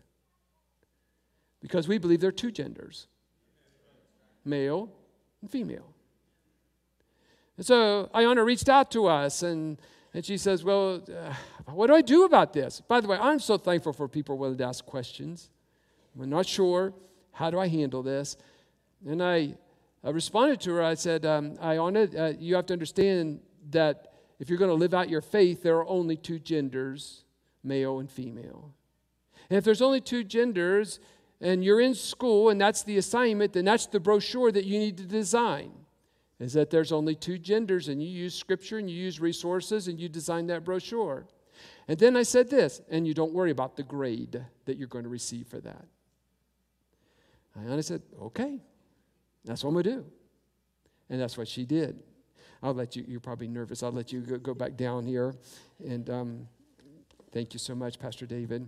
because 1.66 1.88
we 1.88 1.98
believe 1.98 2.20
there 2.20 2.30
are 2.30 2.44
two 2.44 2.52
genders 2.52 3.08
male 4.46 4.88
and 5.42 5.50
female. 5.50 5.96
And 7.58 7.66
so 7.66 8.08
Iona 8.14 8.44
reached 8.44 8.70
out 8.70 8.92
to 8.92 9.08
us 9.08 9.42
and, 9.42 9.82
and 10.14 10.24
she 10.24 10.38
says, 10.38 10.64
Well, 10.64 11.02
uh, 11.10 11.34
what 11.74 11.88
do 11.88 11.96
I 11.96 12.04
do 12.04 12.24
about 12.26 12.54
this? 12.54 12.82
By 12.88 13.02
the 13.02 13.08
way, 13.08 13.18
I'm 13.20 13.40
so 13.40 13.58
thankful 13.58 13.94
for 13.94 14.08
people 14.08 14.38
willing 14.38 14.60
to 14.60 14.64
ask 14.64 14.86
questions. 14.86 15.50
I'm 16.22 16.30
not 16.30 16.46
sure. 16.46 16.94
How 17.32 17.50
do 17.50 17.58
I 17.58 17.68
handle 17.68 18.04
this? 18.04 18.38
And 19.04 19.24
I, 19.24 19.58
I 20.04 20.12
responded 20.12 20.62
to 20.62 20.74
her. 20.76 20.84
I 20.84 20.94
said, 20.94 21.26
um, 21.26 21.58
Iona, 21.60 22.08
uh, 22.16 22.34
you 22.38 22.54
have 22.54 22.68
to 22.68 22.74
understand 22.74 23.40
that 23.72 24.14
if 24.38 24.50
you're 24.50 24.60
going 24.60 24.70
to 24.70 24.76
live 24.76 24.94
out 24.94 25.10
your 25.10 25.22
faith, 25.22 25.64
there 25.64 25.78
are 25.78 25.88
only 25.88 26.16
two 26.16 26.38
genders 26.38 27.24
male 27.64 27.98
and 27.98 28.12
female. 28.12 28.76
And 29.50 29.58
if 29.58 29.64
there's 29.64 29.82
only 29.82 30.02
two 30.02 30.24
genders, 30.24 31.00
and 31.46 31.64
you're 31.64 31.80
in 31.80 31.94
school 31.94 32.50
and 32.50 32.60
that's 32.60 32.82
the 32.82 32.98
assignment, 32.98 33.54
then 33.54 33.66
that's 33.66 33.86
the 33.86 34.00
brochure 34.00 34.52
that 34.52 34.66
you 34.66 34.80
need 34.80 34.98
to 34.98 35.04
design. 35.04 35.72
Is 36.40 36.54
that 36.54 36.72
there's 36.72 36.92
only 36.92 37.14
two 37.14 37.38
genders 37.38 37.88
and 37.88 38.02
you 38.02 38.10
use 38.10 38.34
scripture 38.34 38.80
and 38.80 38.90
you 38.90 38.96
use 38.98 39.20
resources 39.20 39.88
and 39.88 40.00
you 40.00 40.10
design 40.10 40.48
that 40.48 40.66
brochure. 40.66 41.28
And 41.88 42.00
then 42.00 42.18
I 42.18 42.24
said 42.24 42.50
this, 42.50 42.82
and 42.90 43.08
you 43.08 43.14
don't 43.14 43.32
worry 43.32 43.52
about 43.52 43.78
the 43.78 43.84
grade 43.84 44.44
that 44.66 44.78
you're 44.78 44.88
going 44.88 45.04
to 45.04 45.10
receive 45.10 45.48
for 45.48 45.60
that. 45.60 45.86
And 47.54 47.74
I 47.74 47.82
said, 47.82 48.02
okay, 48.24 48.60
that's 49.46 49.64
what 49.64 49.70
I'm 49.70 49.76
going 49.76 49.84
to 49.84 49.92
do. 49.92 50.06
And 51.12 51.22
that's 51.22 51.38
what 51.38 51.48
she 51.48 51.64
did. 51.64 52.02
I'll 52.64 52.74
let 52.74 52.96
you, 52.96 53.06
you're 53.08 53.20
probably 53.20 53.48
nervous. 53.48 53.84
I'll 53.84 53.92
let 53.92 54.12
you 54.12 54.22
go, 54.22 54.38
go 54.40 54.54
back 54.56 54.76
down 54.76 55.06
here. 55.06 55.36
And 55.88 56.10
um, 56.10 56.48
thank 57.32 57.54
you 57.54 57.60
so 57.60 57.76
much, 57.76 58.00
Pastor 58.00 58.26
David. 58.26 58.68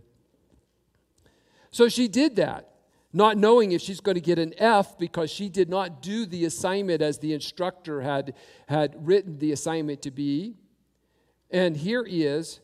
So 1.72 1.90
she 1.90 2.08
did 2.08 2.36
that, 2.38 2.70
not 3.14 3.38
knowing 3.38 3.72
if 3.72 3.82
she's 3.82 4.00
going 4.00 4.16
to 4.16 4.22
get 4.22 4.40
an 4.40 4.54
F 4.58 4.98
because 4.98 5.30
she 5.30 5.50
did 5.50 5.70
not 5.70 6.02
do 6.02 6.26
the 6.26 6.46
assignment 6.46 7.02
as 7.02 7.20
the 7.20 7.34
instructor 7.34 8.02
had, 8.02 8.34
had 8.68 8.96
written 8.98 9.38
the 9.40 9.52
assignment 9.52 10.02
to 10.04 10.12
be. 10.12 10.56
And 11.50 11.78
here 11.78 12.06
is 12.08 12.60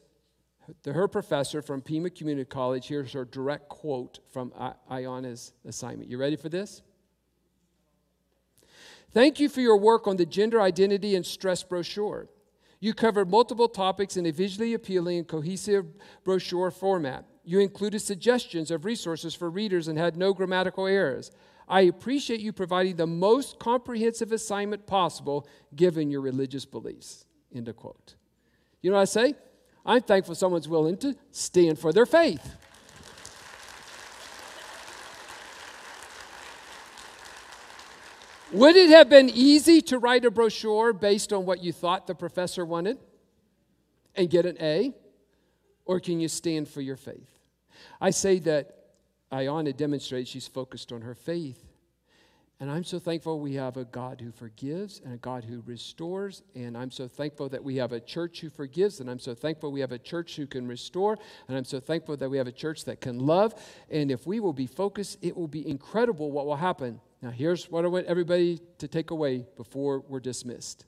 her 0.86 1.08
professor 1.08 1.62
from 1.62 1.82
Pima 1.82 2.10
Community 2.10 2.46
College. 2.46 2.88
Here's 2.88 3.14
her 3.14 3.26
direct 3.26 3.70
quote 3.70 4.20
from 4.32 4.54
Iona's 4.90 5.54
assignment. 5.66 6.10
You 6.10 6.18
ready 6.18 6.36
for 6.36 6.50
this? 6.50 6.82
Thank 9.12 9.40
you 9.40 9.48
for 9.48 9.62
your 9.62 9.78
work 9.78 10.08
on 10.08 10.18
the 10.18 10.26
gender 10.26 10.62
identity 10.62 11.16
and 11.16 11.26
stress 11.26 11.62
brochure. 11.62 12.28
You 12.84 12.94
covered 12.94 13.30
multiple 13.30 13.70
topics 13.70 14.18
in 14.18 14.26
a 14.26 14.32
visually 14.32 14.74
appealing 14.74 15.20
and 15.20 15.26
cohesive 15.26 15.86
brochure 16.26 16.70
format. 16.70 17.24
You 17.46 17.62
included 17.62 18.02
suggestions 18.02 18.72
of 18.72 18.84
resources 18.84 19.34
for 19.34 19.50
readers 19.50 19.88
and 19.88 19.98
had 19.98 20.18
no 20.18 20.34
grammatical 20.34 20.86
errors. 20.86 21.32
I 21.66 21.84
appreciate 21.84 22.42
you 22.42 22.52
providing 22.52 22.98
the 22.98 23.08
most 23.08 23.58
comprehensive 23.58 24.34
assignment 24.34 24.86
possible 24.86 25.48
given 25.74 26.12
your 26.12 26.20
religious 26.20 26.66
beliefs. 26.66 27.26
End 27.56 27.70
of 27.70 27.78
quote. 27.78 28.16
You 28.82 28.90
know 28.90 28.98
what 28.98 29.04
I 29.04 29.06
say? 29.06 29.36
I'm 29.86 30.02
thankful 30.02 30.36
someone's 30.36 30.68
willing 30.68 30.98
to 30.98 31.16
stand 31.32 31.80
for 31.80 31.94
their 31.94 32.06
faith. 32.06 32.58
Would 38.54 38.76
it 38.76 38.92
have 38.92 39.10
been 39.10 39.30
easy 39.30 39.82
to 39.82 39.98
write 39.98 40.26
a 40.26 40.32
brochure 40.32 40.94
based 40.94 41.34
on 41.34 41.44
what 41.44 41.64
you 41.64 41.74
thought 41.74 42.06
the 42.06 42.14
professor 42.14 42.64
wanted 42.64 43.00
and 44.16 44.30
get 44.30 44.46
an 44.46 44.58
A? 44.62 44.94
Or 45.86 46.00
can 46.00 46.20
you 46.20 46.28
stand 46.28 46.70
for 46.70 46.80
your 46.80 46.96
faith? 46.96 47.40
I 48.00 48.12
say 48.12 48.38
that 48.40 48.78
Iona 49.32 49.74
demonstrates 49.74 50.30
she's 50.30 50.48
focused 50.48 50.92
on 50.92 51.02
her 51.02 51.16
faith. 51.16 51.66
And 52.60 52.70
I'm 52.70 52.84
so 52.84 53.00
thankful 53.00 53.40
we 53.40 53.56
have 53.56 53.76
a 53.76 53.86
God 53.86 54.22
who 54.22 54.32
forgives 54.32 55.02
and 55.04 55.16
a 55.16 55.18
God 55.18 55.44
who 55.44 55.64
restores. 55.66 56.44
And 56.54 56.78
I'm 56.78 56.92
so 56.92 57.08
thankful 57.08 57.50
that 57.50 57.64
we 57.64 57.78
have 57.78 57.92
a 57.92 58.00
church 58.00 58.40
who 58.40 58.52
forgives. 58.52 59.00
And 59.00 59.10
I'm 59.10 59.20
so 59.20 59.34
thankful 59.34 59.72
we 59.72 59.82
have 59.82 59.92
a 59.92 59.98
church 59.98 60.36
who 60.36 60.46
can 60.46 60.68
restore. 60.68 61.18
And 61.48 61.58
I'm 61.58 61.66
so 61.66 61.80
thankful 61.80 62.18
that 62.18 62.30
we 62.30 62.38
have 62.38 62.48
a 62.48 62.52
church 62.52 62.86
that 62.86 63.02
can 63.02 63.18
love. 63.18 63.56
And 63.90 64.12
if 64.12 64.28
we 64.28 64.40
will 64.40 64.54
be 64.54 64.68
focused, 64.68 65.18
it 65.24 65.36
will 65.36 65.48
be 65.48 65.68
incredible 65.68 66.32
what 66.32 66.46
will 66.46 66.56
happen. 66.56 67.02
Now, 67.24 67.32
here's 67.32 67.72
what 67.72 67.86
I 67.86 67.88
want 67.88 68.06
everybody 68.08 68.60
to 68.80 68.88
take 68.90 69.12
away 69.12 69.46
before 69.56 70.02
we're 70.10 70.20
dismissed. 70.20 70.86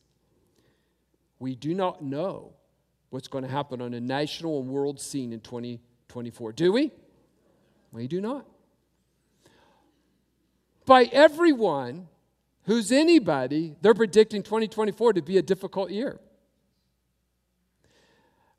We 1.39 1.55
do 1.55 1.73
not 1.73 2.03
know 2.03 2.51
what's 3.09 3.29
going 3.29 3.45
to 3.45 3.49
happen 3.49 3.81
on 3.81 3.93
a 3.93 4.01
national 4.01 4.59
and 4.59 4.67
world 4.67 4.99
scene 4.99 5.31
in 5.31 5.39
2024, 5.39 6.51
do 6.51 6.73
we? 6.73 6.91
We 7.93 8.09
do 8.09 8.19
not. 8.19 8.45
By 10.85 11.05
everyone 11.05 12.09
who's 12.63 12.91
anybody, 12.91 13.77
they're 13.81 13.93
predicting 13.93 14.43
2024 14.43 15.13
to 15.13 15.21
be 15.21 15.37
a 15.37 15.41
difficult 15.41 15.89
year. 15.89 16.19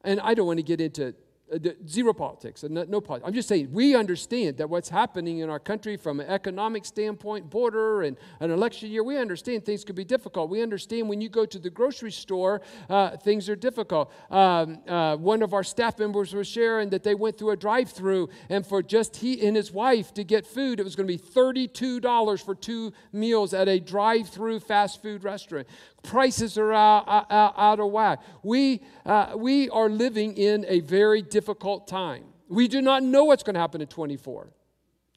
And 0.02 0.18
I 0.20 0.32
don't 0.32 0.46
want 0.46 0.60
to 0.60 0.62
get 0.62 0.80
into 0.80 1.14
uh, 1.52 1.58
zero 1.86 2.12
politics, 2.12 2.64
no, 2.64 2.84
no 2.84 3.00
politics. 3.00 3.28
I'm 3.28 3.34
just 3.34 3.48
saying 3.48 3.68
we 3.70 3.94
understand 3.94 4.56
that 4.56 4.68
what's 4.68 4.88
happening 4.88 5.38
in 5.38 5.50
our 5.50 5.60
country 5.60 5.96
from 5.96 6.18
an 6.18 6.26
economic 6.26 6.84
standpoint, 6.84 7.48
border 7.48 8.02
and 8.02 8.16
an 8.40 8.50
election 8.50 8.90
year, 8.90 9.04
we 9.04 9.16
understand 9.16 9.64
things 9.64 9.84
could 9.84 9.94
be 9.94 10.04
difficult. 10.04 10.50
We 10.50 10.60
understand 10.60 11.08
when 11.08 11.20
you 11.20 11.28
go 11.28 11.46
to 11.46 11.58
the 11.58 11.70
grocery 11.70 12.10
store, 12.10 12.62
uh, 12.90 13.16
things 13.16 13.48
are 13.48 13.54
difficult. 13.54 14.12
Um, 14.30 14.78
uh, 14.88 15.16
one 15.16 15.42
of 15.42 15.54
our 15.54 15.62
staff 15.62 15.98
members 15.98 16.34
was 16.34 16.48
sharing 16.48 16.90
that 16.90 17.04
they 17.04 17.14
went 17.14 17.38
through 17.38 17.50
a 17.50 17.56
drive-through, 17.56 18.28
and 18.48 18.66
for 18.66 18.82
just 18.82 19.16
he 19.16 19.46
and 19.46 19.56
his 19.56 19.70
wife 19.70 20.12
to 20.14 20.24
get 20.24 20.46
food, 20.46 20.80
it 20.80 20.82
was 20.82 20.96
going 20.96 21.06
to 21.06 21.12
be 21.12 21.18
$32 21.18 22.44
for 22.44 22.54
two 22.54 22.92
meals 23.12 23.54
at 23.54 23.68
a 23.68 23.78
drive-through 23.78 24.60
fast 24.60 25.00
food 25.00 25.22
restaurant 25.22 25.68
prices 26.06 26.56
are 26.56 26.72
out, 26.72 27.26
out, 27.30 27.54
out 27.56 27.80
of 27.80 27.90
whack. 27.90 28.22
We, 28.42 28.80
uh, 29.04 29.32
we 29.36 29.68
are 29.70 29.88
living 29.88 30.36
in 30.36 30.64
a 30.68 30.80
very 30.80 31.20
difficult 31.36 31.86
time. 31.86 32.24
We 32.48 32.66
do 32.66 32.80
not 32.80 33.02
know 33.02 33.24
what's 33.24 33.42
going 33.42 33.52
to 33.52 33.60
happen 33.60 33.82
in 33.82 33.88
24, 33.88 34.48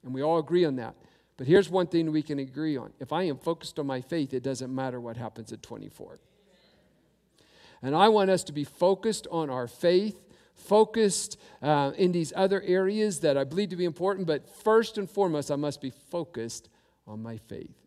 and 0.03 0.13
we 0.13 0.21
all 0.21 0.37
agree 0.37 0.65
on 0.65 0.75
that. 0.75 0.95
But 1.37 1.47
here's 1.47 1.69
one 1.69 1.87
thing 1.87 2.11
we 2.11 2.21
can 2.21 2.39
agree 2.39 2.75
on 2.75 2.91
if 2.99 3.13
I 3.13 3.23
am 3.23 3.37
focused 3.37 3.79
on 3.79 3.87
my 3.87 4.01
faith, 4.01 4.33
it 4.33 4.43
doesn't 4.43 4.75
matter 4.75 4.99
what 4.99 5.15
happens 5.15 5.53
at 5.53 5.63
24. 5.63 6.19
And 7.81 7.95
I 7.95 8.09
want 8.09 8.29
us 8.29 8.43
to 8.43 8.51
be 8.51 8.65
focused 8.65 9.27
on 9.31 9.49
our 9.49 9.65
faith, 9.65 10.19
focused 10.55 11.37
uh, 11.61 11.93
in 11.95 12.11
these 12.11 12.33
other 12.35 12.61
areas 12.63 13.21
that 13.21 13.37
I 13.37 13.45
believe 13.45 13.69
to 13.69 13.77
be 13.77 13.85
important, 13.85 14.27
but 14.27 14.49
first 14.49 14.97
and 14.97 15.09
foremost, 15.09 15.49
I 15.49 15.55
must 15.55 15.79
be 15.79 15.93
focused 16.11 16.67
on 17.07 17.23
my 17.23 17.37
faith. 17.37 17.77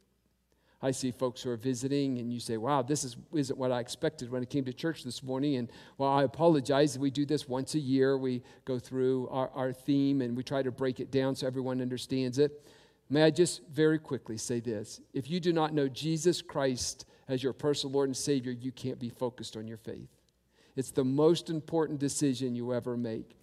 I 0.82 0.90
see 0.90 1.12
folks 1.12 1.42
who 1.42 1.50
are 1.50 1.56
visiting, 1.56 2.18
and 2.18 2.32
you 2.32 2.40
say, 2.40 2.56
Wow, 2.56 2.82
this 2.82 3.04
is, 3.04 3.16
isn't 3.32 3.56
what 3.56 3.70
I 3.70 3.78
expected 3.78 4.30
when 4.30 4.42
I 4.42 4.44
came 4.44 4.64
to 4.64 4.72
church 4.72 5.04
this 5.04 5.22
morning. 5.22 5.56
And 5.56 5.70
well, 5.96 6.10
I 6.10 6.24
apologize. 6.24 6.98
We 6.98 7.10
do 7.10 7.24
this 7.24 7.48
once 7.48 7.74
a 7.74 7.78
year. 7.78 8.18
We 8.18 8.42
go 8.64 8.78
through 8.78 9.28
our, 9.28 9.50
our 9.54 9.72
theme 9.72 10.20
and 10.20 10.36
we 10.36 10.42
try 10.42 10.62
to 10.62 10.72
break 10.72 10.98
it 10.98 11.12
down 11.12 11.36
so 11.36 11.46
everyone 11.46 11.80
understands 11.80 12.38
it. 12.38 12.66
May 13.08 13.22
I 13.22 13.30
just 13.30 13.60
very 13.70 13.98
quickly 13.98 14.36
say 14.36 14.58
this? 14.58 15.00
If 15.12 15.30
you 15.30 15.38
do 15.38 15.52
not 15.52 15.72
know 15.72 15.86
Jesus 15.88 16.42
Christ 16.42 17.04
as 17.28 17.42
your 17.42 17.52
personal 17.52 17.92
Lord 17.92 18.08
and 18.08 18.16
Savior, 18.16 18.52
you 18.52 18.72
can't 18.72 18.98
be 18.98 19.10
focused 19.10 19.56
on 19.56 19.68
your 19.68 19.76
faith. 19.76 20.08
It's 20.74 20.90
the 20.90 21.04
most 21.04 21.50
important 21.50 21.98
decision 21.98 22.54
you 22.54 22.72
ever 22.72 22.96
make. 22.96 23.36